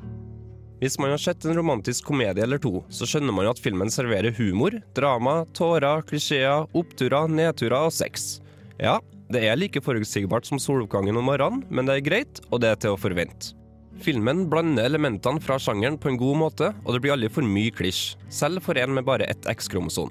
Hvis 0.81 0.97
man 0.99 1.13
har 1.13 1.21
sett 1.21 1.45
en 1.45 1.53
romantisk 1.53 2.09
komedie 2.09 2.41
eller 2.41 2.57
to, 2.57 2.79
så 2.89 3.05
skjønner 3.05 3.37
man 3.37 3.53
at 3.53 3.61
filmen 3.61 3.91
serverer 3.93 4.33
humor, 4.33 4.81
drama, 4.97 5.43
tårer, 5.53 6.01
klisjeer, 6.09 6.65
oppturer, 6.73 7.29
nedturer 7.29 7.85
og 7.85 7.93
sex. 7.93 8.39
Ja, 8.81 8.97
det 9.29 9.43
er 9.45 9.59
like 9.59 9.81
forutsigbart 9.85 10.47
som 10.49 10.59
soloppgangen 10.59 11.17
om 11.19 11.27
morgenen, 11.29 11.61
men 11.69 11.85
det 11.85 11.99
er 11.99 12.07
greit, 12.07 12.41
og 12.49 12.63
det 12.63 12.71
er 12.71 12.79
til 12.81 12.95
å 12.95 12.99
forvente. 12.99 13.53
Filmen 14.01 14.47
blander 14.49 14.87
elementene 14.89 15.41
fra 15.43 15.59
sjangeren 15.61 15.99
på 16.01 16.09
en 16.09 16.17
god 16.17 16.39
måte, 16.41 16.71
og 16.81 16.95
det 16.95 17.03
blir 17.03 17.13
aldri 17.13 17.29
for 17.29 17.45
mye 17.45 17.69
klisj, 17.77 18.15
selv 18.33 18.65
for 18.65 18.79
en 18.81 18.95
med 18.97 19.05
bare 19.05 19.29
ett 19.29 19.45
X-kromosom. 19.53 20.09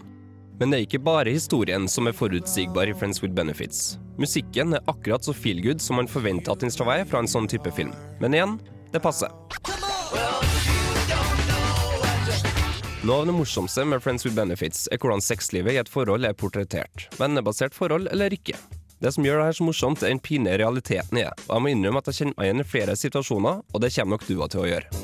Men 0.60 0.70
det 0.70 0.78
er 0.78 0.86
ikke 0.86 1.02
bare 1.02 1.34
historien 1.34 1.88
som 1.90 2.06
er 2.06 2.14
forutsigbar 2.14 2.92
i 2.92 2.94
Friends 2.94 3.24
with 3.24 3.34
Benefits. 3.34 3.96
Musikken 4.20 4.76
er 4.76 4.86
akkurat 4.92 5.26
så 5.26 5.34
feelgood 5.34 5.82
som 5.82 5.98
man 5.98 6.10
forventer 6.10 6.52
at 6.52 6.62
den 6.62 6.70
skal 6.70 6.92
være 6.92 7.08
fra 7.10 7.24
en 7.24 7.32
sånn 7.32 7.50
type 7.50 7.72
film. 7.74 7.96
Men 8.22 8.36
igjen, 8.36 8.58
det 8.92 9.02
passer. 9.02 9.32
Noe 13.00 13.22
av 13.22 13.30
det 13.30 13.32
morsomste 13.32 13.80
med 13.88 14.02
Friends 14.04 14.26
with 14.26 14.36
Benefits 14.36 14.82
er 14.92 14.98
hvordan 15.00 15.22
sexlivet 15.24 15.72
i 15.72 15.78
et 15.80 15.88
forhold 15.88 16.26
er 16.28 16.34
portrettert. 16.36 17.06
Vennebasert 17.16 17.72
forhold 17.72 18.10
eller 18.12 18.34
ikke. 18.36 18.58
Det 19.00 19.12
som 19.14 19.24
gjør 19.24 19.38
det 19.40 19.44
her 19.46 19.54
så 19.56 19.64
morsomt, 19.64 20.02
er 20.04 20.12
den 20.12 20.20
pinlige 20.20 20.58
realiteten 20.60 21.16
i 21.16 21.22
det. 21.24 21.30
Og 21.46 21.54
jeg 21.54 21.64
må 21.64 21.70
innrømme 21.72 22.02
at 22.02 22.10
jeg 22.10 22.18
kjenner 22.18 22.36
meg 22.36 22.50
igjen 22.50 22.60
i 22.60 22.66
flere 22.68 22.96
situasjoner, 23.00 23.62
og 23.64 23.80
det 23.80 23.88
kommer 23.94 24.18
nok 24.18 24.26
du 24.28 24.34
til 24.36 24.60
å 24.60 24.68
gjøre. 24.68 25.00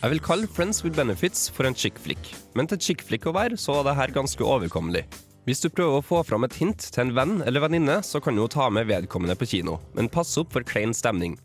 Jeg 0.00 0.12
vil 0.16 0.22
kalle 0.26 0.50
Friends 0.56 0.82
with 0.82 0.98
Benefits 0.98 1.44
for 1.54 1.68
en 1.68 1.78
chick 1.78 2.00
flick, 2.02 2.32
men 2.58 2.66
til 2.66 2.80
chick 2.82 3.04
flick 3.06 3.28
å 3.30 3.34
være, 3.36 3.60
så 3.62 3.78
var 3.78 3.92
det 3.92 3.94
her 4.00 4.14
ganske 4.16 4.42
overkommelig. 4.42 5.04
Hvis 5.46 5.62
du 5.62 5.68
prøver 5.70 6.00
å 6.00 6.02
få 6.02 6.24
fram 6.26 6.48
et 6.48 6.58
hint 6.58 6.82
til 6.82 7.04
en 7.04 7.14
venn 7.14 7.36
eller 7.46 7.62
venninne, 7.62 8.00
så 8.02 8.18
kan 8.18 8.34
du 8.34 8.42
jo 8.42 8.50
ta 8.50 8.66
med 8.74 8.90
vedkommende 8.90 9.38
på 9.38 9.46
kino, 9.54 9.78
men 9.94 10.10
pass 10.10 10.34
opp 10.42 10.50
for 10.56 10.66
klein 10.66 10.96
stemning. 10.98 11.38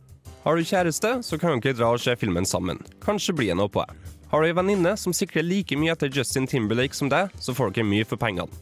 Har 0.45 0.55
du 0.55 0.61
kjæreste, 0.61 1.09
så 1.25 1.39
kan 1.41 1.57
dere 1.57 1.73
dra 1.73 1.87
og 1.95 2.01
se 2.03 2.13
filmen 2.21 2.45
sammen. 2.45 2.77
Kanskje 3.01 3.33
blir 3.33 3.49
det 3.49 3.57
noe 3.57 3.71
på 3.71 3.81
det. 3.81 4.11
Har 4.29 4.43
du 4.43 4.45
ei 4.45 4.53
venninne 4.53 4.91
som 4.93 5.13
sikrer 5.15 5.41
like 5.41 5.73
mye 5.73 5.95
etter 5.95 6.11
Justin 6.13 6.45
Timberlake 6.45 6.93
som 6.93 7.09
deg, 7.09 7.33
så 7.41 7.55
får 7.57 7.73
dere 7.73 7.87
mye 7.89 8.05
for 8.05 8.21
pengene. 8.21 8.53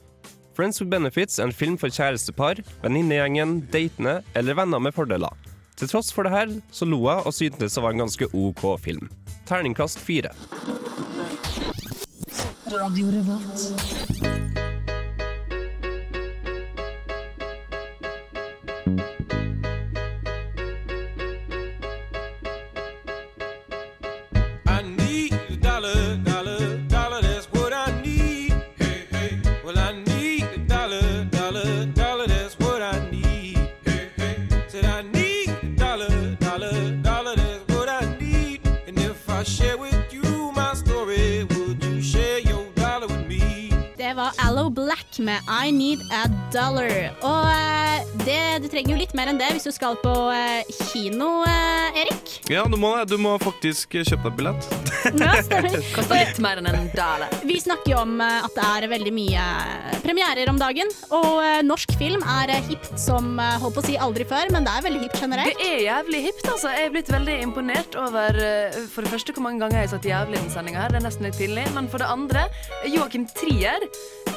Friends 0.55 0.79
with 0.79 0.87
Benefits 0.87 1.41
er 1.41 1.49
en 1.49 1.51
film 1.51 1.75
for 1.81 1.91
kjærestepar, 1.91 2.61
venninnegjengen, 2.85 3.65
datene 3.73 4.21
eller 4.31 4.55
venner 4.61 4.79
med 4.79 4.95
fordeler. 4.95 5.35
Til 5.75 5.91
tross 5.91 6.13
for 6.15 6.23
det 6.23 6.31
her, 6.31 6.55
så 6.71 6.87
lo 6.87 7.01
jeg 7.09 7.27
og 7.27 7.35
syntes 7.35 7.75
det 7.75 7.83
var 7.83 7.91
en 7.97 8.05
ganske 8.05 8.31
OK 8.31 8.63
film. 8.79 9.09
Terningkast 9.49 9.99
fire. 9.99 10.31
Radio 12.71 13.11
Revolt. 13.11 14.72
Black 45.13 45.19
med 45.19 45.41
I 45.65 45.71
Need 45.71 46.01
a 46.11 46.25
Dollar. 46.51 47.11
Og 47.21 47.45
eh, 47.49 48.05
det, 48.25 48.63
du 48.63 48.67
trenger 48.69 48.93
jo 48.93 48.99
litt 48.99 49.13
mer 49.13 49.29
enn 49.29 49.37
det 49.37 49.51
hvis 49.53 49.65
du 49.67 49.71
skal 49.73 49.97
på 50.01 50.13
eh, 50.33 50.63
kino, 50.89 51.43
eh, 51.45 52.01
Erik. 52.03 52.39
Ja, 52.49 52.65
du 52.65 52.77
må, 52.77 52.95
det. 52.97 53.13
du 53.13 53.17
må 53.21 53.35
faktisk 53.41 53.93
kjøpe 53.93 54.29
deg 54.29 54.39
billett. 54.39 54.69
Ja. 55.03 55.35
Koster 55.95 56.15
litt 56.15 56.37
mer 56.41 56.61
enn 56.61 56.67
en 56.69 56.85
dollar. 56.95 57.31
Vi 57.43 57.57
snakker 57.59 57.91
jo 57.91 57.97
om 58.05 58.21
at 58.23 58.53
det 58.55 58.63
er 58.63 58.85
veldig 58.87 59.11
mye 59.13 59.43
premierer 60.01 60.47
om 60.47 60.57
dagen. 60.61 60.87
Og 61.13 61.41
norsk 61.67 61.91
film 61.99 62.23
er 62.39 62.53
hipt 62.69 62.95
som 62.99 63.35
holdt 63.35 63.75
på 63.75 63.83
å 63.83 63.85
si 63.85 63.97
aldri 63.99 64.23
før, 64.29 64.47
men 64.55 64.63
det 64.63 64.71
er 64.71 64.85
veldig 64.87 65.03
hipt 65.03 65.19
generelt. 65.19 65.59
Det 65.59 65.67
er 65.67 65.83
jævlig 65.89 66.23
hipt, 66.29 66.47
altså. 66.47 66.71
Jeg 66.71 66.87
er 66.87 66.95
blitt 66.95 67.11
veldig 67.11 67.35
imponert 67.43 67.99
over 67.99 68.39
for 68.95 69.03
det 69.03 69.11
første 69.11 69.35
hvor 69.35 69.45
mange 69.49 69.65
ganger 69.65 69.81
jeg 69.81 69.89
har 69.89 69.93
sagt 69.97 70.07
jævlig 70.07 70.39
i 70.39 70.45
den 70.45 70.55
sendinga 70.55 70.85
her. 70.85 70.95
Det 70.95 71.01
er 71.01 71.07
nesten 71.09 71.27
litt 71.27 71.39
pinlig. 71.41 71.67
Men 71.75 71.91
for 71.91 72.03
det 72.03 72.09
andre, 72.15 72.47
Joakim 72.95 73.27
Trier 73.35 73.89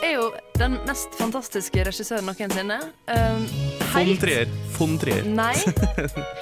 er 0.03 0.17
jo 0.19 0.31
den 0.61 0.79
mest 0.87 1.15
fantastiske 1.19 1.85
regissøren 1.87 2.27
noensinne. 2.27 2.79
Um, 3.13 3.47
Von 3.93 4.19
Trier. 4.21 4.49
Von 4.77 4.99
Trier. 5.01 5.25
Nei. 5.25 5.55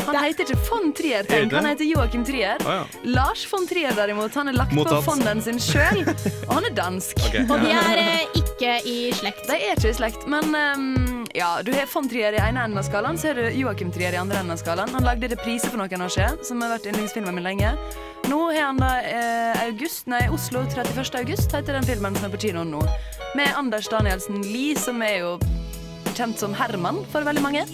Han 0.08 0.16
heter 0.18 0.44
ikke 0.48 0.58
von 0.68 0.90
Trier, 0.96 1.22
Er 1.22 1.28
tenk. 1.30 1.52
Han 1.54 1.68
heter 1.68 1.86
Joakim 1.86 2.24
Trier. 2.26 2.58
Ah, 2.66 2.80
ja. 2.82 3.02
Lars 3.16 3.44
von 3.50 3.66
Trier 3.70 3.94
derimot, 3.94 4.34
han 4.34 4.50
er 4.50 4.56
lagt 4.58 4.74
Mottatt. 4.74 5.04
på 5.04 5.12
fonden 5.12 5.42
sin 5.44 5.60
sjøl. 5.62 6.02
Og 6.48 6.54
han 6.56 6.66
er 6.70 6.74
dansk. 6.76 7.20
Okay. 7.28 7.44
Og 7.46 7.62
de 7.62 7.70
er 7.70 8.00
eh, 8.02 8.40
ikke 8.42 8.74
i 8.90 8.98
slekt. 9.14 9.46
De 9.50 9.58
er 9.58 9.78
ikke 9.78 9.92
i 9.92 9.98
slekt, 10.00 10.26
men 10.30 10.54
ehm, 10.58 11.03
ja, 11.34 11.62
du 11.62 11.72
har 11.72 11.86
von 11.90 12.08
Trier 12.08 12.32
i 12.32 12.38
ene 12.38 12.62
enden 12.62 12.78
av 12.78 12.84
skalaen, 12.86 13.16
så 13.18 13.32
har 13.32 13.40
du 13.40 13.56
Joakim 13.58 13.90
Trier 13.92 14.14
i 14.14 14.18
andre 14.20 14.38
enden 14.38 14.54
av 14.54 14.60
skalaen. 14.60 14.92
Han 14.94 15.02
lagde 15.02 15.32
reprise 15.32 15.66
for 15.66 15.82
noen 15.82 16.04
år 16.06 16.12
siden, 16.14 16.38
som 16.46 16.62
har 16.62 16.70
vært 16.76 16.86
yndlingsfilmen 16.92 17.34
min 17.34 17.46
lenge. 17.48 17.72
Nå 18.30 18.38
har 18.52 18.68
han 18.68 18.78
da 18.78 18.92
eh, 19.02 19.64
august, 19.64 20.06
nei, 20.06 20.22
Oslo 20.30 20.62
31. 20.70 21.02
august, 21.24 21.50
heter 21.50 21.74
den 21.74 21.88
filmen 21.90 22.14
som 22.14 22.28
er 22.28 22.36
på 22.36 22.40
kino 22.46 22.62
nå. 22.68 22.84
Med 23.34 23.50
Anders 23.58 23.90
Danielsen 23.90 24.46
Lie, 24.46 24.78
som 24.78 25.02
er 25.02 25.16
jo 25.24 25.34
kjent 26.14 26.38
som 26.38 26.54
Herman 26.54 27.02
for 27.10 27.26
veldig 27.26 27.42
mange. 27.42 27.66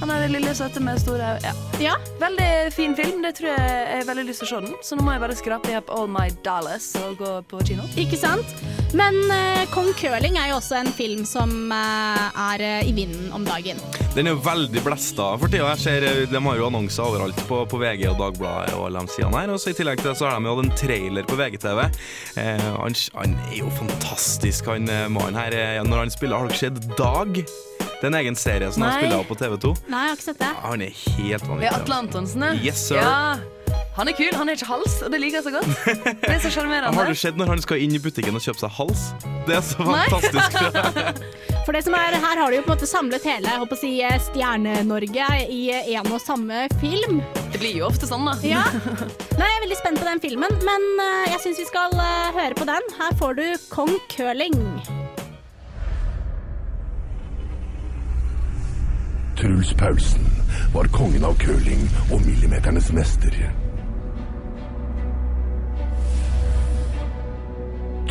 Han 0.00 0.08
er 0.08 0.22
det 0.24 0.30
lille 0.32 0.52
søte 0.56 0.80
med 0.80 0.96
store 1.00 1.34
ja. 1.80 1.94
Veldig 2.20 2.72
fin 2.72 2.94
film. 2.96 3.20
Det 3.24 3.34
tror 3.36 3.50
jeg 3.52 3.64
jeg 3.70 3.98
har 3.98 4.06
veldig 4.08 4.24
lyst 4.28 4.42
til 4.42 4.48
å 4.48 4.50
se 4.50 4.60
den. 4.64 4.76
Så 4.84 4.96
nå 4.96 5.04
må 5.04 5.12
jeg 5.12 5.22
bare 5.22 5.36
skrape 5.36 5.74
opp 5.76 5.92
all 5.92 6.08
my 6.08 6.28
dollars 6.44 6.92
og 7.02 7.18
gå 7.20 7.32
på 7.50 7.60
kino. 7.68 7.84
Ikke 8.00 8.18
sant? 8.20 8.54
Men 8.96 9.16
uh, 9.30 9.62
Kong 9.74 9.92
Curling 9.98 10.38
er 10.40 10.50
jo 10.50 10.56
også 10.58 10.80
en 10.80 10.90
film 10.94 11.22
som 11.28 11.52
uh, 11.70 12.48
er 12.50 12.64
uh, 12.64 12.88
i 12.88 12.94
vinden 12.96 13.28
om 13.36 13.44
dagen. 13.46 13.78
Den 14.16 14.26
er 14.26 14.34
jo 14.34 14.42
veldig 14.42 14.82
blesta 14.82 15.28
for 15.38 15.52
tida. 15.52 15.76
De 16.32 16.42
har 16.48 16.58
jo 16.58 16.66
annonser 16.70 17.04
overalt 17.04 17.44
på, 17.48 17.60
på 17.70 17.80
VG 17.84 18.08
og 18.10 18.18
Dagbladet 18.18 18.74
og 18.78 18.88
alle 18.88 19.04
de 19.04 19.14
sidene 19.14 19.44
her. 19.44 19.54
Og 19.54 19.62
så 19.62 19.70
I 19.70 19.78
tillegg 19.78 20.02
til 20.02 20.10
det 20.10 20.16
så 20.18 20.30
har 20.30 20.40
de 20.40 20.48
jo 20.48 20.56
hatt 20.56 20.64
en 20.66 20.76
trailer 20.80 21.28
på 21.28 21.38
VGTV. 21.38 21.84
Eh, 22.40 22.66
han, 22.80 22.98
han 23.20 23.38
er 23.46 23.56
jo 23.60 23.70
fantastisk, 23.78 24.72
han 24.72 24.90
mannen 25.12 25.38
her. 25.38 25.60
Når 25.86 26.06
han 26.06 26.14
spiller 26.14 26.40
Har 26.40 26.50
dere 26.50 26.64
sett 26.64 26.98
Dag? 26.98 27.44
Det 28.00 28.06
er 28.08 28.12
en 28.14 28.20
egen 28.22 28.36
serie 28.38 28.72
som 28.72 28.82
han 28.86 28.94
spiller 28.96 29.18
av 29.20 29.26
på 29.28 29.36
TV2. 29.36 29.74
Nei, 29.92 30.04
jeg 30.06 30.08
har 30.08 30.16
ikke 30.16 30.24
sett 30.30 30.38
det. 30.40 30.50
Han 30.64 30.84
er 30.86 31.00
helt 31.20 31.42
vanvittig. 31.44 31.66
Ja, 31.68 31.72
Atle 31.76 31.98
Antonsen, 32.00 32.44
ja. 32.46 32.52
Yes, 32.64 32.86
sir. 32.88 32.96
Ja. 32.96 33.40
Han 33.98 34.08
er 34.08 34.14
kul. 34.16 34.30
Han 34.32 34.48
har 34.48 34.56
ikke 34.56 34.68
hals, 34.70 34.94
og 35.04 35.10
det 35.12 35.18
liker 35.20 35.40
jeg 35.40 35.44
så 35.44 35.52
godt. 35.52 35.68
Det 36.24 36.30
er 36.32 36.40
så 36.40 36.52
sjarmerende. 36.54 36.96
Har 36.96 37.10
du 37.10 37.18
sett 37.18 37.36
når 37.36 37.52
han 37.52 37.60
skal 37.60 37.82
inn 37.84 37.92
i 37.92 38.00
butikken 38.00 38.38
og 38.38 38.40
kjøpe 38.40 38.62
seg 38.62 38.72
hals? 38.78 39.02
Det 39.44 39.58
er 39.58 39.66
så 39.66 39.84
fantastisk. 39.84 40.56
For 41.66 41.76
det 41.76 41.82
som 41.84 41.94
er, 41.98 42.16
Her 42.22 42.40
har 42.40 42.48
du 42.48 42.56
jo 42.56 42.62
på 42.64 42.72
en 42.72 42.78
måte 42.78 42.88
samlet 42.88 43.26
hele 43.28 43.50
jeg 43.52 43.60
håper 43.60 43.76
å 43.76 43.80
si, 43.82 43.90
eh, 44.06 44.16
Stjerne-Norge 44.30 45.26
i 45.52 45.60
én 45.92 46.08
og 46.08 46.22
samme 46.24 46.64
film. 46.80 47.20
Det 47.52 47.60
blir 47.60 47.76
jo 47.82 47.90
ofte 47.90 48.08
sånn, 48.08 48.24
da. 48.30 48.38
Ja. 48.46 48.64
Nei, 49.38 49.44
Jeg 49.44 49.58
er 49.58 49.64
veldig 49.66 49.80
spent 49.82 50.00
på 50.00 50.08
den 50.08 50.24
filmen, 50.24 50.56
men 50.64 50.88
eh, 51.04 51.28
jeg 51.34 51.44
syns 51.44 51.60
vi 51.60 51.68
skal 51.68 51.92
eh, 52.00 52.32
høre 52.40 52.56
på 52.56 52.70
den. 52.72 52.90
Her 53.02 53.20
får 53.20 53.36
du 53.42 53.46
Kong 53.74 53.92
Curling. 54.08 54.56
Truls 59.40 59.74
Paulsen 59.74 60.24
var 60.74 60.84
kongen 60.92 61.22
av 61.24 61.32
curling 61.40 61.86
og 62.12 62.18
millimeternes 62.26 62.90
mester. 62.92 63.32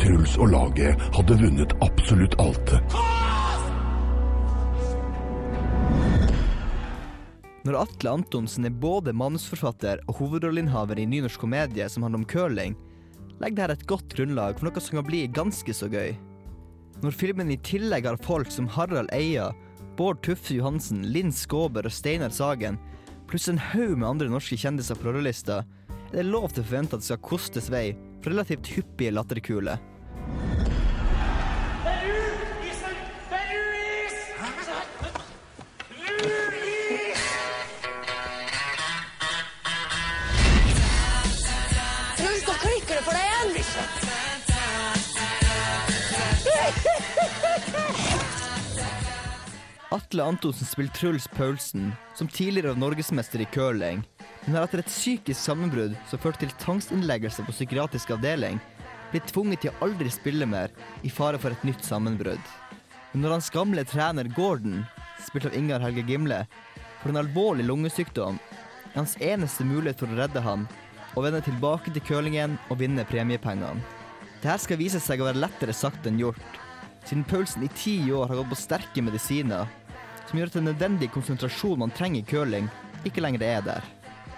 Truls 0.00 0.34
og 0.42 0.50
laget 0.50 1.04
hadde 1.14 1.36
vunnet 1.38 1.76
absolutt 1.86 2.34
alt. 2.42 2.74
Når 7.62 7.78
Atle 7.84 8.16
Antonsen 8.16 8.66
er 8.66 8.74
både 8.82 9.14
manusforfatter 9.14 10.02
og 10.10 10.18
hovedrolleinnehaver 10.24 10.98
i 10.98 11.06
nynorsk 11.14 11.46
komedie 11.46 11.86
som 11.94 12.08
handler 12.08 12.24
om 12.24 12.28
curling, 12.34 12.74
legger 13.38 13.70
dette 13.70 13.84
et 13.84 13.90
godt 13.94 14.18
grunnlag 14.18 14.58
for 14.58 14.66
noe 14.66 14.82
som 14.82 14.98
kan 14.98 15.06
bli 15.06 15.28
ganske 15.30 15.78
så 15.78 15.86
gøy. 15.94 16.16
Når 17.06 17.20
filmen 17.22 17.54
i 17.54 17.62
tillegg 17.62 18.10
har 18.10 18.24
folk 18.26 18.50
som 18.50 18.66
Harald 18.66 19.14
Eia, 19.14 19.52
Bård 20.00 20.22
Tuffe 20.22 20.54
Johansen, 20.54 21.02
Linn 21.12 21.28
Skåber 21.28 21.84
og 21.84 21.92
Steinar 21.92 22.32
Sagen, 22.32 22.78
pluss 23.28 23.50
en 23.52 23.58
haug 23.60 23.98
med 23.98 24.06
andre 24.08 24.30
norske 24.32 24.56
kjendiser 24.56 24.96
på 24.96 25.10
rollelista, 25.10 25.58
er 26.08 26.22
det 26.22 26.30
lov 26.30 26.46
til 26.54 26.62
å 26.62 26.68
forvente 26.70 26.96
at 26.96 27.02
det 27.04 27.08
skal 27.10 27.20
kostes 27.26 27.68
vei 27.68 27.82
for 28.22 28.32
relativt 28.32 28.70
hyppige 28.72 29.12
latterkuler. 29.12 29.76
Atle 49.90 50.22
Antonsen 50.22 50.66
spiller 50.66 50.90
Truls 50.94 51.28
Paulsen, 51.28 51.92
som 52.14 52.28
tidligere 52.28 52.68
var 52.68 52.78
norgesmester 52.78 53.40
i 53.40 53.44
curling, 53.44 54.04
men 54.44 54.54
har 54.54 54.68
etter 54.68 54.84
et 54.84 54.90
psykisk 54.92 55.40
sammenbrudd 55.40 55.96
som 56.06 56.20
førte 56.22 56.44
til 56.44 56.52
tvangsinnleggelse 56.62 57.42
på 57.42 57.54
psykiatrisk 57.56 58.12
avdeling, 58.14 58.60
blitt 59.10 59.26
tvunget 59.32 59.64
til 59.64 59.72
å 59.72 59.88
aldri 59.88 60.12
spille 60.14 60.46
mer, 60.46 60.70
i 61.02 61.10
fare 61.10 61.40
for 61.42 61.50
et 61.50 61.64
nytt 61.66 61.82
sammenbrudd. 61.82 62.52
Men 63.10 63.24
når 63.24 63.34
hans 63.34 63.50
gamle 63.50 63.82
trener 63.82 64.30
Gordon, 64.36 64.84
spilt 65.26 65.48
av 65.50 65.58
Ingar 65.58 65.82
Helge 65.82 66.06
Gimle, 66.06 66.44
får 67.02 67.10
en 67.10 67.22
alvorlig 67.24 67.66
lungesykdom, 67.66 68.38
er 68.92 68.94
hans 68.94 69.16
eneste 69.18 69.66
mulighet 69.66 69.98
for 70.04 70.14
å 70.14 70.20
redde 70.22 70.44
ham 70.46 70.68
å 71.18 71.26
vende 71.26 71.42
tilbake 71.42 71.90
til 71.90 72.06
curlingen 72.06 72.54
og 72.70 72.78
vinne 72.84 73.02
premiepengene. 73.10 73.82
Dette 74.38 74.54
skal 74.62 74.78
vise 74.78 75.02
seg 75.02 75.18
å 75.18 75.26
være 75.32 75.42
lettere 75.42 75.74
sagt 75.74 76.06
enn 76.06 76.22
gjort, 76.22 76.62
siden 77.02 77.26
Paulsen 77.26 77.66
i 77.66 77.74
ti 77.74 77.98
år 78.14 78.30
har 78.30 78.38
gått 78.38 78.54
på 78.54 78.62
sterke 78.62 79.02
medisiner 79.02 79.66
som 80.30 80.38
gjør 80.38 80.50
at 80.52 80.58
den 80.60 80.68
nødvendige 80.70 81.10
konsentrasjonen 81.10 81.84
man 81.84 81.90
trenger 81.90 82.20
i 82.20 82.26
curling, 82.30 82.70
ikke 83.04 83.20
lenger 83.24 83.42
er 83.42 83.60
der. 83.66 83.86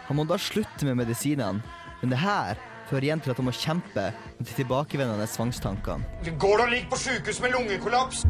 Han 0.08 0.16
må 0.16 0.24
da 0.24 0.36
slutte 0.40 0.86
med 0.86 0.94
medisinene 0.94 1.62
Men 2.02 2.10
det 2.10 2.18
her 2.18 2.56
fører 2.90 3.04
igjen 3.06 3.20
til 3.22 3.30
at 3.30 3.38
han 3.38 3.46
må 3.46 3.52
kjempe 3.54 4.06
med 4.38 4.46
de 4.46 4.54
tilbakevendende 4.56 5.26
tvangstankene. 5.30 6.02
Går 6.38 6.56
det 6.58 6.64
å 6.64 6.70
ligge 6.72 6.88
på 6.90 6.98
sykehus 6.98 7.38
med 7.44 7.54
lungekollaps? 7.54 8.24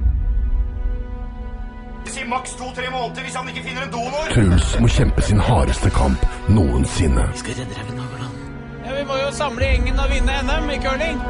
Si 2.13 2.25
maks 2.29 2.53
to-tre 2.59 2.91
måneder 2.93 3.25
hvis 3.25 3.39
han 3.39 3.49
ikke 3.49 3.63
finner 3.65 3.87
en 3.87 3.95
donor. 3.95 4.29
Truls 4.35 4.75
må 4.83 4.91
kjempe 4.93 5.25
sin 5.25 5.41
hardeste 5.41 5.91
kamp 5.95 6.27
noensinne. 6.51 7.25
Vi 7.33 7.41
Skal 7.45 7.63
redde 7.63 7.79
deg 7.79 7.95
Gordon. 7.97 8.37
Ja, 8.83 8.93
vi 8.99 9.07
må 9.09 9.17
jo 9.23 9.33
samle 9.39 9.71
gjengen 9.71 10.03
og 10.03 10.13
vinne 10.13 10.37
NM 10.51 10.71
i 10.75 10.79
curling. 10.85 11.25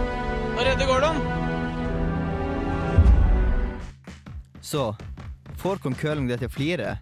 Og 0.56 0.62
redde 0.66 0.88
Gordon. 0.90 1.22
Så 4.62 4.90
får 5.62 5.76
kong 5.76 5.94
Køling 5.94 6.26
det 6.26 6.40
til 6.40 6.50
å 6.50 6.52
flire? 6.52 6.92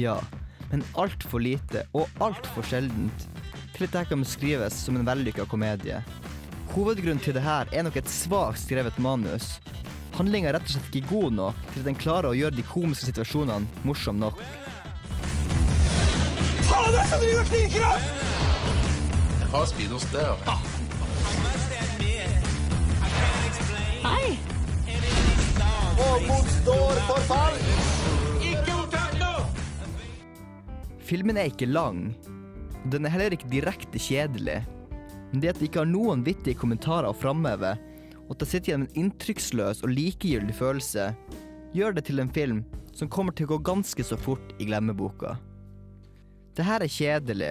Ja, 0.00 0.16
men 0.70 0.80
altfor 0.96 1.42
lite 1.44 1.82
og 1.92 2.08
altfor 2.24 2.64
sjeldent 2.64 3.26
til 3.74 3.84
at 3.84 3.92
dette 3.92 4.04
kan 4.08 4.22
beskrives 4.24 4.78
som 4.86 4.96
en 4.96 5.04
vellykka 5.04 5.44
komedie. 5.50 5.98
Hovedgrunnen 6.72 7.20
til 7.20 7.36
det 7.36 7.44
her 7.44 7.68
er 7.74 7.84
nok 7.84 7.98
et 8.00 8.08
svakt 8.08 8.62
skrevet 8.62 8.96
manus. 9.02 9.58
Handlinga 10.16 10.48
er 10.48 10.56
rett 10.56 10.70
og 10.70 10.76
slett 10.78 10.96
ikke 10.96 11.12
god 11.12 11.36
nok 11.36 11.60
til 11.66 11.82
at 11.82 11.88
den 11.90 12.00
klarer 12.00 12.30
å 12.30 12.38
gjøre 12.38 12.56
de 12.56 12.64
komiske 12.70 13.10
situasjonene 13.10 13.84
morsomme 13.84 14.24
nok. 14.24 14.40
Faen, 16.70 16.92
det 16.94 17.02
er 17.02 17.10
som 17.12 17.24
driver 17.26 17.44
og! 17.50 18.08
Jeg 19.42 19.52
har 19.52 19.68
speed 19.74 19.92
hos 19.98 20.08
det, 20.14 20.24
ja. 20.24 20.56
Hei. 24.06 24.38
mot 26.28 26.56
står 26.62 27.04
for 27.10 27.79
Filmen 31.10 31.40
er 31.40 31.48
ikke 31.50 31.66
lang. 31.66 32.12
Den 32.92 33.02
er 33.02 33.10
heller 33.10 33.34
ikke 33.34 33.50
direkte 33.50 33.98
kjedelig. 33.98 34.60
Men 35.32 35.40
det 35.42 35.48
at 35.50 35.58
de 35.58 35.66
ikke 35.66 35.82
har 35.82 35.88
noen 35.90 36.22
vittige 36.22 36.58
kommentarer 36.58 37.08
å 37.10 37.16
framheve, 37.18 37.72
og 38.28 38.36
at 38.36 38.44
det 38.44 38.46
sitter 38.46 38.70
igjen 38.70 38.84
med 38.84 38.92
en 38.92 39.00
inntrykksløs 39.02 39.82
og 39.82 39.90
likegyldig 39.90 40.54
følelse, 40.54 41.08
gjør 41.74 41.96
det 41.96 42.04
til 42.06 42.22
en 42.22 42.30
film 42.30 42.60
som 42.94 43.10
kommer 43.10 43.34
til 43.34 43.48
å 43.48 43.56
gå 43.56 43.58
ganske 43.66 44.06
så 44.06 44.18
fort 44.18 44.54
i 44.62 44.68
glemmeboka. 44.70 45.34
Det 46.54 46.66
her 46.66 46.84
er 46.86 46.94
kjedelig, 46.94 47.50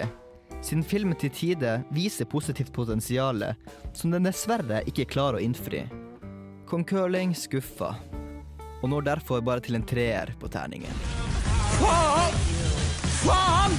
siden 0.64 0.84
filmen 0.84 1.18
til 1.20 1.32
tider 1.36 1.84
viser 1.92 2.28
positivt 2.32 2.72
potensial 2.72 3.44
som 3.92 4.14
den 4.14 4.28
dessverre 4.28 4.80
ikke 4.88 5.08
klarer 5.12 5.36
å 5.36 5.44
innfri. 5.44 5.84
Kong 6.70 6.86
Curling 6.88 7.36
skuffa, 7.36 7.92
og 8.80 8.88
når 8.88 9.10
derfor 9.12 9.44
bare 9.44 9.64
til 9.68 9.76
en 9.76 9.84
treer 9.84 10.32
på 10.40 10.48
terningen. 10.48 11.04
Faen! 11.76 12.59
Faen! 13.20 13.70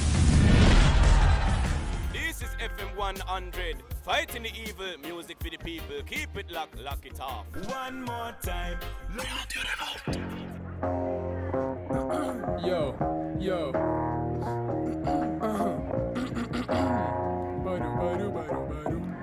This 2.12 2.42
is 2.42 2.50
FM 2.60 2.96
100. 2.96 3.82
Fighting 4.04 4.44
the 4.44 4.50
evil, 4.50 4.94
music 5.02 5.36
for 5.42 5.50
the 5.50 5.56
people. 5.58 5.96
Keep 6.06 6.36
it 6.36 6.50
locked, 6.52 6.78
lock 6.78 7.04
it 7.04 7.20
off. 7.20 7.46
One 7.66 8.04
more 8.04 8.36
time. 8.42 8.78
Yo, 12.64 12.94
yo. 13.40 14.11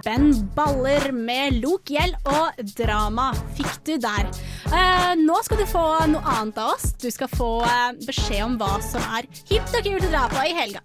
Ben 0.10 0.32
Baller 0.55 1.12
med 1.14 1.60
Lokgjeld 1.62 2.16
og 2.26 2.62
drama 2.80 3.28
fikk 3.53 3.76
du 3.86 3.91
der. 4.01 4.26
Eh, 4.74 5.12
nå 5.22 5.36
skal 5.45 5.60
du 5.62 5.68
få 5.70 5.84
noe 6.10 6.34
annet 6.34 6.57
av 6.57 6.72
oss. 6.74 6.95
Du 6.97 7.12
skal 7.14 7.30
få 7.30 7.51
eh, 7.68 7.91
beskjed 8.07 8.41
om 8.47 8.55
hva 8.57 8.72
som 8.82 9.05
er 9.20 9.28
hipt 9.51 9.70
og 9.70 9.86
kult 9.86 10.07
å 10.07 10.10
dra 10.10 10.24
på 10.34 10.47
i 10.49 10.55
helga. 10.57 10.82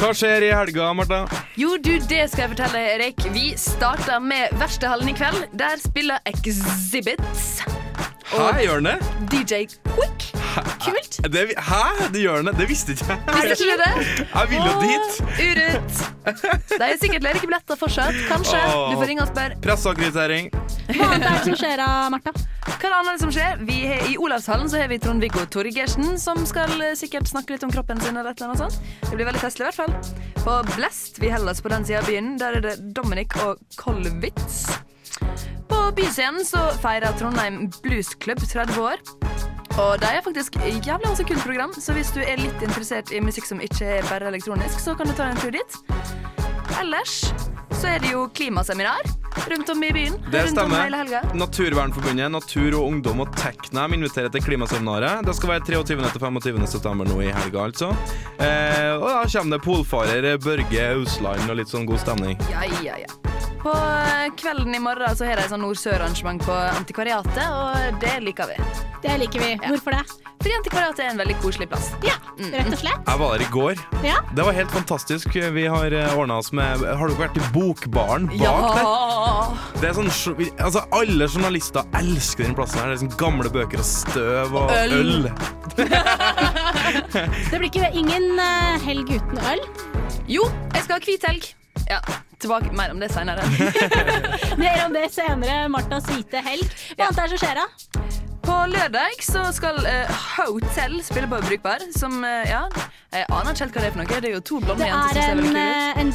Hva 0.00 0.10
skjer 0.18 0.48
i 0.48 0.50
helga, 0.50 0.88
Martha? 0.98 1.20
Jo, 1.54 1.76
du, 1.78 1.92
det 2.10 2.24
skal 2.32 2.48
jeg 2.48 2.54
fortelle, 2.56 2.82
Erik. 2.96 3.22
Vi 3.30 3.52
starter 3.54 4.18
med 4.18 4.50
Verkstedhallen 4.58 5.12
i 5.12 5.14
kveld. 5.22 5.46
Der 5.54 5.78
spiller 5.78 6.18
Exhibits. 6.26 7.62
Hæ, 8.32 8.62
gjør 8.64 8.80
den 8.80 8.84
det? 8.84 8.98
DJ 9.32 9.54
Quick. 9.92 10.32
Kult. 10.84 11.18
det? 11.32 11.42
Hæ, 11.58 11.82
det 12.12 12.20
gjør 12.22 12.36
den 12.36 12.46
det? 12.46 12.54
Det 12.58 12.68
visste 12.68 12.92
ikke 12.92 13.04
jeg. 13.08 13.18
Visste 13.48 13.64
ikke 13.64 13.76
du 13.76 13.82
det? 13.82 14.26
Jeg 14.34 14.50
ville 14.50 14.66
jo 14.70 14.74
dit. 14.80 15.10
Urut. 15.46 15.92
Det 16.68 16.86
er 16.86 16.96
sikkert 17.00 17.22
ledige 17.26 17.46
billetter 17.46 17.76
fortsatt. 17.76 18.16
Kanskje. 18.28 18.60
Du 18.90 18.96
får 19.00 19.06
ringe 19.10 19.22
og 19.24 19.28
spørre. 19.32 19.58
Presseakkreditering. 19.64 20.48
Hva 20.92 21.08
annet 21.08 21.28
er 21.28 21.36
det 21.36 21.44
som 21.46 21.58
skjer 21.60 21.76
da, 21.80 21.88
Martha? 22.12 22.32
Hva 22.66 22.76
er 22.76 22.88
det 22.88 22.98
andre 22.98 23.16
som 23.20 23.32
skjer? 23.34 23.60
Vi 23.68 23.78
har, 23.90 24.04
I 24.10 24.16
Olavshallen 24.20 24.70
så 24.72 24.80
har 24.80 24.88
vi 24.92 24.98
Trond-Viggo 25.02 25.44
Torgersen, 25.52 26.14
som 26.20 26.40
skal 26.48 26.72
eh, 26.80 26.94
sikkert 26.98 27.28
snakke 27.30 27.56
litt 27.56 27.66
om 27.68 27.72
kroppen 27.74 28.00
sin. 28.00 28.16
eller 28.16 28.32
et 28.32 28.40
eller 28.40 28.54
annet 28.54 28.64
sånt. 28.64 28.94
Det 29.08 29.16
blir 29.18 29.28
veldig 29.28 29.44
festlig, 29.44 29.66
i 29.66 29.70
hvert 29.70 29.82
fall. 29.82 30.40
På 30.42 30.58
Blest, 30.76 31.20
vi 31.22 31.32
holder 31.32 31.52
oss 31.52 31.64
på 31.64 31.72
den 31.72 31.84
sida 31.88 32.00
av 32.00 32.08
byen, 32.08 32.34
der 32.40 32.58
er 32.60 32.64
det 32.70 32.78
Dominic 32.96 33.36
og 33.44 33.60
Kolwitz. 33.76 34.64
På 35.72 35.92
Byscenen 35.96 36.44
så 36.44 36.60
feirer 36.82 37.14
Trondheim 37.16 37.70
Bluesklubb 37.82 38.42
30 38.44 38.80
år. 38.82 39.00
Og 39.80 40.02
de 40.02 40.10
er 40.10 40.20
faktisk 40.24 40.58
jævlig 40.60 41.08
masse 41.08 41.24
kult 41.24 41.44
program, 41.46 41.72
så 41.80 41.96
hvis 41.96 42.12
du 42.12 42.20
er 42.20 42.36
litt 42.36 42.64
interessert 42.64 43.12
i 43.12 43.22
musikk 43.24 43.48
som 43.48 43.62
ikke 43.64 43.88
er 43.88 44.04
bare 44.10 44.28
elektronisk, 44.28 44.82
så 44.84 44.92
kan 44.98 45.08
du 45.08 45.16
ta 45.16 45.30
en 45.32 45.40
tur 45.40 45.54
dit. 45.54 45.78
Ellers 46.76 47.22
så 47.80 47.94
er 47.94 48.04
det 48.04 48.12
jo 48.12 48.26
klimaseminar 48.36 49.21
rundt 49.50 49.68
om 49.74 49.84
i 49.84 49.90
byen. 49.92 50.14
Det 50.30 50.42
rundt 50.46 50.58
om 50.58 50.70
hele 50.70 50.86
stemmer. 50.86 50.96
helga. 50.98 51.22
Naturvernforbundet, 51.34 52.30
Natur 52.30 52.74
og 52.78 52.86
Ungdom 52.88 53.20
og 53.24 53.32
Teknam 53.36 53.92
inviterer 53.96 54.28
til 54.32 54.42
klimaseminaret. 54.42 55.24
Det 55.26 55.34
skal 55.36 55.48
være 55.56 55.66
23. 55.66 56.10
til 56.12 56.20
25. 56.20 56.66
september 56.66 57.04
nå 57.08 57.20
i 57.22 57.32
helga, 57.32 57.66
altså. 57.68 57.90
Eh, 58.38 58.92
og 58.96 59.08
da 59.08 59.24
kommer 59.32 59.56
det 59.56 59.62
polfarer 59.64 60.30
Børge 60.42 60.86
Ausland 60.94 61.50
og 61.50 61.56
litt 61.60 61.68
sånn 61.72 61.86
god 61.88 62.00
stemning. 62.02 62.38
Ja, 62.52 62.64
ja, 62.82 62.96
ja. 63.04 63.10
På 63.62 63.70
eh, 63.70 64.26
kvelden 64.36 64.74
i 64.74 64.80
morgen 64.82 65.14
så 65.16 65.24
har 65.28 65.38
de 65.38 65.44
sånn 65.52 65.62
nord-sør-arrangement 65.62 66.42
på 66.42 66.52
Antikvariatet, 66.80 67.46
og 67.46 68.00
det 68.02 68.16
liker 68.26 68.50
vi. 68.50 68.58
Det 69.04 69.14
liker 69.22 69.40
vi. 69.42 69.52
Hvorfor 69.68 69.94
det? 69.94 70.02
Fordi 70.42 70.56
Antikvariatet 70.58 71.04
er 71.04 71.10
en 71.12 71.20
veldig 71.22 71.36
koselig 71.38 71.68
plass. 71.70 71.92
Ja, 72.02 72.16
rett 72.50 72.72
og 72.72 72.80
slett. 72.80 73.04
Jeg 73.06 73.20
var 73.20 73.36
der 73.36 73.44
i 73.44 73.50
går. 73.54 73.78
Ja. 74.02 74.16
Det 74.34 74.42
var 74.48 74.56
helt 74.56 74.72
fantastisk. 74.74 75.36
Vi 75.54 75.66
har 75.70 75.94
ordna 76.18 76.40
oss 76.42 76.50
med 76.50 76.82
Har 76.82 77.06
dere 77.12 77.20
vært 77.20 77.38
i 77.38 77.44
Bokbaren 77.54 78.26
bak 78.26 78.40
Ja. 78.42 78.56
der? 78.74 78.82
Det 79.80 79.88
er 79.88 79.94
sånn, 79.96 80.10
altså 80.62 80.82
Alle 80.94 81.26
journalister 81.30 81.86
elsker 81.98 82.46
den 82.46 82.54
plassen 82.58 82.80
her. 82.82 82.92
Det 82.92 82.98
er 82.98 83.02
sånn 83.04 83.16
gamle 83.20 83.50
bøker 83.52 83.82
og 83.82 83.88
støv 83.88 84.54
og 84.54 84.68
Og 84.68 84.76
øl. 84.76 84.92
øl. 84.98 85.30
Det 87.50 87.58
blir 87.58 87.68
ikke 87.70 87.90
ingen 87.96 88.28
eh, 88.42 88.76
helg 88.86 89.10
uten 89.16 89.42
øl. 89.54 89.62
Jo, 90.30 90.46
jeg 90.74 90.84
skal 90.84 90.96
ha 90.98 91.02
hvit 91.06 91.26
helg. 91.28 91.50
Ja, 91.90 92.00
tilbake 92.40 92.72
mer 92.72 92.90
om 92.94 93.00
det 93.02 93.10
seinere. 93.12 93.42
Mer 94.62 94.84
om 94.86 94.92
det 94.94 95.08
senere. 95.14 95.68
Marthas 95.72 96.06
hvite 96.10 96.42
helg. 96.44 96.68
Hva 96.96 97.08
annet 97.10 97.18
er 97.24 97.28
det 97.28 97.38
som 97.38 97.42
skjer, 97.42 97.60
da? 97.62 97.66
På 98.42 98.56
lørdag 98.66 99.20
så 99.22 99.44
skal 99.54 99.76
uh, 99.86 100.22
Hotel 100.48 100.96
spille 101.06 101.28
på 101.30 101.38
Brukbar, 101.44 101.84
som 101.94 102.24
uh, 102.26 102.42
Ja, 102.48 102.64
jeg 103.12 103.28
aner 103.30 103.52
ikke 103.54 103.68
helt 103.68 103.76
hva 103.76 103.82
det 103.84 103.86
er 103.86 103.94
for 103.94 104.00
noe. 104.02 104.08
Det 104.24 104.30
er 104.30 104.34
jo 104.34 104.40
to 104.48 104.58
blonde 104.64 104.82
Det 104.82 104.88
jenter 104.90 105.12
som 105.14 105.20
er 105.20 105.22
ser 105.22 105.30
en, 105.30 105.38
veldig 105.38 105.52
kule 105.52 105.62
ut. 105.62 105.76
eh, 105.76 106.00
en 106.02 106.10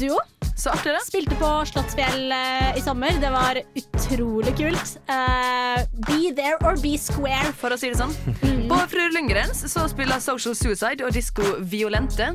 DJ-duo. 0.00 0.18
Så 0.56 0.72
artig, 0.72 0.94
det. 0.96 1.02
Spilte 1.04 1.36
på 1.38 1.50
Slottsfjell 1.70 2.32
uh, 2.32 2.70
i 2.74 2.82
sommer. 2.82 3.18
Det 3.22 3.30
var 3.34 3.60
utrolig 3.76 4.54
kult. 4.58 4.96
Uh, 5.06 5.84
be 6.08 6.32
there 6.34 6.56
or 6.64 6.80
be 6.82 6.96
square. 6.98 7.52
For 7.60 7.76
å 7.76 7.78
si 7.78 7.92
det 7.92 8.00
sånn. 8.00 8.14
På 8.70 8.80
Fru 8.90 9.04
Lundgrens 9.14 9.62
så 9.70 9.84
spiller 9.92 10.18
Social 10.24 10.56
Suicide 10.58 11.04
og 11.06 11.14
Disko 11.14 11.58
Violente. 11.60 12.32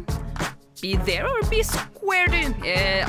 Be 0.82 0.98
there 1.06 1.28
or 1.30 1.50
be 1.50 1.64
square, 1.64 2.28
du. 2.28 2.68
Ja. 2.68 3.08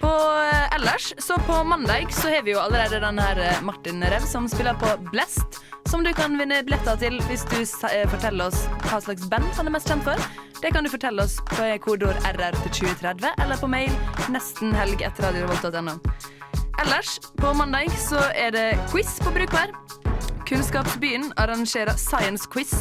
På 0.00 0.08
eh, 0.52 0.74
ellers, 0.76 1.14
så 1.18 1.38
på 1.38 1.64
mandag 1.64 2.12
så 2.12 2.28
har 2.28 2.42
vi 2.42 2.52
jo 2.52 2.58
allerede 2.60 3.00
den 3.00 3.18
her 3.18 3.38
eh, 3.40 3.62
Martin 3.62 4.04
Rev 4.04 4.20
som 4.20 4.48
spiller 4.48 4.74
på 4.74 4.86
Blest. 5.10 5.60
Som 5.88 6.04
du 6.04 6.12
kan 6.12 6.36
vinne 6.38 6.62
billetter 6.62 6.98
til 7.00 7.16
hvis 7.28 7.46
du 7.48 7.56
eh, 7.88 8.04
forteller 8.12 8.50
oss 8.50 8.66
hva 8.90 9.00
slags 9.00 9.24
band 9.32 9.48
han 9.56 9.70
er 9.70 9.72
mest 9.72 9.88
kjent 9.88 10.04
for. 10.04 10.20
Det 10.60 10.74
kan 10.76 10.84
du 10.84 10.90
fortelle 10.92 11.24
oss 11.24 11.38
på 11.48 11.70
kodord 11.86 12.20
RR 12.28 12.58
til 12.60 12.76
2030 12.84 13.40
eller 13.40 13.60
på 13.60 13.72
mail 13.72 13.96
nestenhelg 14.34 15.00
etter 15.00 15.28
radiorevolt.no. 15.28 15.96
Ellers, 16.84 17.16
på 17.40 17.54
mandag 17.56 17.88
så 17.96 18.20
er 18.36 18.52
det 18.52 18.66
quiz 18.92 19.16
på 19.24 19.32
Brukvær. 19.32 19.72
Kunnskapsbyen 20.44 21.30
arrangerer 21.40 21.96
science 21.96 22.44
quiz, 22.52 22.74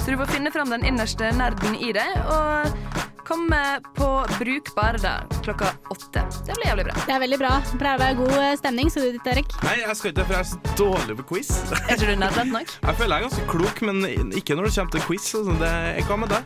så 0.00 0.06
du 0.08 0.16
får 0.16 0.32
finne 0.32 0.52
fram 0.54 0.72
den 0.72 0.88
innerste 0.88 1.28
nerden 1.36 1.76
i 1.76 1.92
deg 1.92 2.16
og 2.32 3.09
komme 3.30 3.80
på 3.94 4.08
Brukbar 4.38 4.98
der 5.02 5.26
klokka 5.44 5.70
åtte. 5.94 6.24
Det 6.46 6.56
blir 6.58 6.66
jævlig 6.66 6.84
bra. 6.88 6.96
Det 7.06 7.14
er 7.14 7.22
veldig 7.22 7.38
bra. 7.38 7.52
Pleier 7.78 8.00
å 8.00 8.02
være 8.02 8.18
god 8.18 8.36
eh, 8.40 8.54
stemning. 8.58 8.90
Skal 8.90 9.06
du 9.06 9.18
dit, 9.18 9.30
Erik? 9.30 9.54
Nei, 9.66 9.76
jeg 9.84 9.96
skal 10.00 10.12
ikke, 10.12 10.26
for 10.26 10.36
jeg 10.36 10.46
er 10.46 10.50
så 10.50 10.76
dårlig 10.80 11.18
på 11.20 11.26
quiz. 11.34 11.52
Er 11.78 11.94
ikke 11.94 12.10
du 12.10 12.14
nerdete 12.24 12.46
nok? 12.50 12.76
Jeg 12.82 13.00
føler 13.00 13.14
jeg 13.14 13.20
er 13.20 13.28
ganske 13.28 13.48
klok, 13.54 13.82
men 13.86 14.32
ikke 14.34 14.58
når 14.58 14.70
det 14.70 14.76
kommer 14.76 14.96
til 14.96 15.06
quiz. 15.06 15.30
Altså. 15.38 15.58
Det, 15.62 16.06
hva 16.10 16.20
med 16.24 16.34
det? 16.34 16.42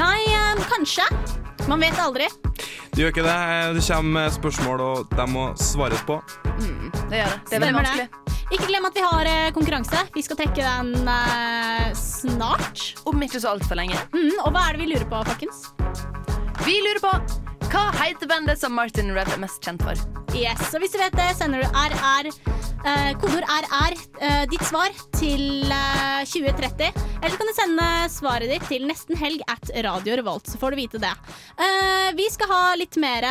Nei, 0.00 0.20
eh, 0.32 0.64
kanskje. 0.72 1.08
Man 1.68 1.80
vet 1.80 1.98
aldri. 1.98 2.26
Det 2.92 3.02
gjør 3.02 3.12
ikke 3.14 3.24
det. 3.24 3.38
Det 3.76 3.84
kommer 3.86 4.28
spørsmål, 4.34 4.82
og 4.84 5.14
de 5.16 5.26
må 5.32 5.46
svares 5.58 6.02
på. 6.06 6.18
Mm, 6.58 6.90
det 7.10 7.22
gjør 7.22 7.32
det. 7.32 7.40
Det 7.48 7.56
er 7.56 7.64
veldig 7.64 7.78
vanskelig. 7.78 8.08
Ikke 8.54 8.68
glem 8.68 8.86
at 8.86 8.98
vi 8.98 9.04
har 9.04 9.30
eh, 9.30 9.46
konkurranse. 9.56 10.02
Vi 10.14 10.22
skal 10.22 10.38
trekke 10.38 10.66
den 10.66 11.08
eh, 11.08 11.88
snart. 11.98 12.84
Om 13.08 13.24
ikke 13.26 13.40
så 13.42 13.54
altfor 13.54 13.80
lenge. 13.80 13.98
Mm, 14.12 14.36
og 14.44 14.52
hva 14.52 14.68
er 14.68 14.76
det 14.76 14.84
vi 14.84 14.90
lurer 14.92 15.08
på, 15.10 15.24
folkens? 15.32 15.64
Vi 16.66 16.76
lurer 16.84 17.02
på 17.02 17.16
Hva 17.74 17.88
heter 17.98 18.28
bandet 18.30 18.60
som 18.62 18.70
Martin 18.78 19.08
Rev 19.16 19.26
er 19.34 19.40
mest 19.42 19.64
kjent 19.66 19.82
for? 19.82 19.98
Yes, 20.30 20.60
og 20.76 20.82
hvis 20.82 20.92
du 20.94 20.98
vet 21.00 21.14
det, 21.18 21.26
sender 21.34 21.64
du 21.64 21.74
RR, 21.74 22.28
eh, 22.86 23.08
kodeord 23.18 23.46
RR, 23.50 23.96
eh, 24.22 24.44
ditt 24.52 24.62
svar, 24.62 24.94
til 25.18 25.66
eh, 25.74 26.22
2030. 26.22 26.94
Eller 27.18 27.34
så 27.34 27.40
kan 27.40 27.50
du 27.50 27.54
sende 27.56 27.88
svaret 28.14 28.52
ditt 28.52 28.66
til 28.70 28.86
nestenhelg 28.86 29.42
at 29.50 29.74
Radio 29.88 30.20
Revolt, 30.20 30.46
så 30.52 30.60
får 30.60 30.70
du 30.70 30.82
vite 30.84 31.02
det. 31.02 31.10
Eh, 31.58 32.14
vi 32.14 32.28
skal 32.30 32.52
ha 32.52 32.62
litt 32.78 32.94
mer, 33.02 33.26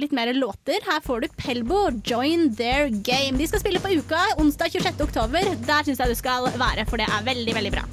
litt 0.00 0.16
mer 0.16 0.32
låter. 0.32 0.80
Her 0.88 1.04
får 1.04 1.26
du 1.26 1.34
Pelbo, 1.36 1.90
Join 2.00 2.54
Their 2.56 2.88
Game. 2.88 3.36
De 3.36 3.50
skal 3.50 3.60
spille 3.60 3.82
på 3.84 3.92
Uka 3.92 4.24
onsdag 4.40 4.72
26. 4.72 5.04
oktober. 5.04 5.52
Der 5.68 5.84
syns 5.84 6.00
jeg 6.00 6.08
du 6.08 6.16
skal 6.16 6.48
være, 6.56 6.88
for 6.88 6.96
det 6.96 7.12
er 7.12 7.28
veldig, 7.28 7.60
veldig 7.60 7.76
bra. 7.76 7.84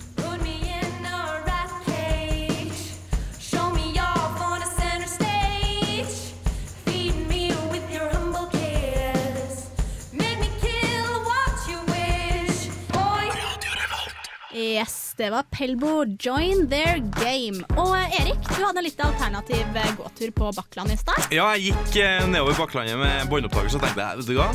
Yes, 14.58 15.14
det 15.18 15.30
var 15.30 15.44
Pelbo, 15.44 16.06
Join 16.20 16.70
Their 16.70 16.98
Game. 16.98 17.62
Og 17.78 17.92
eh, 17.94 18.16
Erik, 18.22 18.40
du 18.42 18.64
hadde 18.64 18.82
en 18.82 18.88
litt 18.88 19.04
alternativ 19.06 19.78
eh, 19.78 19.92
gåtur 20.00 20.32
på 20.34 20.50
Bakkland 20.58 20.96
i 20.96 20.98
stad. 20.98 21.28
Ja, 21.30 21.52
jeg 21.54 21.76
gikk 21.76 22.00
eh, 22.02 22.26
nedover 22.26 22.58
Bakklandet 22.58 22.98
med 22.98 23.30
båndopptaker, 23.30 23.70
så 23.70 23.84
tenkte 23.84 24.02
jeg, 24.02 24.24
vet 24.24 24.32
du 24.32 24.40
hva? 24.40 24.50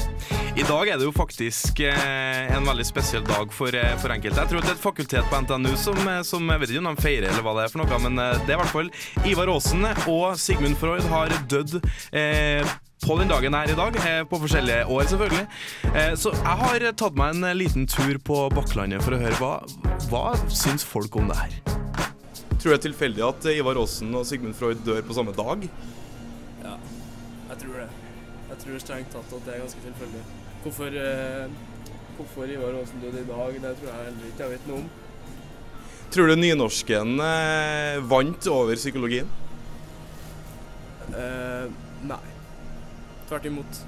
I 0.58 0.66
dag 0.66 0.90
er 0.90 0.98
det 0.98 1.06
jo 1.06 1.14
faktisk 1.14 1.84
en 1.86 2.66
veldig 2.66 2.84
spesiell 2.84 3.22
dag 3.30 3.54
for, 3.54 3.78
for 4.02 4.16
enkelte. 4.16 4.42
Jeg 4.42 4.50
tror 4.50 4.64
det 4.64 4.72
er 4.72 4.74
et 4.74 4.86
fakultet 4.88 5.30
på 5.30 5.42
NTNU 5.46 5.72
som, 5.78 6.02
som 6.26 6.50
jeg 6.50 6.64
vet 6.64 6.74
ikke 6.74 6.82
om 6.82 6.90
de 6.90 7.06
feirer 7.06 7.30
eller 7.30 7.46
hva 7.46 7.54
det 7.56 7.68
er 7.68 7.72
for 7.72 7.84
noe, 7.84 8.02
men 8.02 8.18
det 8.18 8.50
er 8.50 8.58
i 8.58 8.60
hvert 8.60 8.74
fall 8.74 8.90
Ivar 9.30 9.54
Aasen 9.54 9.86
og 10.10 10.34
Sigmund 10.42 10.76
Freud 10.82 11.06
har 11.14 11.32
dødd 11.48 11.78
eh, 12.10 12.74
på 13.02 13.16
den 13.18 13.30
dagen 13.30 13.54
her 13.54 13.70
i 13.70 13.76
dag, 13.78 13.96
eh, 14.06 14.22
på 14.30 14.38
forskjellige 14.44 14.86
år 14.86 15.08
selvfølgelig. 15.10 15.46
Eh, 15.92 16.14
Så 16.14 16.30
jeg 16.32 16.56
har 16.62 16.92
tatt 16.92 17.14
meg 17.18 17.34
en 17.34 17.58
liten 17.58 17.86
tur 17.86 18.18
på 18.22 18.48
Bakklandet 18.54 19.02
for 19.02 19.16
å 19.16 19.20
høre 19.20 19.38
hva, 19.40 19.52
hva 20.10 20.24
syns 20.48 20.84
folk 20.86 21.16
om 21.16 21.28
det 21.28 21.36
her. 21.36 21.56
Tror 22.62 22.70
du 22.70 22.76
det 22.76 22.78
er 22.78 22.84
tilfeldig 22.92 23.24
at 23.26 23.46
Ivar 23.56 23.74
Aasen 23.80 24.14
og 24.14 24.24
Sigmund 24.28 24.54
Freud 24.54 24.84
dør 24.86 25.02
på 25.02 25.14
samme 25.16 25.34
dag? 25.34 25.64
Ja, 26.62 26.76
jeg 27.50 27.58
tror 27.58 27.80
det. 27.82 27.88
Jeg 28.52 28.58
tror 28.62 28.78
strengt 28.84 29.10
tatt 29.10 29.32
at 29.34 29.46
det 29.48 29.54
er 29.56 29.62
ganske 29.64 29.82
tilfeldig. 29.82 30.22
Hvorfor, 30.62 30.86
eh, 30.94 31.48
hvorfor 32.18 32.52
Ivar 32.54 32.78
Aasen 32.78 33.02
døde 33.02 33.24
i 33.24 33.26
dag, 33.26 33.56
det 33.64 33.72
tror 33.80 33.90
jeg 33.90 34.04
heller 34.06 34.28
ikke 34.30 34.44
jeg 34.46 34.54
vet 34.54 34.68
noe 34.70 34.78
om. 34.84 34.90
Tror 36.12 36.28
du 36.28 36.36
nynorsken 36.36 37.18
eh, 37.24 37.98
vant 38.06 38.46
over 38.52 38.76
psykologien? 38.78 39.26
Eh, 41.16 41.66
nei. 42.06 42.20
Tvert 43.28 43.44
imot. 43.48 43.82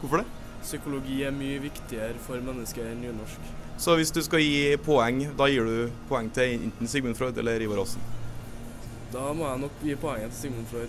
Hvorfor 0.00 0.22
det? 0.22 0.26
Psykologi 0.62 1.20
er 1.22 1.34
mye 1.34 1.60
viktigere 1.62 2.18
for 2.26 2.42
mennesker 2.42 2.88
enn 2.90 3.02
nynorsk. 3.04 3.50
Så 3.78 3.94
hvis 3.98 4.10
du 4.10 4.22
skal 4.24 4.40
gi 4.40 4.76
poeng, 4.82 5.20
da 5.36 5.46
gir 5.52 5.66
du 5.68 5.90
poeng 6.08 6.30
til 6.32 6.56
enten 6.56 6.88
Sigmund 6.88 7.18
Freud 7.18 7.36
eller 7.38 7.60
Ivar 7.60 7.82
Aasen? 7.82 8.02
Da 9.12 9.32
må 9.36 9.44
jeg 9.46 9.60
nok 9.66 9.82
gi 9.84 9.96
poenget 10.00 10.32
til 10.32 10.40
Sigmund 10.46 10.66
Freud. 10.70 10.88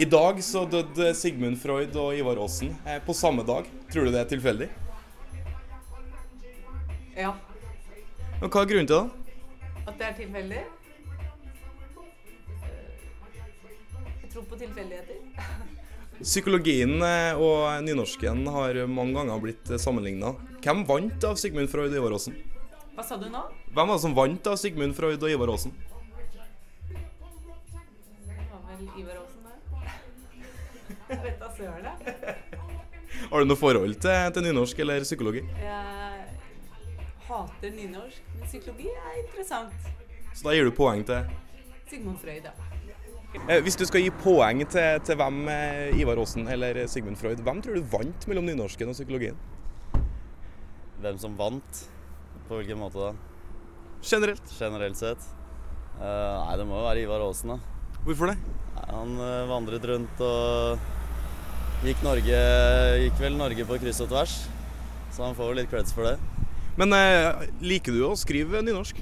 I 0.00 0.04
dag 0.04 0.42
så 0.44 0.66
døde 0.70 1.14
Sigmund 1.14 1.56
Freud 1.60 1.96
og 1.96 2.16
Ivar 2.16 2.38
Aasen 2.40 2.76
eh, 2.86 3.00
på 3.04 3.12
samme 3.12 3.42
dag. 3.48 3.66
Tror 3.92 4.04
du 4.04 4.12
det 4.12 4.20
er 4.20 4.28
tilfeldig? 4.28 4.68
Ja. 7.16 7.32
Men 8.40 8.48
hva 8.48 8.62
er 8.62 8.70
grunnen 8.70 8.88
til 8.88 8.96
det? 8.96 9.08
At 9.86 9.98
det 9.98 10.06
er 10.06 10.14
tilfeldig? 10.20 10.62
Jeg 14.22 14.30
tror 14.32 14.42
på 14.52 14.56
tilfeldigheter. 14.62 15.69
Psykologien 16.20 17.00
eh, 17.00 17.38
og 17.40 17.80
nynorsken 17.84 18.42
har 18.52 18.76
mange 18.92 19.16
ganger 19.16 19.40
blitt 19.40 19.70
sammenligna. 19.80 20.34
Hvem 20.60 20.82
vant 20.88 21.24
av 21.24 21.38
Sigmund 21.40 21.70
Freud 21.72 21.94
og 21.94 21.96
Ivar 21.96 22.12
Aasen? 22.12 22.34
Hva 22.92 23.04
sa 23.06 23.16
du 23.16 23.30
nå? 23.32 23.40
Hvem 23.72 23.88
var 23.88 23.96
det 23.96 24.02
som 24.02 24.16
vant 24.18 24.50
av 24.50 24.58
Sigmund 24.60 24.92
Freud 24.98 25.22
og 25.22 25.32
Ivar 25.32 25.52
Aasen? 25.54 25.72
Det 26.90 26.98
var 28.50 28.60
vel 28.68 28.90
Ivar 29.00 29.22
Aasen, 29.22 29.48
det. 29.48 29.56
Jeg 31.08 31.22
vet 31.24 31.40
da 31.40 31.48
søren, 31.56 31.88
jeg. 31.88 32.36
Har 33.30 33.40
du 33.40 33.48
noe 33.48 33.58
forhold 33.58 33.96
til, 34.04 34.32
til 34.36 34.44
nynorsk 34.44 34.82
eller 34.84 35.06
psykologi? 35.08 35.42
Jeg 35.64 36.26
hater 37.30 37.72
nynorsk, 37.78 38.28
men 38.36 38.44
psykologi 38.50 38.92
er 38.92 39.22
interessant. 39.24 39.88
Så 40.34 40.44
da 40.44 40.54
gir 40.54 40.68
du 40.68 40.74
poeng 40.76 41.00
til 41.08 41.24
Sigmund 41.88 42.20
Freud, 42.20 42.44
ja. 42.44 42.69
Eh, 43.30 43.60
Hvis 43.62 43.78
du 43.78 43.84
skal 43.86 44.02
gi 44.02 44.10
poeng 44.24 44.64
til, 44.66 44.98
til 45.06 45.18
hvem 45.18 45.44
eh, 45.52 45.98
Ivar 46.02 46.18
Aasen 46.18 46.48
eller 46.50 46.80
Sigmund 46.90 47.18
Freud, 47.20 47.38
hvem 47.46 47.60
tror 47.62 47.78
du 47.78 47.86
vant 47.92 48.26
mellom 48.26 48.48
nynorsken 48.48 48.90
og 48.90 48.96
psykologien? 48.96 49.38
Hvem 51.00 51.20
som 51.22 51.36
vant? 51.38 51.84
På 52.48 52.58
hvilken 52.58 52.80
måte 52.80 52.98
da? 52.98 53.12
Generelt? 54.02 54.50
Generelt 54.58 54.98
sett? 54.98 55.28
Uh, 56.00 56.42
nei, 56.48 56.56
det 56.58 56.66
må 56.66 56.80
jo 56.80 56.86
være 56.88 57.04
Ivar 57.04 57.22
Aasen, 57.22 57.54
da. 57.54 57.94
Hvorfor 58.02 58.32
det? 58.32 58.36
Nei, 58.74 58.86
han 58.90 59.16
vandret 59.50 59.86
rundt 59.86 60.22
og 60.24 61.84
gikk 61.84 62.00
Norge 62.04 62.38
Gikk 63.04 63.20
vel 63.20 63.36
Norge 63.38 63.66
på 63.68 63.78
kryss 63.82 64.02
og 64.02 64.10
tvers. 64.10 64.38
Så 65.14 65.22
han 65.22 65.36
får 65.38 65.52
jo 65.52 65.58
litt 65.60 65.70
creds 65.70 65.94
for 65.94 66.08
det. 66.08 66.16
Men 66.80 66.96
uh, 66.96 67.46
liker 67.62 67.94
du 67.94 68.08
å 68.08 68.16
skrive 68.18 68.64
nynorsk? 68.66 68.98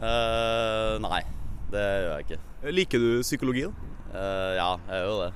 Uh, 0.00 0.98
nei, 1.04 1.22
det 1.70 1.84
gjør 1.86 2.16
jeg 2.16 2.26
ikke. 2.26 2.46
Liker 2.62 2.98
du 2.98 3.22
psykologi, 3.22 3.64
da? 3.66 3.92
Eh, 4.14 4.50
ja, 4.58 4.68
jeg 4.86 5.00
gjør 5.00 5.08
jo 5.08 5.22
det. 5.22 5.30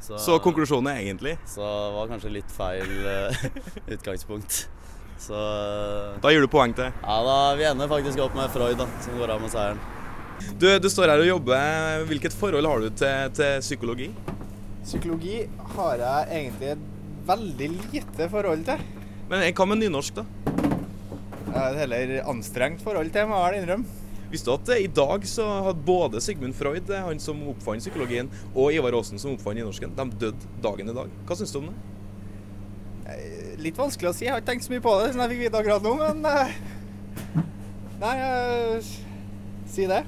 Så 0.00 0.36
konklusjonen 0.40 0.92
er 0.92 1.00
egentlig? 1.02 1.32
Så 1.50 1.60
det 1.60 1.94
var 1.96 2.10
kanskje 2.12 2.30
litt 2.32 2.52
feil 2.54 2.92
uh, 3.04 3.42
utgangspunkt. 3.94 4.62
Så 5.20 5.36
eh, 5.36 6.20
Da 6.22 6.30
gir 6.32 6.40
du 6.40 6.48
poeng 6.48 6.72
til? 6.76 6.88
Ja, 7.02 7.16
da 7.26 7.34
vi 7.58 7.66
ender 7.68 7.90
faktisk 7.90 8.22
opp 8.24 8.38
med 8.38 8.48
Freud, 8.54 8.78
da, 8.80 8.86
som 9.04 9.18
går 9.20 9.34
av 9.34 9.42
med 9.42 9.52
seieren. 9.52 9.82
Du, 10.56 10.70
du 10.80 10.88
står 10.88 11.12
her 11.12 11.20
og 11.20 11.28
jobber. 11.28 12.06
Hvilket 12.08 12.36
forhold 12.38 12.70
har 12.70 12.80
du 12.80 12.88
til, 12.96 13.34
til 13.36 13.60
psykologi? 13.66 14.08
Psykologi 14.86 15.42
har 15.74 16.00
jeg 16.00 16.30
egentlig 16.38 16.72
et 16.76 16.86
veldig 17.28 17.70
lite 17.74 18.30
forhold 18.32 18.64
til. 18.70 18.86
Men 19.28 19.44
hva 19.44 19.66
med 19.68 19.82
nynorsk, 19.82 20.22
da? 20.22 20.24
Jeg 21.50 21.58
har 21.58 21.74
et 21.74 21.82
heller 21.82 22.14
anstrengt 22.30 22.80
forhold 22.86 23.12
til, 23.12 23.28
må 23.28 23.42
jeg 23.42 23.50
vel 23.50 23.60
innrømme. 23.60 23.99
Visste 24.30 24.50
du 24.50 24.54
at 24.54 24.72
eh, 24.74 24.84
i 24.86 24.90
dag 24.94 25.24
så 25.26 25.46
hadde 25.66 25.86
både 25.86 26.22
Sigmund 26.22 26.54
Freud, 26.58 26.90
eh, 26.90 27.06
han 27.06 27.22
som 27.22 27.40
oppfant 27.50 27.82
psykologien, 27.82 28.30
og 28.54 28.74
Ivar 28.74 28.94
Aasen, 28.98 29.18
som 29.18 29.34
oppfant 29.34 29.58
nynorsken, 29.58 29.96
de 29.96 30.10
døde 30.26 30.52
dagen 30.62 30.92
i 30.92 30.96
dag. 30.96 31.16
Hva 31.26 31.38
syns 31.38 31.54
du 31.54 31.62
om 31.62 31.70
det? 31.72 31.78
Litt 33.60 33.76
vanskelig 33.76 34.08
å 34.08 34.14
si, 34.16 34.24
jeg 34.24 34.32
har 34.32 34.40
ikke 34.40 34.52
tenkt 34.54 34.64
så 34.64 34.72
mye 34.72 34.84
på 34.84 34.92
det 35.00 35.10
siden 35.10 35.22
jeg 35.24 35.32
fikk 35.34 35.42
vite 35.42 35.60
akkurat 35.60 35.84
nå, 35.84 35.92
men 36.00 36.28
eh, 36.30 36.52
Nei, 38.00 38.12
eh, 38.24 38.92
si 39.68 39.84
det. 39.90 40.00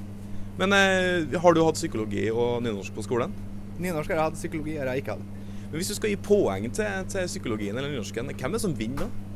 Men 0.60 0.72
eh, 0.76 1.34
har 1.42 1.56
du 1.56 1.60
hatt 1.66 1.76
psykologi 1.76 2.28
og 2.30 2.62
nynorsk 2.64 2.94
på 2.96 3.04
skolen? 3.04 3.34
Nynorsk 3.82 4.12
har 4.12 4.20
jeg 4.20 4.28
hatt, 4.30 4.38
psykologi 4.38 4.78
har 4.78 4.88
jeg 4.92 5.02
ikke 5.02 5.18
hatt. 5.18 5.42
Men 5.66 5.76
Hvis 5.76 5.92
du 5.92 5.96
skal 5.98 6.14
gi 6.14 6.20
poeng 6.20 6.70
til, 6.72 7.04
til 7.12 7.28
psykologien 7.28 7.76
eller 7.76 7.92
nynorsken, 7.92 8.32
hvem 8.32 8.48
er 8.48 8.56
det 8.56 8.64
som 8.64 8.78
vinner 8.78 9.04
da? 9.04 9.28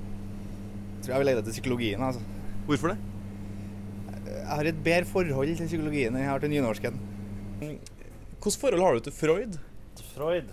Jeg 0.97 1.05
tror 1.05 1.14
jeg 1.14 1.20
vil 1.20 1.30
legge 1.30 1.43
det 1.43 1.49
til 1.51 1.59
psykologien, 1.59 2.07
altså. 2.09 2.24
Hvorfor 2.70 2.95
det? 2.95 3.16
Jeg 4.47 4.55
har 4.61 4.68
et 4.70 4.76
bedre 4.78 5.07
forhold 5.11 5.49
til 5.59 5.66
psykologien 5.66 6.14
enn 6.14 6.22
jeg 6.22 6.30
har 6.30 6.38
til 6.38 6.53
nynorsken. 6.53 6.99
Hvilket 7.59 8.59
forhold 8.62 8.84
har 8.84 8.94
du 8.94 9.01
til 9.03 9.14
Freud? 9.16 9.57
Freud? 10.12 10.53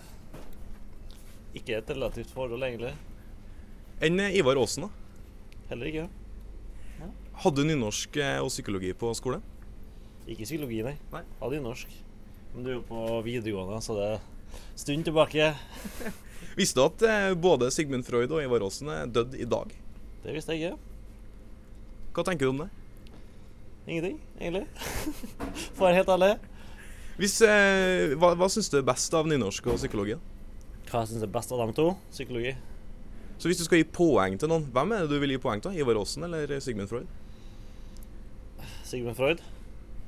Ikke 1.54 1.76
et 1.78 1.92
relativt 1.92 2.32
forhold, 2.34 2.66
egentlig. 2.66 2.90
Enn 4.02 4.18
eh, 4.18 4.34
Ivar 4.40 4.58
Aasen, 4.58 4.88
da? 4.88 5.62
Heller 5.70 5.92
ikke. 5.92 6.08
Ja. 6.98 7.12
Hadde 7.44 7.62
du 7.62 7.70
nynorsk 7.70 8.18
eh, 8.18 8.42
og 8.42 8.50
psykologi 8.50 8.90
på 8.98 9.14
skolen? 9.14 9.46
Ikke 10.26 10.42
psykologi, 10.42 10.82
nei. 10.82 10.96
nei. 11.14 11.22
Hadde 11.38 11.62
nynorsk. 11.62 11.94
Men 12.56 12.66
du 12.66 12.74
er 12.74 12.78
jo 12.80 12.84
på 12.90 13.06
videregående, 13.30 13.78
så 13.78 13.94
det 14.00 14.12
er 14.16 14.62
stund 14.74 15.06
tilbake. 15.06 15.52
Visste 16.58 16.82
du 16.82 16.88
at 16.88 17.10
eh, 17.12 17.32
både 17.38 17.70
Sigmund 17.70 18.10
Freud 18.10 18.34
og 18.34 18.42
Ivar 18.42 18.66
Aasen 18.66 18.90
er 18.90 19.06
dødd 19.06 19.38
i 19.38 19.46
dag? 19.46 19.70
Det 20.26 20.34
visste 20.34 20.58
jeg 20.58 20.74
ikke. 20.74 20.96
Hva 22.16 22.26
tenker 22.26 22.50
du 22.50 22.56
om 22.56 22.66
det? 22.66 22.74
Ingenting, 23.86 24.20
egentlig. 24.40 24.66
For 25.76 25.84
å 25.84 25.88
være 25.90 25.98
helt 26.00 26.12
ærlig. 26.14 26.30
Hvis, 27.20 27.34
eh, 27.46 28.14
hva 28.18 28.32
hva 28.34 28.48
syns 28.50 28.70
du 28.72 28.78
er 28.80 28.86
best 28.88 29.12
av 29.14 29.26
nynorsk 29.30 29.66
og 29.70 29.76
psykologi? 29.78 30.16
Hva 30.88 31.02
jeg 31.04 31.10
syns 31.12 31.22
er 31.26 31.30
best 31.34 31.52
av 31.52 31.60
dem 31.60 31.74
to? 31.76 31.90
Psykologi. 32.10 32.54
Så 33.38 33.50
hvis 33.50 33.58
du 33.60 33.64
skal 33.66 33.82
gi 33.82 33.86
poeng 33.92 34.38
til 34.40 34.48
noen, 34.50 34.64
hvem 34.72 34.94
er 34.96 35.04
det 35.04 35.10
du 35.12 35.18
vil 35.20 35.34
gi 35.34 35.40
poeng 35.42 35.60
til? 35.62 35.76
Ivar 35.76 35.98
Aasen 36.00 36.24
eller 36.26 36.54
Sigmund 36.64 36.88
Freud? 36.88 37.06
Sigmund 38.86 39.16
Freud. 39.18 39.42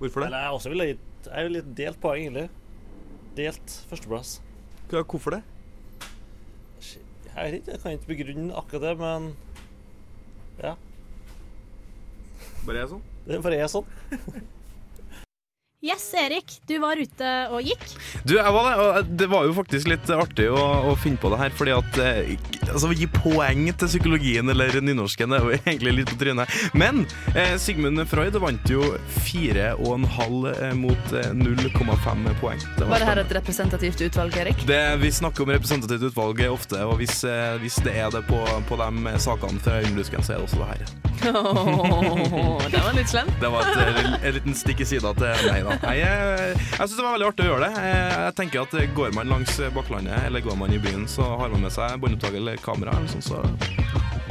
Hvorfor 0.00 0.22
det? 0.24 0.28
Eller 0.30 0.46
jeg 0.46 0.56
også 0.58 0.72
ville 0.72 0.86
gitt 0.92 1.28
Jeg 1.32 1.46
ville 1.48 1.60
gitt 1.62 1.74
delt 1.78 2.00
poeng, 2.00 2.22
egentlig. 2.22 2.48
Delt 3.36 3.72
førsteplass. 3.90 4.34
Hva- 4.88 5.02
Hvorfor 5.04 5.30
det? 5.36 5.42
Jeg 7.36 7.52
vet 7.52 7.54
ikke, 7.60 7.72
jeg 7.72 7.80
kan 7.82 7.92
ikke 7.96 8.10
begrunne 8.12 8.54
akkurat 8.56 8.84
det, 8.86 8.92
men 9.00 9.36
ja. 10.62 10.74
Bare 12.64 12.78
er 12.84 12.86
sånn? 12.94 13.02
Det 13.26 13.40
bare 13.42 13.58
er 13.58 13.70
sånn. 13.70 13.86
Yes, 15.86 16.08
Erik, 16.18 16.50
du 16.66 16.78
var 16.82 16.98
ute 16.98 17.32
og 17.54 17.62
gikk. 17.62 17.84
Du, 18.26 18.32
jeg 18.34 18.52
var 18.56 18.66
det, 18.66 18.74
og 18.82 19.10
det 19.20 19.28
var 19.30 19.44
jo 19.46 19.52
faktisk 19.54 19.86
litt 19.92 20.08
artig 20.10 20.48
å, 20.50 20.58
å 20.90 20.94
finne 20.98 21.20
på 21.22 21.30
det 21.30 21.38
her, 21.38 21.52
fordi 21.54 21.74
at 21.76 21.98
eh, 22.02 22.32
altså, 22.72 22.90
å 22.90 22.96
gi 22.96 23.06
poeng 23.14 23.68
til 23.70 23.90
psykologien 23.92 24.50
eller 24.50 24.80
nynorsken 24.82 25.30
det 25.30 25.38
er 25.38 25.46
jo 25.46 25.54
egentlig 25.60 25.92
litt 26.00 26.10
på 26.10 26.18
trynet. 26.24 26.56
Men 26.74 27.04
eh, 27.36 27.54
Sigmund 27.62 28.02
Freud 28.10 28.34
vant 28.42 28.72
jo 28.72 28.82
4,5 29.28 30.50
eh, 30.56 30.74
mot 30.74 31.14
eh, 31.20 31.30
0,5 31.38 32.26
poeng. 32.40 32.66
Det 32.80 32.90
Var 32.90 33.04
det 33.04 33.10
her 33.12 33.22
et 33.22 33.36
representativt 33.38 34.02
utvalg, 34.08 34.40
Erik? 34.42 34.66
det, 34.66 34.82
vi 35.04 35.12
snakker 35.14 35.46
om 35.46 35.54
representativt 35.54 36.10
utvalg 36.10 36.42
ofte, 36.50 36.82
og 36.82 36.98
hvis, 36.98 37.20
eh, 37.30 37.54
hvis 37.62 37.78
det 37.86 37.94
er 37.94 38.10
det 38.10 38.24
på, 38.26 38.42
på 38.66 38.80
de 38.82 39.14
sakene 39.22 39.62
fra 39.62 39.78
Øyenbrusken, 39.84 40.26
så 40.26 40.34
er 40.34 40.42
det 40.42 40.50
også 40.50 40.64
det 40.64 40.72
her. 40.74 40.96
Oh, 41.36 42.60
det 42.70 42.80
var 42.82 42.92
litt 42.96 43.08
slemt. 43.08 43.32
Det 43.40 43.48
var 43.50 43.64
et, 43.66 43.76
eh, 43.96 44.12
en 44.28 44.34
liten 44.36 44.54
stikk 44.56 44.82
i 44.84 44.86
sida 44.88 45.12
til 45.16 45.46
meg, 45.48 45.64
da. 45.66 45.75
Jeg, 45.82 46.02
eh, 46.02 46.54
jeg 46.56 46.78
syns 46.78 46.96
det 46.96 47.04
var 47.04 47.14
veldig 47.16 47.28
artig 47.28 47.44
å 47.44 47.48
gjøre 47.50 47.68
det. 47.68 47.84
Jeg, 47.84 48.06
jeg 48.26 48.36
tenker 48.40 48.62
at 48.64 48.76
eh, 48.78 48.88
Går 48.96 49.16
man 49.16 49.30
langs 49.32 49.58
Bakklandet 49.76 50.28
eller 50.28 50.44
går 50.44 50.58
man 50.60 50.72
i 50.72 50.80
byen, 50.82 51.06
så 51.10 51.28
har 51.40 51.52
man 51.52 51.66
med 51.66 51.74
seg 51.74 51.98
båndopptaker 52.02 52.40
eller 52.40 52.60
kamera, 52.62 52.96
eller 52.96 53.12
sånn, 53.12 53.24
så 53.26 53.42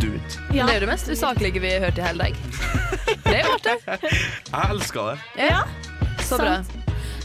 do 0.01 0.11
it. 0.13 0.39
Det 0.51 0.61
er 0.63 0.73
jo 0.77 0.83
det 0.85 0.89
mest 0.89 1.11
usaklige 1.11 1.61
vi 1.63 1.75
har 1.75 1.87
hørt 1.87 2.01
i 2.01 2.05
hele 2.05 2.29
dag. 2.29 2.41
Det 3.25 3.39
er 3.39 3.47
jo 3.47 3.55
artig. 3.55 4.11
Jeg 4.51 4.69
elsker 4.69 5.07
det. 5.11 5.47
Ja, 5.49 5.63
Så 6.21 6.37
bra. 6.39 6.59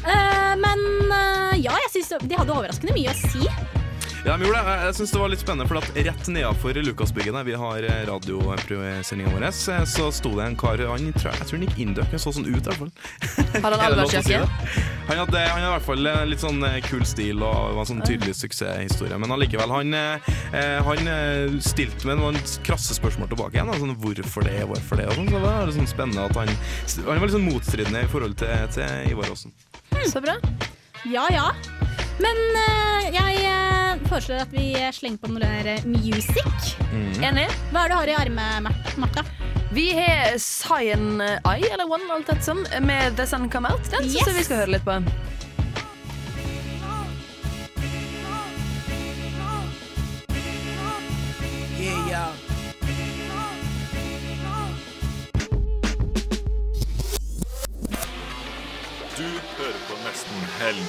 Uh, 0.01 0.55
men 0.57 0.81
uh, 1.12 1.53
ja, 1.61 1.77
jeg 1.85 1.91
syns 1.93 2.14
de 2.25 2.39
hadde 2.39 2.55
overraskende 2.55 2.97
mye 2.97 3.12
å 3.12 3.18
si. 3.21 3.45
Ja, 4.21 4.35
men 4.37 4.45
gjorde. 4.45 4.61
Jeg, 4.61 4.81
jeg 4.85 4.95
synes 4.99 5.12
det 5.14 5.21
var 5.23 5.31
litt 5.33 5.41
spennende, 5.41 5.66
for 5.71 5.81
at 5.81 5.95
rett 5.97 6.27
nedenfor 6.29 6.77
Lukasbygget, 6.85 7.33
der 7.33 7.47
vi 7.47 7.55
har 7.57 7.85
eh, 7.89 8.01
radiosendinga 8.09 9.31
vår, 9.33 9.47
eh, 9.49 9.85
så 9.89 10.09
sto 10.12 10.33
det 10.37 10.45
en 10.45 10.57
kar 10.61 10.83
Han 10.91 11.07
tror, 11.16 11.33
jeg 11.39 11.49
tror 11.49 11.57
han 11.57 11.64
gikk 11.64 11.79
indøk, 11.81 12.11
han 12.12 12.21
så 12.21 12.33
sånn 12.37 12.49
ut 12.51 12.59
i 12.59 12.66
hvert 12.68 12.83
fall. 12.83 12.91
Har 13.64 13.77
han 13.77 13.85
allværsjakke? 13.87 14.43
Han 15.09 15.23
hadde, 15.23 15.41
han 15.41 15.57
hadde 15.57 15.71
i 15.71 15.73
hvert 15.73 15.87
fall 15.87 16.11
eh, 16.12 16.21
litt 16.29 16.45
sånn 16.45 16.61
kul 16.91 17.07
stil 17.09 17.41
og 17.41 17.79
var 17.79 17.81
en 17.87 17.91
sånn 17.95 18.05
tydelig 18.05 18.37
suksesshistorie. 18.43 19.16
Men 19.23 19.33
allikevel, 19.35 19.73
han, 19.73 19.97
han 20.91 21.11
stilte 21.64 22.11
med 22.11 22.21
noen 22.21 22.37
krasse 22.66 22.95
spørsmål 22.99 23.33
tilbake 23.33 23.57
igjen. 23.57 23.73
Sånn, 23.81 23.97
hvorfor 24.05 24.45
det, 24.47 24.59
hvorfor 24.68 25.01
det? 25.01 25.09
Og 25.09 25.16
sånn, 25.16 25.33
så 25.33 25.41
det 25.41 25.45
var 25.47 25.75
sånn 25.79 25.91
spennende 25.91 26.29
at 26.29 26.37
han 26.39 26.53
Han 27.09 27.16
var 27.16 27.25
litt 27.25 27.39
sånn 27.39 27.49
motstridende 27.49 28.05
i 28.05 28.12
forhold 28.12 28.37
til, 28.45 28.68
til 28.77 29.14
Ivar 29.14 29.33
Aasen. 29.33 29.57
Så 30.05 30.21
bra. 30.21 30.37
Ja 31.09 31.25
ja. 31.33 31.49
Men 32.21 32.37
eh, 32.61 33.11
jeg 33.16 33.70
foreslår 34.09 34.45
at 34.47 34.53
vi 34.55 34.67
slenger 34.93 35.19
på 35.23 35.31
noe 35.33 35.41
der 35.43 35.85
music. 35.87 36.75
Mm. 36.93 37.13
Enig. 37.31 37.47
Hva 37.73 37.85
er 37.85 37.89
det 37.89 37.97
du 37.97 37.99
har 38.01 38.13
i 38.13 38.17
armet, 38.21 38.63
Mar- 38.67 38.95
Martha? 39.05 39.25
Vi 39.73 39.89
har 39.95 40.39
Cyan 40.43 41.21
Eye, 41.23 41.69
eller 41.73 41.87
One, 41.91 42.09
alt 42.15 42.27
dette 42.27 42.43
som, 42.45 42.65
med 42.83 43.17
The 43.17 43.27
Sun 43.27 43.51
Come 43.53 43.71
Out. 43.71 43.91
Den 43.93 44.09
synes 44.11 44.27
jeg 44.27 44.39
vi 44.41 44.47
skal 44.49 44.63
høre 44.65 44.75
litt 44.79 44.87
på. 44.89 44.99
Yeah, 51.81 52.09
yeah. 52.09 52.33
Du 59.17 59.27
hører 59.57 59.81
på 59.89 59.97
Nesten 60.05 60.45
Helg. 60.61 60.87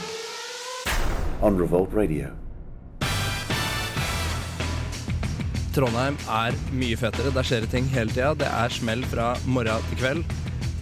On 1.42 1.62
Revolt 1.62 1.94
Radio. 1.96 2.28
Trondheim 5.76 6.18
er 6.28 6.56
mye 6.76 6.98
fetere. 7.00 7.32
Der 7.36 7.48
skjer 7.48 7.64
det 7.66 7.72
ting 7.72 7.86
hele 7.94 8.12
tida. 8.12 8.34
Det 8.36 8.48
er 8.50 8.74
smell 8.74 9.04
fra 9.12 9.34
morgen 9.48 9.86
til 9.92 10.02
kveld. 10.02 10.24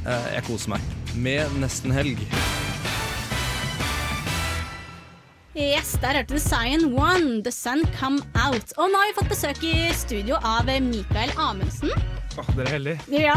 Eh, 0.06 0.30
Jeg 0.36 0.46
koser 0.48 0.76
meg. 0.76 0.96
Med 1.16 1.60
nesten 1.62 1.94
helg. 1.94 2.22
Yes, 5.60 5.98
Der 6.02 6.14
hørte 6.16 6.34
du 6.34 6.40
Sign 6.40 6.94
One, 6.94 7.42
The 7.44 7.52
Sun 7.52 7.84
Come 8.00 8.22
Out. 8.46 8.72
Og 8.78 8.90
nå 8.90 9.02
har 9.02 9.10
vi 9.10 9.18
fått 9.18 9.34
besøk 9.34 9.64
i 9.68 9.90
studio 9.98 10.38
av 10.46 10.70
Mikael 10.86 11.34
Amundsen. 11.38 11.92
Åh, 12.40 12.52
dere 12.56 12.68
er 12.70 12.74
heldige. 12.78 13.00
Ja, 13.12 13.36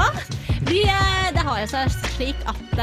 vi, 0.69 0.85
eh, 0.87 1.33
Det 1.35 1.43
har 1.49 1.61
jo 1.65 1.67
seg 1.73 1.91
slik 2.15 2.37
at 2.47 2.79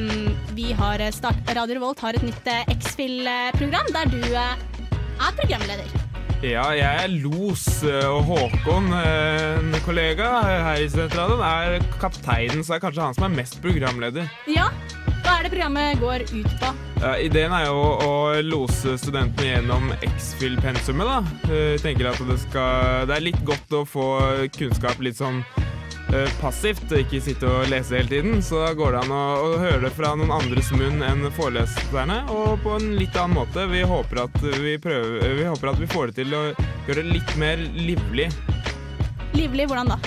um, 0.00 0.10
vi 0.56 0.72
har 0.72 1.04
start, 1.12 1.40
Radio 1.54 1.78
Revolt 1.78 2.00
har 2.00 2.16
et 2.18 2.26
nytt 2.26 2.52
X-Fill-program 2.80 3.92
der 3.94 4.10
du 4.16 4.22
uh, 4.34 4.56
er 5.20 5.36
programleder. 5.38 5.99
Ja, 6.40 6.70
jeg 6.72 7.04
er 7.04 7.10
los, 7.20 7.66
eh, 7.84 8.06
og 8.08 8.22
Håkon, 8.24 8.86
eh, 8.96 9.58
en 9.58 9.74
kollega 9.84 10.28
her 10.64 10.80
i 10.80 10.86
Studentradioen, 10.88 11.42
er 11.44 11.82
kapteinen, 12.00 12.62
så 12.64 12.72
det 12.72 12.78
er 12.78 12.84
kanskje 12.86 13.04
han 13.04 13.16
som 13.18 13.26
er 13.28 13.34
mest 13.42 13.58
programleder. 13.60 14.30
Ja, 14.48 14.70
Hva 15.20 15.34
er 15.36 15.42
det 15.44 15.50
programmet 15.52 15.98
går 16.00 16.22
ut 16.32 16.54
på? 16.62 16.70
Ja, 17.02 17.10
ideen 17.20 17.52
er 17.52 17.66
jo 17.66 17.82
å 18.06 18.12
lose 18.42 18.94
studentene 18.98 19.50
gjennom 19.50 19.90
X-Fill-pensumet. 20.00 21.04
da. 21.10 21.18
Eh, 21.52 21.76
Jeg 21.76 21.82
tenker 21.84 22.08
at 22.08 22.18
det, 22.26 22.38
skal, 22.46 23.04
det 23.06 23.16
er 23.18 23.26
litt 23.28 23.44
godt 23.44 23.76
å 23.76 23.84
få 23.86 24.06
kunnskap 24.56 24.96
litt 25.04 25.20
sånn 25.20 25.44
eh, 25.58 25.69
passivt, 26.40 26.86
og 26.90 27.02
ikke 27.04 27.20
sitte 27.22 27.46
og 27.46 27.68
lese 27.70 27.96
hele 27.98 28.10
tiden. 28.10 28.40
Så 28.42 28.60
da 28.64 28.72
går 28.76 28.96
det 28.96 29.02
an 29.04 29.14
å, 29.14 29.24
å 29.46 29.58
høre 29.62 29.82
det 29.86 29.92
fra 29.94 30.12
noen 30.18 30.32
andres 30.34 30.70
munn 30.74 31.02
enn 31.06 31.26
foreleserne, 31.36 32.22
og 32.34 32.60
på 32.64 32.76
en 32.78 32.94
litt 32.98 33.16
annen 33.16 33.38
måte. 33.38 33.66
Vi 33.70 33.82
håper 33.86 34.24
at 34.26 34.38
vi, 34.42 34.76
prøver, 34.82 35.26
vi, 35.38 35.46
håper 35.46 35.72
at 35.74 35.82
vi 35.82 35.90
får 35.90 36.10
det 36.10 36.22
til 36.22 36.34
å 36.38 36.46
gjøre 36.50 37.02
det 37.02 37.18
litt 37.18 37.36
mer 37.40 37.62
livlig. 37.78 38.30
Livlig, 39.38 39.68
hvordan 39.70 39.94
da? 39.94 40.00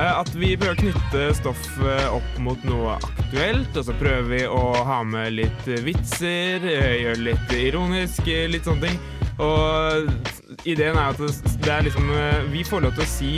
Eh, 0.00 0.18
At 0.20 0.32
vi 0.34 0.54
prøver 0.58 0.74
å 0.76 0.80
knytte 0.80 1.28
stoffet 1.38 2.08
opp 2.10 2.42
mot 2.42 2.66
noe 2.66 2.96
aktuelt, 2.98 3.70
og 3.76 3.86
så 3.86 3.94
prøver 4.00 4.28
vi 4.30 4.42
å 4.50 4.62
ha 4.86 5.00
med 5.06 5.34
litt 5.38 5.70
eh, 5.70 5.82
vitser, 5.86 6.64
eh, 6.66 6.94
gjøre 7.04 7.24
litt 7.30 7.56
ironisk, 7.58 8.26
eh, 8.26 8.48
litt 8.50 8.66
sånne 8.68 8.88
ting. 8.88 9.00
Og 9.40 10.66
ideen 10.68 10.98
er 11.00 11.14
at 11.14 11.20
det 11.64 11.70
er 11.72 11.86
liksom 11.86 12.10
eh, 12.12 12.42
Vi 12.52 12.60
får 12.66 12.82
lov 12.84 12.98
til 12.98 13.06
å 13.06 13.08
si 13.08 13.30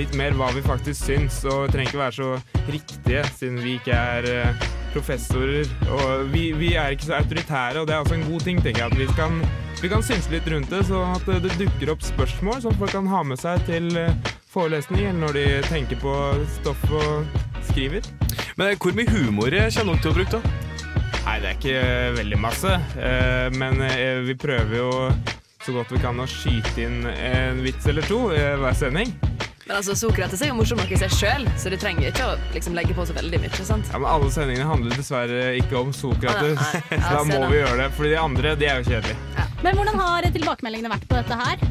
litt 0.00 0.16
mer 0.16 0.36
hva 0.38 0.48
vi 0.54 0.62
faktisk 0.64 1.10
syns, 1.10 1.42
og 1.44 1.66
vi 1.66 1.74
trenger 1.74 1.90
ikke 1.90 2.00
være 2.00 2.16
så 2.16 2.28
riktige, 2.70 3.24
siden 3.36 3.58
vi 3.60 3.76
ikke 3.76 3.96
er 3.96 4.28
eh, 4.30 4.68
professorer. 4.94 5.68
Og 5.92 6.30
vi, 6.32 6.50
vi 6.56 6.72
er 6.80 6.94
ikke 6.94 7.10
så 7.10 7.18
autoritære, 7.18 7.82
og 7.82 7.88
det 7.88 7.96
er 7.96 8.04
også 8.04 8.16
en 8.16 8.28
god 8.28 8.46
ting, 8.46 8.62
tenker 8.64 8.84
jeg. 8.84 8.92
At 8.92 8.98
vi 9.00 9.08
kan, 9.18 9.40
vi 9.82 9.90
kan 9.92 10.04
synse 10.06 10.32
litt 10.32 10.48
rundt 10.50 10.72
det, 10.72 10.82
sånn 10.88 11.16
at 11.18 11.28
det 11.44 11.58
dukker 11.60 11.92
opp 11.94 12.06
spørsmål 12.06 12.62
som 12.64 12.78
folk 12.80 12.94
kan 12.96 13.10
ha 13.10 13.22
med 13.26 13.40
seg 13.42 13.60
til 13.68 13.90
eh, 14.00 14.32
forelesning, 14.50 15.04
eller 15.10 15.20
når 15.26 15.38
de 15.38 15.46
tenker 15.68 16.00
på 16.00 16.16
stoff 16.56 16.86
og 16.88 17.36
skriver. 17.70 18.06
Men 18.56 18.74
hvor 18.80 18.96
mye 18.96 19.10
humor 19.12 19.52
kommer 19.52 19.52
dere 19.52 20.00
til 20.00 20.12
å 20.12 20.16
bruke, 20.16 20.40
da? 20.40 20.56
Nei, 21.20 21.36
det 21.42 21.50
er 21.50 21.58
ikke 21.58 21.76
eh, 21.76 22.14
veldig 22.16 22.40
masse, 22.40 22.72
men 23.60 23.82
vi 24.24 24.34
prøver 24.40 24.78
jo 24.80 24.90
så 25.60 25.74
godt 25.76 25.92
vi 25.92 26.00
kan 26.00 26.16
å 26.16 26.24
skyte 26.24 26.86
inn 26.86 27.04
en 27.04 27.60
vits 27.60 27.84
eller 27.90 28.06
to 28.08 28.30
hver 28.32 28.72
sending. 28.74 29.12
Men 29.70 29.76
altså, 29.78 29.94
Sokrates 29.94 30.40
er 30.42 30.48
jo 30.50 30.54
morsom 30.58 30.80
nok 30.80 30.90
i 30.90 30.96
seg 30.98 31.12
sjøl, 31.14 31.44
så 31.54 31.70
du 31.70 31.76
trenger 31.78 32.08
ikke 32.08 32.24
å 32.26 32.32
liksom, 32.56 32.74
legge 32.74 32.90
på 32.96 33.04
så 33.06 33.14
veldig 33.14 33.38
mye. 33.38 33.50
sant? 33.62 33.86
Ja, 33.92 34.00
men 34.02 34.08
Alle 34.10 34.30
sendingene 34.34 34.66
handler 34.66 34.98
dessverre 34.98 35.52
ikke 35.60 35.76
om 35.78 35.92
Sokrates, 35.94 36.58
Nei, 36.58 36.80
nei, 36.90 36.98
så 37.04 37.12
da 37.20 37.20
må 37.28 37.38
vi 37.52 37.60
gjøre 37.60 37.76
det. 37.78 37.84
For 37.94 38.08
de 38.10 38.16
andre 38.18 38.56
de 38.58 38.66
er 38.66 38.80
jo 38.80 38.88
kjedelige. 38.88 39.44
Men 39.62 39.78
hvordan 39.78 40.00
har 40.02 40.26
tilbakemeldingene 40.34 40.90
vært 40.90 41.06
på 41.06 41.20
dette 41.20 41.38
her? 41.38 41.62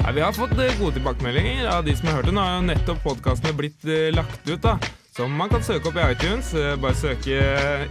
Ja, 0.00 0.16
vi 0.16 0.24
har 0.26 0.34
fått 0.34 0.56
eh, 0.58 0.74
gode 0.80 0.96
tilbakemeldinger 0.98 1.70
av 1.70 1.86
de 1.86 1.94
som 1.94 2.10
har 2.10 2.18
hørt 2.18 2.26
det. 2.26 2.34
Nå 2.34 2.42
har 2.42 2.58
jo 2.58 2.66
nettopp 2.72 3.06
podkastene 3.06 3.54
blitt 3.54 3.86
eh, 3.86 4.08
lagt 4.18 4.42
ut, 4.50 4.58
da. 4.66 4.74
Som 5.12 5.34
man 5.36 5.50
kan 5.52 5.60
søke 5.64 5.90
opp 5.90 5.98
i 6.00 6.04
iTunes. 6.14 6.54
Eh, 6.56 6.72
Bare 6.80 6.96
søke 6.96 7.36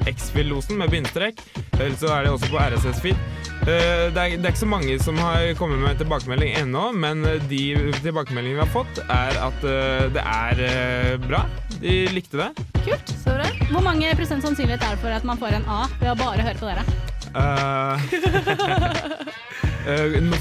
X-Fill-losen 0.09 0.80
med 0.82 0.89
bindestrek. 0.89 1.41
Eller 1.78 1.93
så 1.99 2.09
er 2.15 2.26
det 2.26 2.32
også 2.34 2.49
på 2.49 2.57
RSS-feed. 2.63 3.19
Eh, 3.61 3.67
Det 3.67 4.17
er, 4.17 4.38
det 4.41 4.45
er 4.45 4.49
ikke 4.55 4.63
så 4.63 4.69
mange 4.72 4.95
som 5.03 5.19
har 5.22 5.51
kommet 5.59 5.78
med 5.84 5.99
tilbakemelding 6.01 6.55
ennå, 6.63 6.88
men 6.97 7.22
eh, 7.30 7.38
de 7.51 7.61
tilbakemeldingene 8.01 8.57
vi 8.57 8.65
har 8.65 8.74
fått, 8.74 9.03
er 9.05 9.38
at 9.38 9.67
eh, 9.69 10.07
det 10.17 10.24
er 10.26 10.63
eh, 10.65 11.13
bra. 11.28 11.43
De 11.82 11.93
likte 12.15 12.41
det. 12.41 12.49
Kult. 12.82 13.13
Så 13.22 13.38
bra. 13.38 13.45
Hvor 13.72 13.86
mange 13.86 14.09
prosent 14.17 14.41
sannsynlighet 14.43 14.82
er 14.82 14.97
det 14.97 15.03
for 15.05 15.13
at 15.13 15.24
man 15.30 15.38
får 15.39 15.59
en 15.61 15.69
A 15.69 15.84
ved 16.01 16.09
å 16.15 16.17
bare 16.19 16.41
høre 16.49 16.57
på 16.57 16.72
dere? 16.74 16.84
Eh, 17.32 18.09
eh, 18.17 19.22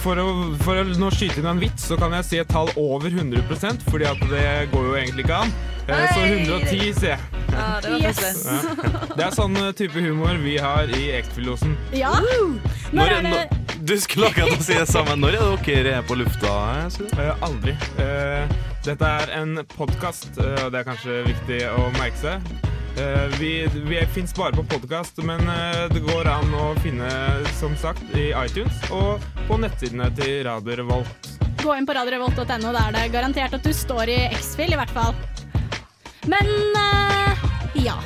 for, 0.03 0.21
å, 0.21 0.29
for 0.61 0.81
å 0.81 0.85
nå 1.01 1.11
skyte 1.15 1.41
inn 1.41 1.49
en 1.51 1.61
vits, 1.63 1.87
så 1.89 1.99
kan 2.01 2.13
jeg 2.19 2.29
si 2.29 2.41
et 2.43 2.51
tall 2.51 2.71
over 2.81 3.11
100% 3.11 3.87
fordi 3.89 4.09
at 4.09 4.25
det 4.31 4.47
går 4.73 4.89
jo 4.91 4.97
egentlig 4.99 5.27
ikke 5.27 5.43
an. 5.47 5.55
Eh, 5.91 6.15
så 6.15 6.21
110 6.21 6.93
sier 6.99 7.15
jeg. 7.15 7.21
Ja, 7.51 7.81
det 7.83 7.97
Yes. 8.01 8.47
Ja. 8.47 8.59
Det 9.17 9.25
er 9.27 9.35
sånn 9.35 9.57
eh, 9.59 9.73
type 9.77 10.03
humor 10.03 10.39
vi 10.43 10.57
har 10.63 10.91
i 10.95 11.11
Ektfilosen. 11.19 11.75
Ja. 11.97 12.13
Når 12.95 13.17
er 13.17 13.27
det 13.27 13.41
Du 13.81 13.97
skulle 13.99 14.29
akkurat 14.31 14.63
si 14.63 14.77
det 14.77 14.87
samme. 14.91 15.17
Når 15.19 15.39
er 15.39 15.65
dere 15.67 15.95
er 15.99 16.07
på 16.07 16.19
lufta? 16.21 16.53
Uh? 16.87 17.07
Eh, 17.19 17.33
aldri. 17.47 17.75
Uh, 17.99 18.45
dette 18.85 19.07
er 19.07 19.33
en 19.41 19.65
podkast, 19.77 20.37
og 20.37 20.71
det 20.73 20.83
er 20.83 20.87
kanskje 20.87 21.23
viktig 21.27 21.65
å 21.75 21.89
merke 21.99 22.21
seg. 22.21 22.53
Eh, 23.01 23.39
vi 23.39 23.69
vi 23.73 24.07
fins 24.07 24.35
bare 24.35 24.53
på 24.53 24.65
podkast, 24.65 25.17
men 25.25 25.41
eh, 25.41 25.87
det 25.93 26.01
går 26.05 26.29
an 26.29 26.53
å 26.55 26.75
finne, 26.85 27.09
som 27.57 27.73
sagt, 27.77 28.03
i 28.13 28.29
iTunes 28.37 28.77
og 28.93 29.25
på 29.49 29.57
nettsidene 29.63 30.11
til 30.19 30.43
Radio 30.45 30.77
Revolt. 30.83 31.31
Gå 31.63 31.77
inn 31.77 31.89
på 31.89 31.97
radiorevolt.no, 31.97 32.75
da 32.77 32.87
er 32.89 32.99
det 32.99 33.07
garantert 33.15 33.57
at 33.57 33.65
du 33.65 33.73
står 33.77 34.13
i 34.13 34.19
X-Fill, 34.35 34.75
i 34.77 34.81
hvert 34.81 34.93
fall. 34.93 35.17
Men 36.29 36.53
eh, 36.77 37.47
ja. 37.87 37.97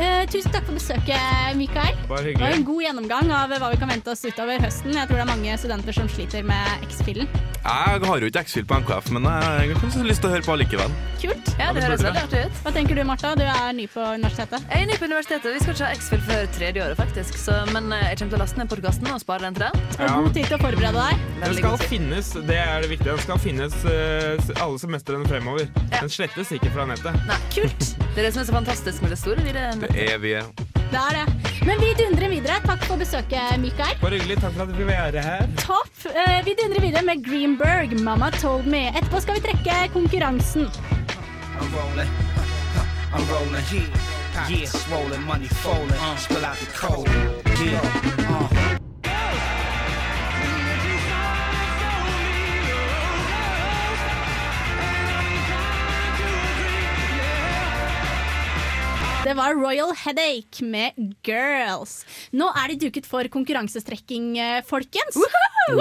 Eh, 0.00 0.24
tusen 0.32 0.52
takk 0.54 0.66
for 0.68 0.76
besøket, 0.78 1.56
Mikael. 1.60 1.96
Bare 2.08 2.32
Det 2.32 2.40
var 2.40 2.56
en 2.56 2.66
god 2.66 2.82
gjennomgang 2.86 3.32
av 3.36 3.54
hva 3.54 3.70
vi 3.72 3.80
kan 3.80 3.92
vente 3.92 4.12
oss 4.12 4.24
utover 4.24 4.60
høsten. 4.64 4.96
Jeg 4.96 5.08
tror 5.08 5.20
det 5.20 5.24
er 5.26 5.32
mange 5.32 5.56
studenter 5.60 5.96
som 5.96 6.10
sliter 6.10 6.46
med 6.46 6.88
X-filen. 6.88 7.30
Jeg 7.60 8.00
har 8.08 8.22
jo 8.22 8.28
ikke 8.30 8.40
X-Fil 8.46 8.64
på 8.64 8.78
NKF, 8.80 9.10
men 9.12 9.26
jeg 9.28 9.72
har 9.74 9.80
kanskje 9.82 10.04
lyst 10.06 10.22
til 10.24 10.30
å 10.30 10.32
høre 10.32 10.44
på 10.46 10.54
allikevel. 10.54 10.92
Kult. 11.20 11.50
Ja, 11.60 11.74
det 11.76 11.82
høres 11.84 12.00
veldig 12.00 12.22
artig 12.22 12.44
ut. 12.48 12.60
Hva 12.64 12.72
tenker 12.72 12.96
du, 12.96 13.02
Martha? 13.04 13.34
Du 13.36 13.42
er 13.44 13.74
ny 13.76 13.84
på 13.92 14.00
universitetet. 14.00 14.64
Jeg 14.70 14.86
er 14.86 14.88
ny 14.88 14.96
på 14.96 15.08
universitetet. 15.10 15.52
Vi 15.52 15.60
skal 15.60 15.76
ikke 15.76 15.84
ha 15.90 15.98
X-Fill 15.98 16.22
før 16.30 16.48
tredje 16.56 16.84
året, 16.86 16.96
faktisk. 16.96 17.36
Så, 17.36 17.58
men 17.74 17.92
eh, 17.92 18.06
jeg 18.08 18.20
kommer 18.22 18.32
til 18.32 18.40
å 18.40 18.42
laste 18.46 18.62
ned 18.62 18.72
podkasten 18.72 19.12
og 19.12 19.20
spare 19.20 19.44
den 19.44 19.60
til. 19.60 19.84
Du 19.92 20.00
har 20.00 20.16
god 20.16 20.32
tid 20.38 20.48
til 20.48 20.56
å 20.56 20.60
forberede 20.62 21.04
deg. 21.04 21.26
Den 21.44 21.58
skal 21.60 21.84
finnes, 21.84 22.32
det 22.48 22.60
er 22.62 22.86
det 22.86 22.92
viktige. 22.94 23.12
Den 23.12 23.24
skal 23.26 23.42
finnes 23.44 23.76
eh, 23.92 24.54
alle 24.56 24.80
semestrene 24.80 25.28
fremover. 25.28 25.68
Den 25.98 26.12
slettes 26.16 26.54
ikke 26.56 26.72
fra 26.72 26.88
nettet. 26.88 27.20
Nei, 27.28 27.40
kult. 27.52 27.90
Det 28.00 28.24
er 28.24 28.26
det 28.26 28.32
som 28.34 28.42
er 28.42 28.48
så 28.48 28.56
fantastisk 28.56 29.04
med 29.04 29.12
det 29.12 29.20
store. 29.20 29.44
Det 29.44 29.89
vi. 29.94 30.34
Det 30.90 30.98
er 30.98 31.16
det. 31.18 31.26
Men 31.66 31.80
vi 31.80 31.90
dundrer 31.94 32.28
videre. 32.28 32.56
Takk 32.64 32.84
for 32.88 32.96
besøket, 33.00 33.58
Mikael. 33.60 33.96
Bare 34.00 34.16
hyggelig. 34.16 34.38
Takk 34.40 34.54
for 34.56 34.62
at 34.64 34.72
vi 34.72 34.78
fikk 34.80 34.88
være 34.88 35.24
her. 35.24 35.46
Topp. 35.60 35.92
Eh, 36.10 36.40
vi 36.46 36.54
dundrer 36.62 36.80
videre 36.80 37.02
med 37.04 37.24
Greenberg, 37.26 38.00
'Mama 38.00 38.30
Told 38.30 38.64
Me'. 38.64 38.88
Etterpå 38.96 39.20
skal 39.20 39.34
vi 39.34 39.40
trekke 39.40 39.92
konkurransen. 39.92 40.70
I'm 41.60 41.68
rolling. 41.76 42.10
I'm 43.12 43.24
rolling. 43.32 43.64
Yeah. 44.48 44.66
Swollen, 44.66 45.22
money 45.24 45.48
falling. 45.48 46.16
Spill 46.16 46.44
out 46.44 46.56
the 46.56 46.66
cold. 46.72 47.08
Yeah. 47.60 47.80
Uh. 48.30 48.59
Det 59.30 59.36
var 59.38 59.54
Royal 59.54 59.92
Headache 59.94 60.64
med 60.66 60.96
Girls. 61.22 62.00
Nå 62.34 62.48
er 62.50 62.72
de 62.72 62.88
duket 62.88 63.06
for 63.06 63.22
konkurransestrekking, 63.30 64.24
eh, 64.42 64.62
folkens. 64.66 65.20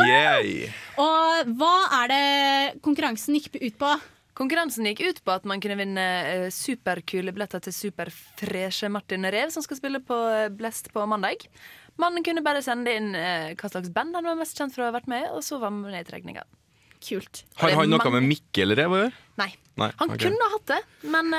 Yay. 0.06 0.68
Og 1.02 1.50
hva 1.58 1.72
er 2.04 2.12
det 2.12 2.84
konkurransen 2.86 3.40
gikk 3.40 3.56
ut 3.56 3.80
på? 3.80 3.90
Konkurransen 4.38 4.86
gikk 4.86 5.02
ut 5.02 5.24
på 5.26 5.34
at 5.34 5.50
man 5.50 5.58
kunne 5.66 5.80
vinne 5.80 6.06
eh, 6.28 6.46
superkule 6.54 7.34
billetter 7.34 7.64
til 7.66 7.74
superfreshe 7.74 8.92
Martin 8.94 9.26
Rev, 9.26 9.50
som 9.50 9.66
skal 9.66 9.82
spille 9.82 10.04
på 10.06 10.20
eh, 10.30 10.52
Blest 10.54 10.94
på 10.94 11.08
mandag. 11.10 11.48
Man 11.98 12.22
kunne 12.22 12.46
bare 12.46 12.62
sende 12.62 12.94
inn 12.94 13.18
hva 13.18 13.74
slags 13.74 13.90
band 13.90 14.14
han 14.14 14.30
var 14.30 14.38
mest 14.38 14.62
kjent 14.62 14.78
for 14.78 14.86
å 14.86 14.92
ha 14.92 14.98
vært 15.00 15.10
med 15.10 15.26
i, 15.26 15.34
og 15.34 15.42
så 15.42 15.58
var 15.58 15.74
man 15.74 15.90
med 15.90 16.06
i 16.06 16.12
trekninga. 16.12 16.46
Kult. 17.02 17.48
Har 17.58 17.74
han 17.82 17.90
noe 17.90 18.14
med 18.20 18.30
Mikkel 18.30 18.78
Rev 18.78 18.94
å 18.94 19.04
gjøre? 19.08 19.28
Nei. 19.42 19.52
Nei. 19.82 19.92
Han 20.04 20.14
okay. 20.14 20.28
kunne 20.30 20.54
hatt 20.54 20.70
det, 20.76 20.82
men 21.10 21.34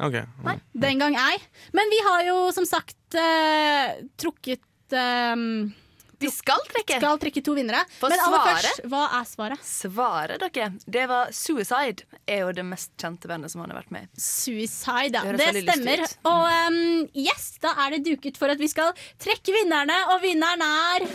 eh, 0.00 0.26
nei. 0.44 0.58
Den 0.72 0.98
gang 0.98 1.14
ei. 1.16 1.36
Men 1.72 1.90
vi 1.90 2.00
har 2.08 2.24
jo 2.26 2.36
som 2.52 2.66
sagt 2.66 3.14
uh, 3.14 3.94
trukket 4.18 4.60
um, 4.92 5.72
Vi 6.18 6.30
skal 6.32 6.58
trekke. 6.70 6.96
Skal 6.98 7.18
trekke 7.20 7.42
to 7.44 7.54
vinnere. 7.54 7.82
For 8.00 8.08
Men 8.10 8.20
aller 8.24 8.38
svaret- 8.40 8.64
først, 8.64 8.84
hva 8.90 9.02
er 9.20 9.24
svaret? 9.28 9.64
Svaret, 9.68 10.40
dere, 10.40 10.68
det 10.86 11.06
var 11.10 11.30
Suicide. 11.36 12.06
Er 12.26 12.44
jo 12.46 12.52
det 12.56 12.64
mest 12.64 12.90
kjente 13.00 13.28
bandet 13.28 13.50
som 13.52 13.60
han 13.64 13.70
har 13.74 13.82
vært 13.82 13.92
med 13.94 14.06
i. 14.08 14.20
Suicide, 14.20 15.20
ja. 15.20 15.34
Det 15.36 15.50
Det, 15.52 15.62
stemmer. 15.68 16.04
Og 16.30 16.48
um, 16.70 17.08
yes, 17.14 17.58
da 17.60 17.74
er 17.86 17.96
det 17.98 18.04
duket 18.08 18.40
for 18.40 18.48
at 18.54 18.58
vi 18.62 18.70
skal 18.72 18.94
trekke 19.20 19.52
vinnerne, 19.60 19.98
og 20.14 20.22
vinneren 20.24 20.64
er 20.64 21.08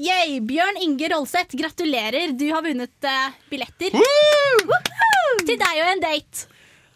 Yay! 0.00 0.40
Bjørn 0.42 0.78
Inge 0.82 1.08
Rolseth, 1.12 1.54
gratulerer. 1.56 2.32
Du 2.34 2.48
har 2.50 2.64
vunnet 2.64 3.06
uh, 3.06 3.34
billetter. 3.50 3.94
Til 5.44 5.58
deg 5.60 5.78
og 5.78 5.90
en 5.92 6.02
date. 6.02 6.48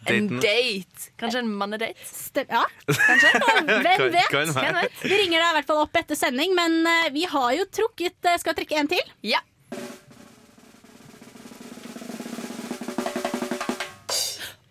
En 0.09 0.27
date. 0.39 1.11
Kanskje 1.19 1.43
en 1.43 1.51
mannedate? 1.59 2.07
Stem 2.07 2.49
ja, 2.51 2.63
kanskje. 2.87 3.31
Hvem 3.85 4.03
vet? 4.15 4.33
Hvem 4.33 4.79
vet? 4.79 4.99
Vi 5.03 5.13
ringer 5.13 5.37
deg 5.37 5.45
i 5.45 5.55
hvert 5.59 5.69
fall 5.69 5.83
opp 5.83 5.99
etter 6.01 6.19
sending, 6.19 6.55
men 6.57 6.81
eh, 6.87 7.07
vi 7.15 7.23
har 7.29 7.53
jo 7.59 7.67
trukket 7.79 8.31
eh, 8.31 8.39
Skal 8.41 8.55
vi 8.55 8.61
trekke 8.63 8.81
en 8.81 8.91
til? 8.91 9.15
Ja. 9.27 9.43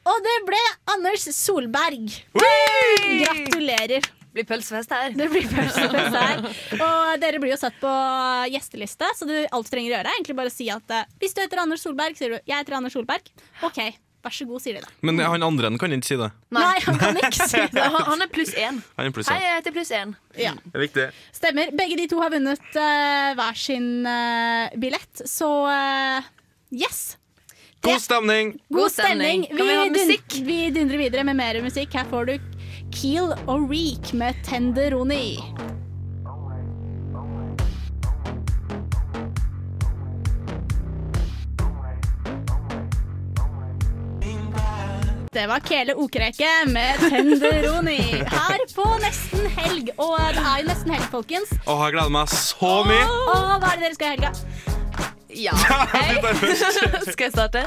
Og 0.09 0.22
det 0.24 0.37
ble 0.49 0.61
Anders 0.97 1.29
Solberg. 1.37 2.09
Gratulerer. 2.35 4.18
Blir 4.35 4.45
pølsefest 4.49 4.93
her. 4.93 5.14
Det 5.16 5.29
blir 5.33 5.47
pølsefest 5.49 6.16
her. 6.18 6.43
Og 6.79 7.22
dere 7.22 7.41
blir 7.43 7.55
jo 7.55 7.61
satt 7.61 7.79
på 7.81 7.93
gjesteliste, 8.53 9.09
så 9.16 9.29
du, 9.29 9.37
alt 9.47 9.68
du 9.68 9.72
trenger 9.72 9.95
å 9.95 9.97
gjøre, 9.97 10.11
er 10.11 10.18
egentlig 10.18 10.37
bare 10.39 10.53
å 10.53 10.55
si 10.55 10.68
at 10.72 10.95
eh, 10.95 11.09
hvis 11.22 11.35
du 11.37 11.41
heter 11.43 11.62
Anders 11.62 11.85
Solberg, 11.87 12.18
sier 12.18 12.37
du 12.37 12.39
'jeg 12.39 12.57
heter 12.57 12.76
Anders 12.79 12.95
Solberg'. 12.97 13.31
OK, 13.64 13.79
vær 14.24 14.35
så 14.35 14.47
god, 14.49 14.62
sier 14.62 14.79
de 14.79 14.83
da. 14.85 14.91
Men 15.01 15.20
han 15.24 15.43
andre 15.47 15.70
kan 15.81 15.95
ikke 15.97 16.11
si 16.11 16.18
det. 16.20 16.31
Nei, 16.55 16.74
han 16.85 16.99
kan 17.01 17.16
ikke 17.16 17.49
si 17.49 17.62
det. 17.72 17.87
Han, 18.11 18.22
er 18.22 18.31
pluss 18.33 18.53
én. 18.55 18.83
Han 18.99 19.09
er 19.09 19.14
pluss 19.14 19.31
Hei, 19.33 19.39
jeg 19.43 19.61
heter 19.61 19.76
pluss 19.76 19.93
én. 19.95 20.16
Ja. 20.37 20.53
Riktig. 20.74 21.09
Stemmer. 21.33 21.72
Begge 21.76 21.97
de 22.01 22.09
to 22.11 22.20
har 22.20 22.31
vunnet 22.35 22.68
uh, 22.76 23.33
hver 23.39 23.57
sin 23.57 24.07
uh, 24.07 24.68
billett, 24.76 25.24
så 25.24 25.49
uh, 25.68 26.29
yes. 26.72 27.16
God 27.81 28.03
stemning! 28.03 28.57
God 28.68 28.91
stemning. 28.93 29.47
Kan 29.47 29.66
vi 29.66 29.74
ha 29.74 29.85
dun- 29.85 29.93
musikk? 29.95 30.41
vi 30.45 30.70
dundrer 30.74 30.99
videre 30.99 31.24
med 31.24 31.37
mer 31.39 31.62
musikk. 31.62 31.95
Her 31.95 32.09
får 32.11 32.26
du 32.26 32.58
Keel 32.99 33.30
og 33.46 33.68
Reek 33.70 34.09
med 34.12 34.34
Tenderoni. 34.42 35.38
Det 45.32 45.46
var 45.46 45.61
Kele 45.61 45.94
Okereke 45.94 46.49
med 46.66 46.99
Tenderoni 46.99 48.01
her 48.18 48.64
på 48.74 48.88
Nesten 49.05 49.46
helg. 49.61 49.92
Og 49.99 50.16
det 50.34 50.42
er 50.42 50.64
jo 50.64 50.66
nesten 50.72 50.96
helg, 50.96 51.07
folkens. 51.12 51.55
Å, 51.68 51.78
jeg 51.84 51.94
gleder 51.94 52.11
meg 52.18 52.34
så 52.34 52.72
mye! 52.88 53.07
Og 53.07 53.55
hva 53.62 53.76
er 53.76 53.78
det 53.78 53.86
dere 53.86 53.94
skal 54.01 54.11
i 54.11 54.16
helga? 54.16 54.68
Ja. 55.39 55.55
Hei. 55.95 56.18
skal 57.12 57.28
jeg 57.28 57.32
starte? 57.32 57.62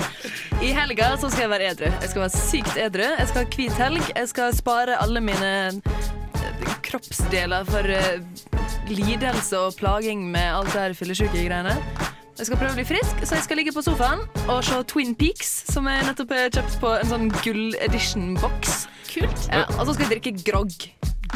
I 0.62 0.74
helga 0.76 1.14
så 1.22 1.30
skal 1.32 1.46
jeg 1.46 1.52
være 1.54 1.70
edru. 1.72 1.88
Jeg 1.88 2.12
skal 2.12 2.24
være 2.26 2.36
sykt 2.36 2.80
edru. 2.80 3.08
Jeg 3.08 3.30
skal 3.32 3.46
ha 3.46 3.56
hvit 3.56 3.80
helg. 3.80 4.12
Jeg 4.16 4.32
skal 4.32 4.56
spare 4.58 4.98
alle 5.02 5.24
mine 5.24 5.52
eh, 5.72 6.72
kroppsdeler 6.84 7.68
for 7.70 7.88
eh, 7.96 8.20
lidelse 8.92 9.60
og 9.60 9.78
plaging 9.80 10.28
med 10.34 10.52
alt 10.52 10.74
det 10.76 10.84
her 10.84 10.98
fyllesyke 11.00 11.32
greiene. 11.48 11.78
Jeg 12.40 12.48
skal 12.50 12.58
prøve 12.58 12.74
å 12.74 12.80
bli 12.80 12.88
frisk, 12.90 13.20
så 13.28 13.38
jeg 13.38 13.46
skal 13.46 13.60
ligge 13.60 13.74
på 13.76 13.84
sofaen 13.86 14.24
og 14.50 14.64
se 14.66 14.80
Twin 14.90 15.12
Peaks, 15.16 15.52
som 15.70 15.86
jeg 15.88 16.08
nettopp 16.08 16.32
har 16.34 16.50
kjøpt 16.56 16.80
på 16.82 16.96
en 16.98 17.12
sånn 17.12 17.28
gull 17.44 17.76
edition-boks. 17.86 18.88
Kult. 19.12 19.46
Ja, 19.52 19.68
og 19.78 19.86
så 19.86 19.94
skal 19.94 20.08
jeg 20.08 20.18
drikke 20.18 20.34
grogg. 20.48 20.90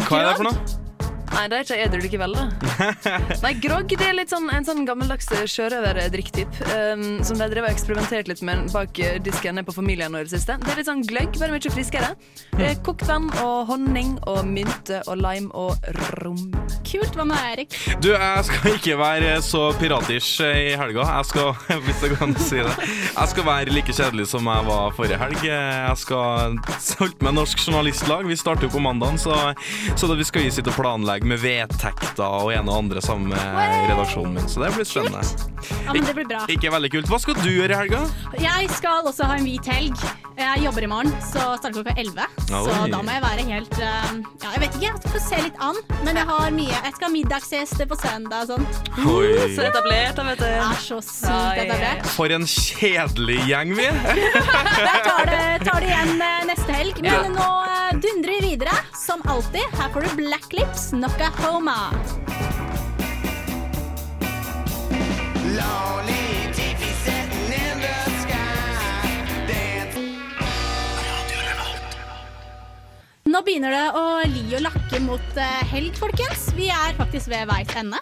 Hva 0.07 0.23
er 0.23 0.31
det 0.31 0.35
for 0.39 0.49
noe? 0.49 0.84
Nei, 1.33 1.45
det 1.51 1.57
er 1.57 1.65
ikke 1.65 1.77
edru 1.85 2.03
likevel, 2.03 2.35
da. 2.37 2.45
Nei, 3.45 3.53
grogg 3.63 3.91
det 3.91 4.05
er 4.05 4.15
litt 4.17 4.31
sånn, 4.31 4.47
en 4.53 4.65
sånn 4.67 4.85
gammeldags 4.87 5.27
sjørøverdrikktyp 5.51 6.59
um, 6.69 7.05
som 7.25 7.39
de 7.39 7.47
drev 7.51 7.67
og 7.67 7.71
eksperimentert 7.73 8.29
litt 8.29 8.43
med 8.45 8.69
bak 8.73 8.99
eh, 9.01 9.17
disken 9.23 9.61
på 9.65 9.75
Familien 9.75 10.13
nå 10.13 10.21
i 10.21 10.27
det 10.27 10.33
siste. 10.35 10.57
Det 10.61 10.73
er 10.73 10.81
litt 10.81 10.89
sånn 10.89 11.03
gløgg, 11.07 11.35
bare 11.41 11.55
mye 11.55 11.73
friskere. 11.73 12.13
Det 12.55 12.69
er 12.69 12.79
kokt 12.85 13.05
vann 13.09 13.27
og 13.43 13.71
honning 13.71 14.15
og 14.29 14.43
mynte 14.47 15.01
og 15.09 15.19
lime 15.21 15.51
og 15.57 15.89
rom. 16.21 16.41
Kult. 16.85 17.15
Hva 17.15 17.25
med 17.27 17.37
deg, 17.39 17.51
Erik? 17.55 17.77
Du, 18.03 18.09
jeg 18.13 18.45
skal 18.47 18.75
ikke 18.75 18.97
være 18.99 19.35
så 19.45 19.63
piratisk 19.79 20.43
i 20.45 20.75
helga. 20.77 21.07
Jeg 21.17 21.29
skal, 21.31 21.51
hvis 21.85 22.03
det 22.03 22.11
kan 22.19 22.35
si 22.39 22.61
det. 22.61 22.75
Jeg 23.15 23.33
skal 23.33 23.47
være 23.47 23.75
like 23.75 23.95
kjedelig 23.95 24.29
som 24.31 24.47
jeg 24.51 24.67
var 24.69 24.95
forrige 24.97 25.19
helg. 25.21 25.45
Jeg 25.47 26.01
skal 26.03 26.59
holde 26.99 27.27
med 27.27 27.37
Norsk 27.39 27.65
Journalistlag. 27.65 28.27
Vi 28.29 28.39
starter 28.39 28.67
jo 28.67 28.75
på 28.75 28.83
mandag, 28.83 29.19
så, 29.21 29.53
så 29.95 30.11
da 30.11 30.19
vi 30.19 30.27
skal 30.27 30.45
vi 30.45 30.53
sitte 30.53 30.73
og 30.73 30.79
planlegge 30.79 31.14
med 31.23 31.39
vedtekter 31.39 32.25
og 32.25 32.51
en 32.53 32.67
og 32.67 32.77
andre 32.83 33.01
sammen 33.01 33.29
med 33.31 33.89
redaksjonen 33.89 34.33
min. 34.35 34.49
Så 34.51 34.59
det 34.63 34.73
blir 34.75 34.85
spennende. 34.85 35.23
Ja, 35.85 35.93
men 35.93 36.03
det 36.05 36.13
blir 36.17 36.27
bra. 36.29 36.43
Ikke 36.51 36.69
veldig 36.73 36.91
kult. 36.93 37.07
Hva 37.09 37.19
skal 37.23 37.39
du 37.39 37.47
gjøre 37.49 37.71
i 37.71 37.79
helga? 37.85 38.03
Jeg 38.41 38.69
skal 38.75 39.07
også 39.07 39.25
ha 39.29 39.37
en 39.39 39.45
hvit 39.47 39.65
helg. 39.71 39.95
Jeg 40.35 40.63
jobber 40.65 40.83
i 40.83 40.87
morgen, 40.91 41.13
så 41.23 41.39
starter 41.55 41.71
klokka 41.77 41.93
11. 41.95 42.25
Så 42.49 42.73
da 42.91 42.97
må 42.99 43.13
jeg 43.15 43.21
være 43.23 43.43
helt 43.47 43.77
eh, 43.79 44.09
Ja, 44.43 44.49
jeg 44.51 44.61
vet 44.65 44.73
ikke, 44.75 44.89
jeg 44.89 45.11
får 45.13 45.21
se 45.23 45.39
litt 45.45 45.61
an. 45.63 45.79
Men 46.03 46.19
jeg 46.19 46.27
har 46.27 46.51
mye. 46.57 46.73
Jeg 46.75 46.95
skal 46.97 47.07
ha 47.07 47.11
middagsgjester 47.13 47.87
på 47.87 47.97
søndag 48.01 48.43
og 48.43 48.51
sånn. 48.51 48.67
Oi. 49.07 49.29
Så 49.55 49.63
etablert, 49.69 50.17
da, 50.19 50.25
vet 50.27 50.41
du. 50.41 50.45
Det 50.45 50.59
er 50.65 50.81
så 50.83 50.99
sykt 51.07 51.61
etablert. 51.63 52.09
For 52.17 52.35
en 52.35 52.43
kjedelig 52.51 53.39
gjeng 53.47 53.71
vi 53.79 53.87
er. 53.87 54.21
Jeg 54.85 55.01
tar 55.07 55.31
det, 55.31 55.41
tar 55.63 55.79
det 55.85 55.89
igjen 55.93 56.13
eh, 56.27 56.41
neste 56.51 56.75
helg. 56.81 56.99
Men 57.05 57.11
Ja. 57.15 57.21
nå 57.31 57.49
eh, 57.71 57.95
dundrer 58.03 58.35
vi 58.41 58.51
videre, 58.51 58.75
som 59.05 59.23
alltid. 59.31 59.63
Her 59.79 59.93
får 59.95 60.03
du 60.09 60.15
Black 60.19 60.51
Lips, 60.57 60.89
Nockahoma. 61.05 61.91
Nå 73.25 73.41
begynner 73.45 73.69
det 73.69 73.83
å 73.93 74.03
li 74.25 74.47
og 74.55 74.63
lakke 74.65 75.03
mot 75.05 75.21
eh, 75.37 75.61
helg, 75.69 75.93
folkens. 76.01 76.49
Vi 76.57 76.71
er 76.73 76.97
faktisk 76.97 77.29
ved 77.29 77.45
veis 77.53 77.77
ende. 77.77 78.01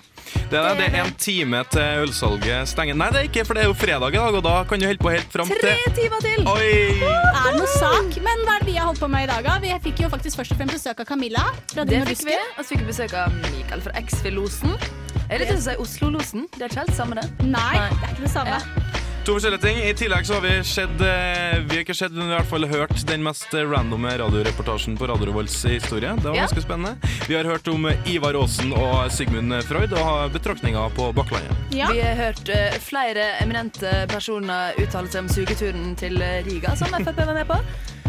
Det 0.53 0.59
er, 0.61 0.75
det. 0.77 0.85
det 0.85 0.99
er 0.99 1.07
en 1.07 1.13
time 1.17 1.59
til 1.73 2.03
ølsalget 2.03 2.69
stenger. 2.69 2.97
Nei, 2.99 3.07
det 3.09 3.21
er 3.23 3.25
ikke, 3.25 3.41
for 3.49 3.57
det 3.57 3.63
er 3.63 3.71
jo 3.71 3.73
fredag 3.73 4.13
i 4.13 4.19
dag, 4.19 4.35
og 4.37 4.43
da 4.45 4.51
kan 4.69 4.77
du 4.77 4.85
holde 4.85 5.01
på 5.01 5.09
helt 5.09 5.31
fram 5.33 5.49
Tre 5.49 5.71
timer 5.97 6.21
til! 6.21 6.45
Oi! 6.51 6.67
Er 7.01 7.47
det 7.47 7.55
noe 7.57 7.71
sak? 7.71 8.19
Men 8.21 8.45
hva 8.45 8.59
er 8.59 8.61
det 8.61 8.69
vi 8.69 8.77
har 8.77 8.85
holdt 8.85 9.01
på 9.01 9.09
med 9.09 9.25
i 9.25 9.31
dag? 9.31 9.41
da? 9.49 9.57
Vi 9.63 9.73
fikk 9.87 10.03
jo 10.05 10.11
faktisk 10.13 10.43
først 10.43 10.53
og 10.53 10.61
fremst 10.61 10.77
besøk 10.77 11.01
av 11.01 11.09
Camilla. 11.09 11.47
Fra 11.73 11.87
Det 11.89 12.03
fikk 12.11 12.27
vi. 12.29 12.37
Og 12.37 12.61
så 12.61 12.67
fikk 12.75 12.83
vi 12.85 12.91
besøk 12.91 13.17
av 13.17 13.33
Mikael 13.47 13.81
fra 13.81 13.95
X-Fill-losen. 14.03 14.77
Er 15.25 15.41
det 15.41 15.49
til 15.49 15.57
å 15.57 15.63
si 15.65 15.79
Oslo-losen? 15.87 16.45
Det 16.53 16.67
er 16.67 16.69
ikke 16.69 16.85
helt 16.85 16.99
samme, 17.01 17.17
det. 17.17 17.49
Nei, 17.49 17.73
det 17.89 17.97
er 17.97 18.13
ikke 18.13 18.27
det 18.27 18.35
samme. 18.37 19.01
To 19.23 19.31
forskjellige 19.37 19.61
ting. 19.63 19.77
I 19.87 19.93
tillegg 19.95 20.25
så 20.27 20.33
har 20.35 20.41
vi 20.43 20.51
sett 20.67 20.99
eh, 21.01 21.61
Vi 21.63 21.77
har 21.77 21.83
ikke 21.85 21.95
sett, 21.95 22.11
men 22.11 22.27
vi 22.27 22.33
har 22.33 22.41
i 22.41 22.43
hvert 22.43 22.49
fall 22.51 22.65
hørt 22.67 23.03
den 23.07 23.23
mest 23.23 23.53
randome 23.55 24.11
radioreportasjen 24.19 24.97
på 24.99 25.07
Radio 25.07 25.29
Revolts 25.29 25.61
historie. 25.63 26.11
Det 26.19 26.27
var 26.27 26.35
Ja. 26.35 26.43
ganske 26.43 26.63
spennende. 26.65 26.97
Vi 27.29 27.35
har 27.37 27.47
hørt 27.47 27.67
om 27.71 27.87
Ivar 28.05 28.35
Aasen 28.35 28.73
og 28.75 29.07
Sigmund 29.15 29.55
Freud 29.63 29.93
og 29.95 30.03
har 30.03 30.27
betraktninger 30.33 30.91
på 30.97 31.13
Bakklandet. 31.15 31.55
Vi 31.71 31.79
har 32.03 32.15
hørt 32.19 32.49
eh, 32.51 32.75
flere 32.83 33.29
eminente 33.39 33.93
personer 34.11 34.75
uttale 34.83 35.07
seg 35.07 35.23
om 35.23 35.29
sugeturen 35.31 35.95
til 35.95 36.19
eh, 36.21 36.43
Riga, 36.43 36.75
som 36.75 36.91
Frp 36.91 37.15
var 37.23 37.33
med 37.39 37.47
på. 37.47 37.61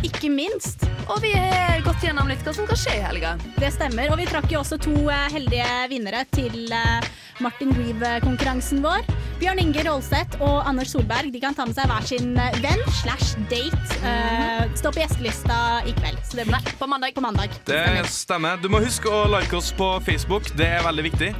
Ikke 0.04 0.28
minst. 0.28 0.84
Og 1.08 1.20
vi 1.24 1.32
har 1.32 1.80
gått 1.84 2.04
gjennom 2.04 2.28
litt 2.28 2.44
hva 2.44 2.52
som 2.56 2.68
kan 2.68 2.78
skje 2.78 2.98
i 2.98 3.04
helga. 3.04 3.34
Det 3.56 3.70
stemmer. 3.72 4.10
Og 4.12 4.20
vi 4.20 4.28
trakk 4.28 4.50
jo 4.52 4.60
også 4.60 4.76
to 4.82 4.92
eh, 5.08 5.28
heldige 5.32 5.68
vinnere 5.92 6.24
til 6.34 6.72
eh, 6.72 7.06
Martin 7.44 7.72
Reeve-konkurransen 7.76 8.82
vår. 8.84 9.06
Bjørn 9.40 9.62
Inge 9.64 9.84
Rolseth 9.88 10.38
og 10.44 10.62
Anders 10.68 10.92
Solberg 10.94 11.32
de 11.34 11.40
kan 11.42 11.56
ta 11.56 11.66
med 11.66 11.76
seg 11.76 11.88
hver 11.90 12.06
sin 12.08 12.36
eh, 12.36 12.60
venn 12.64 12.84
slash 13.00 13.34
date. 13.50 13.80
Uh, 14.04 14.68
stå 14.76 14.92
på 14.92 15.00
gjestelista 15.00 15.58
i 15.88 15.96
kveld. 15.96 16.20
Så 16.28 16.38
det 16.40 16.48
blir 16.50 16.72
på 16.78 16.88
mandag. 16.90 17.16
På 17.16 17.24
mandag. 17.24 17.56
Det 17.68 17.84
stemmer. 18.12 18.60
Du 18.60 18.68
må 18.72 18.84
huske 18.84 19.08
å 19.08 19.24
like 19.32 19.56
oss 19.56 19.72
på 19.76 19.96
Facebook. 20.04 20.52
Det 20.58 20.68
er 20.76 20.84
veldig 20.86 21.10
viktig. 21.12 21.34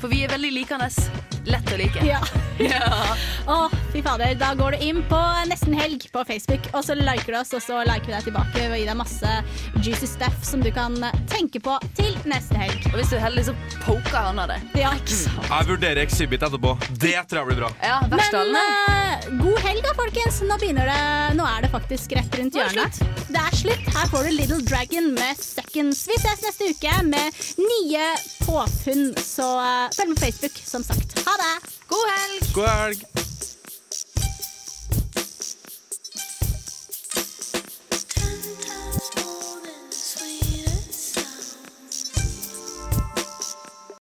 For 0.00 0.12
vi 0.12 0.24
er 0.26 0.34
veldig 0.34 0.52
likende. 0.54 0.90
Lett 1.46 1.72
å 1.72 1.78
like. 1.78 2.02
Ja. 2.06 2.22
Å, 3.46 3.68
fy 3.92 4.00
fader. 4.02 4.34
Da 4.38 4.52
går 4.56 4.76
du 4.76 4.84
inn 4.88 5.02
på 5.08 5.18
Nesten 5.50 5.76
Helg 5.76 6.06
på 6.12 6.24
Facebook, 6.28 6.68
og 6.72 6.84
så 6.86 6.96
liker 6.98 7.34
du 7.34 7.38
oss, 7.40 7.52
og 7.56 7.62
så 7.64 7.82
liker 7.86 8.08
vi 8.08 8.14
deg 8.14 8.28
tilbake 8.30 8.64
og 8.70 8.76
gir 8.78 8.88
deg 8.88 8.98
masse 8.98 9.34
juicy 9.84 10.08
stuff 10.08 10.44
som 10.46 10.62
du 10.64 10.70
kan 10.74 10.96
tenke 11.30 11.60
på 11.62 11.76
til 11.98 12.16
neste 12.28 12.56
helg. 12.58 12.88
Og 12.92 13.00
hvis 13.00 13.12
du 13.12 13.18
er 13.18 13.26
heldig, 13.26 13.46
så 13.50 13.56
poker 13.84 14.16
han 14.30 14.40
av 14.42 14.52
det. 14.54 14.60
Ja, 14.80 14.94
ikke 14.96 15.18
sant. 15.18 15.50
Jeg 15.50 15.70
vurderer 15.70 16.02
Exhibit 16.04 16.46
etterpå. 16.46 16.74
Det 16.96 17.16
tror 17.28 17.42
jeg 17.42 17.50
blir 17.50 17.60
bra. 17.64 17.70
Ja, 17.84 18.00
Men 18.10 18.56
uh, 18.56 19.28
god 19.42 19.60
helg 19.66 19.84
da, 19.84 19.92
folkens. 19.98 20.40
Nå 20.46 20.58
begynner 20.60 20.88
det 20.90 21.02
Nå 21.36 21.46
er 21.48 21.66
det 21.66 21.70
faktisk 21.72 22.16
rett 22.16 22.40
rundt 22.40 22.56
det 22.56 22.64
hjørnet. 22.64 23.02
Det 23.28 23.42
er 23.42 23.58
slutt. 23.58 23.86
Her 23.96 24.10
får 24.12 24.26
du 24.26 24.34
Little 24.36 24.62
Dragon 24.64 25.12
med 25.16 25.38
Seconds. 25.42 26.06
Vi 26.08 26.18
ses 26.22 26.42
neste 26.44 26.72
uke 26.72 26.96
med 27.06 27.40
nye 27.60 28.08
påfunn, 28.46 29.10
så 29.20 29.48
eh, 29.60 29.85
følg 29.96 30.08
med 30.08 30.16
på 30.16 30.24
Facebook, 30.24 30.56
som 30.66 30.84
sagt. 30.84 31.18
Ha 31.28 31.34
det! 31.42 31.54
God 31.88 32.06
helg! 32.16 32.54
God 32.54 32.68
helg. 32.68 33.00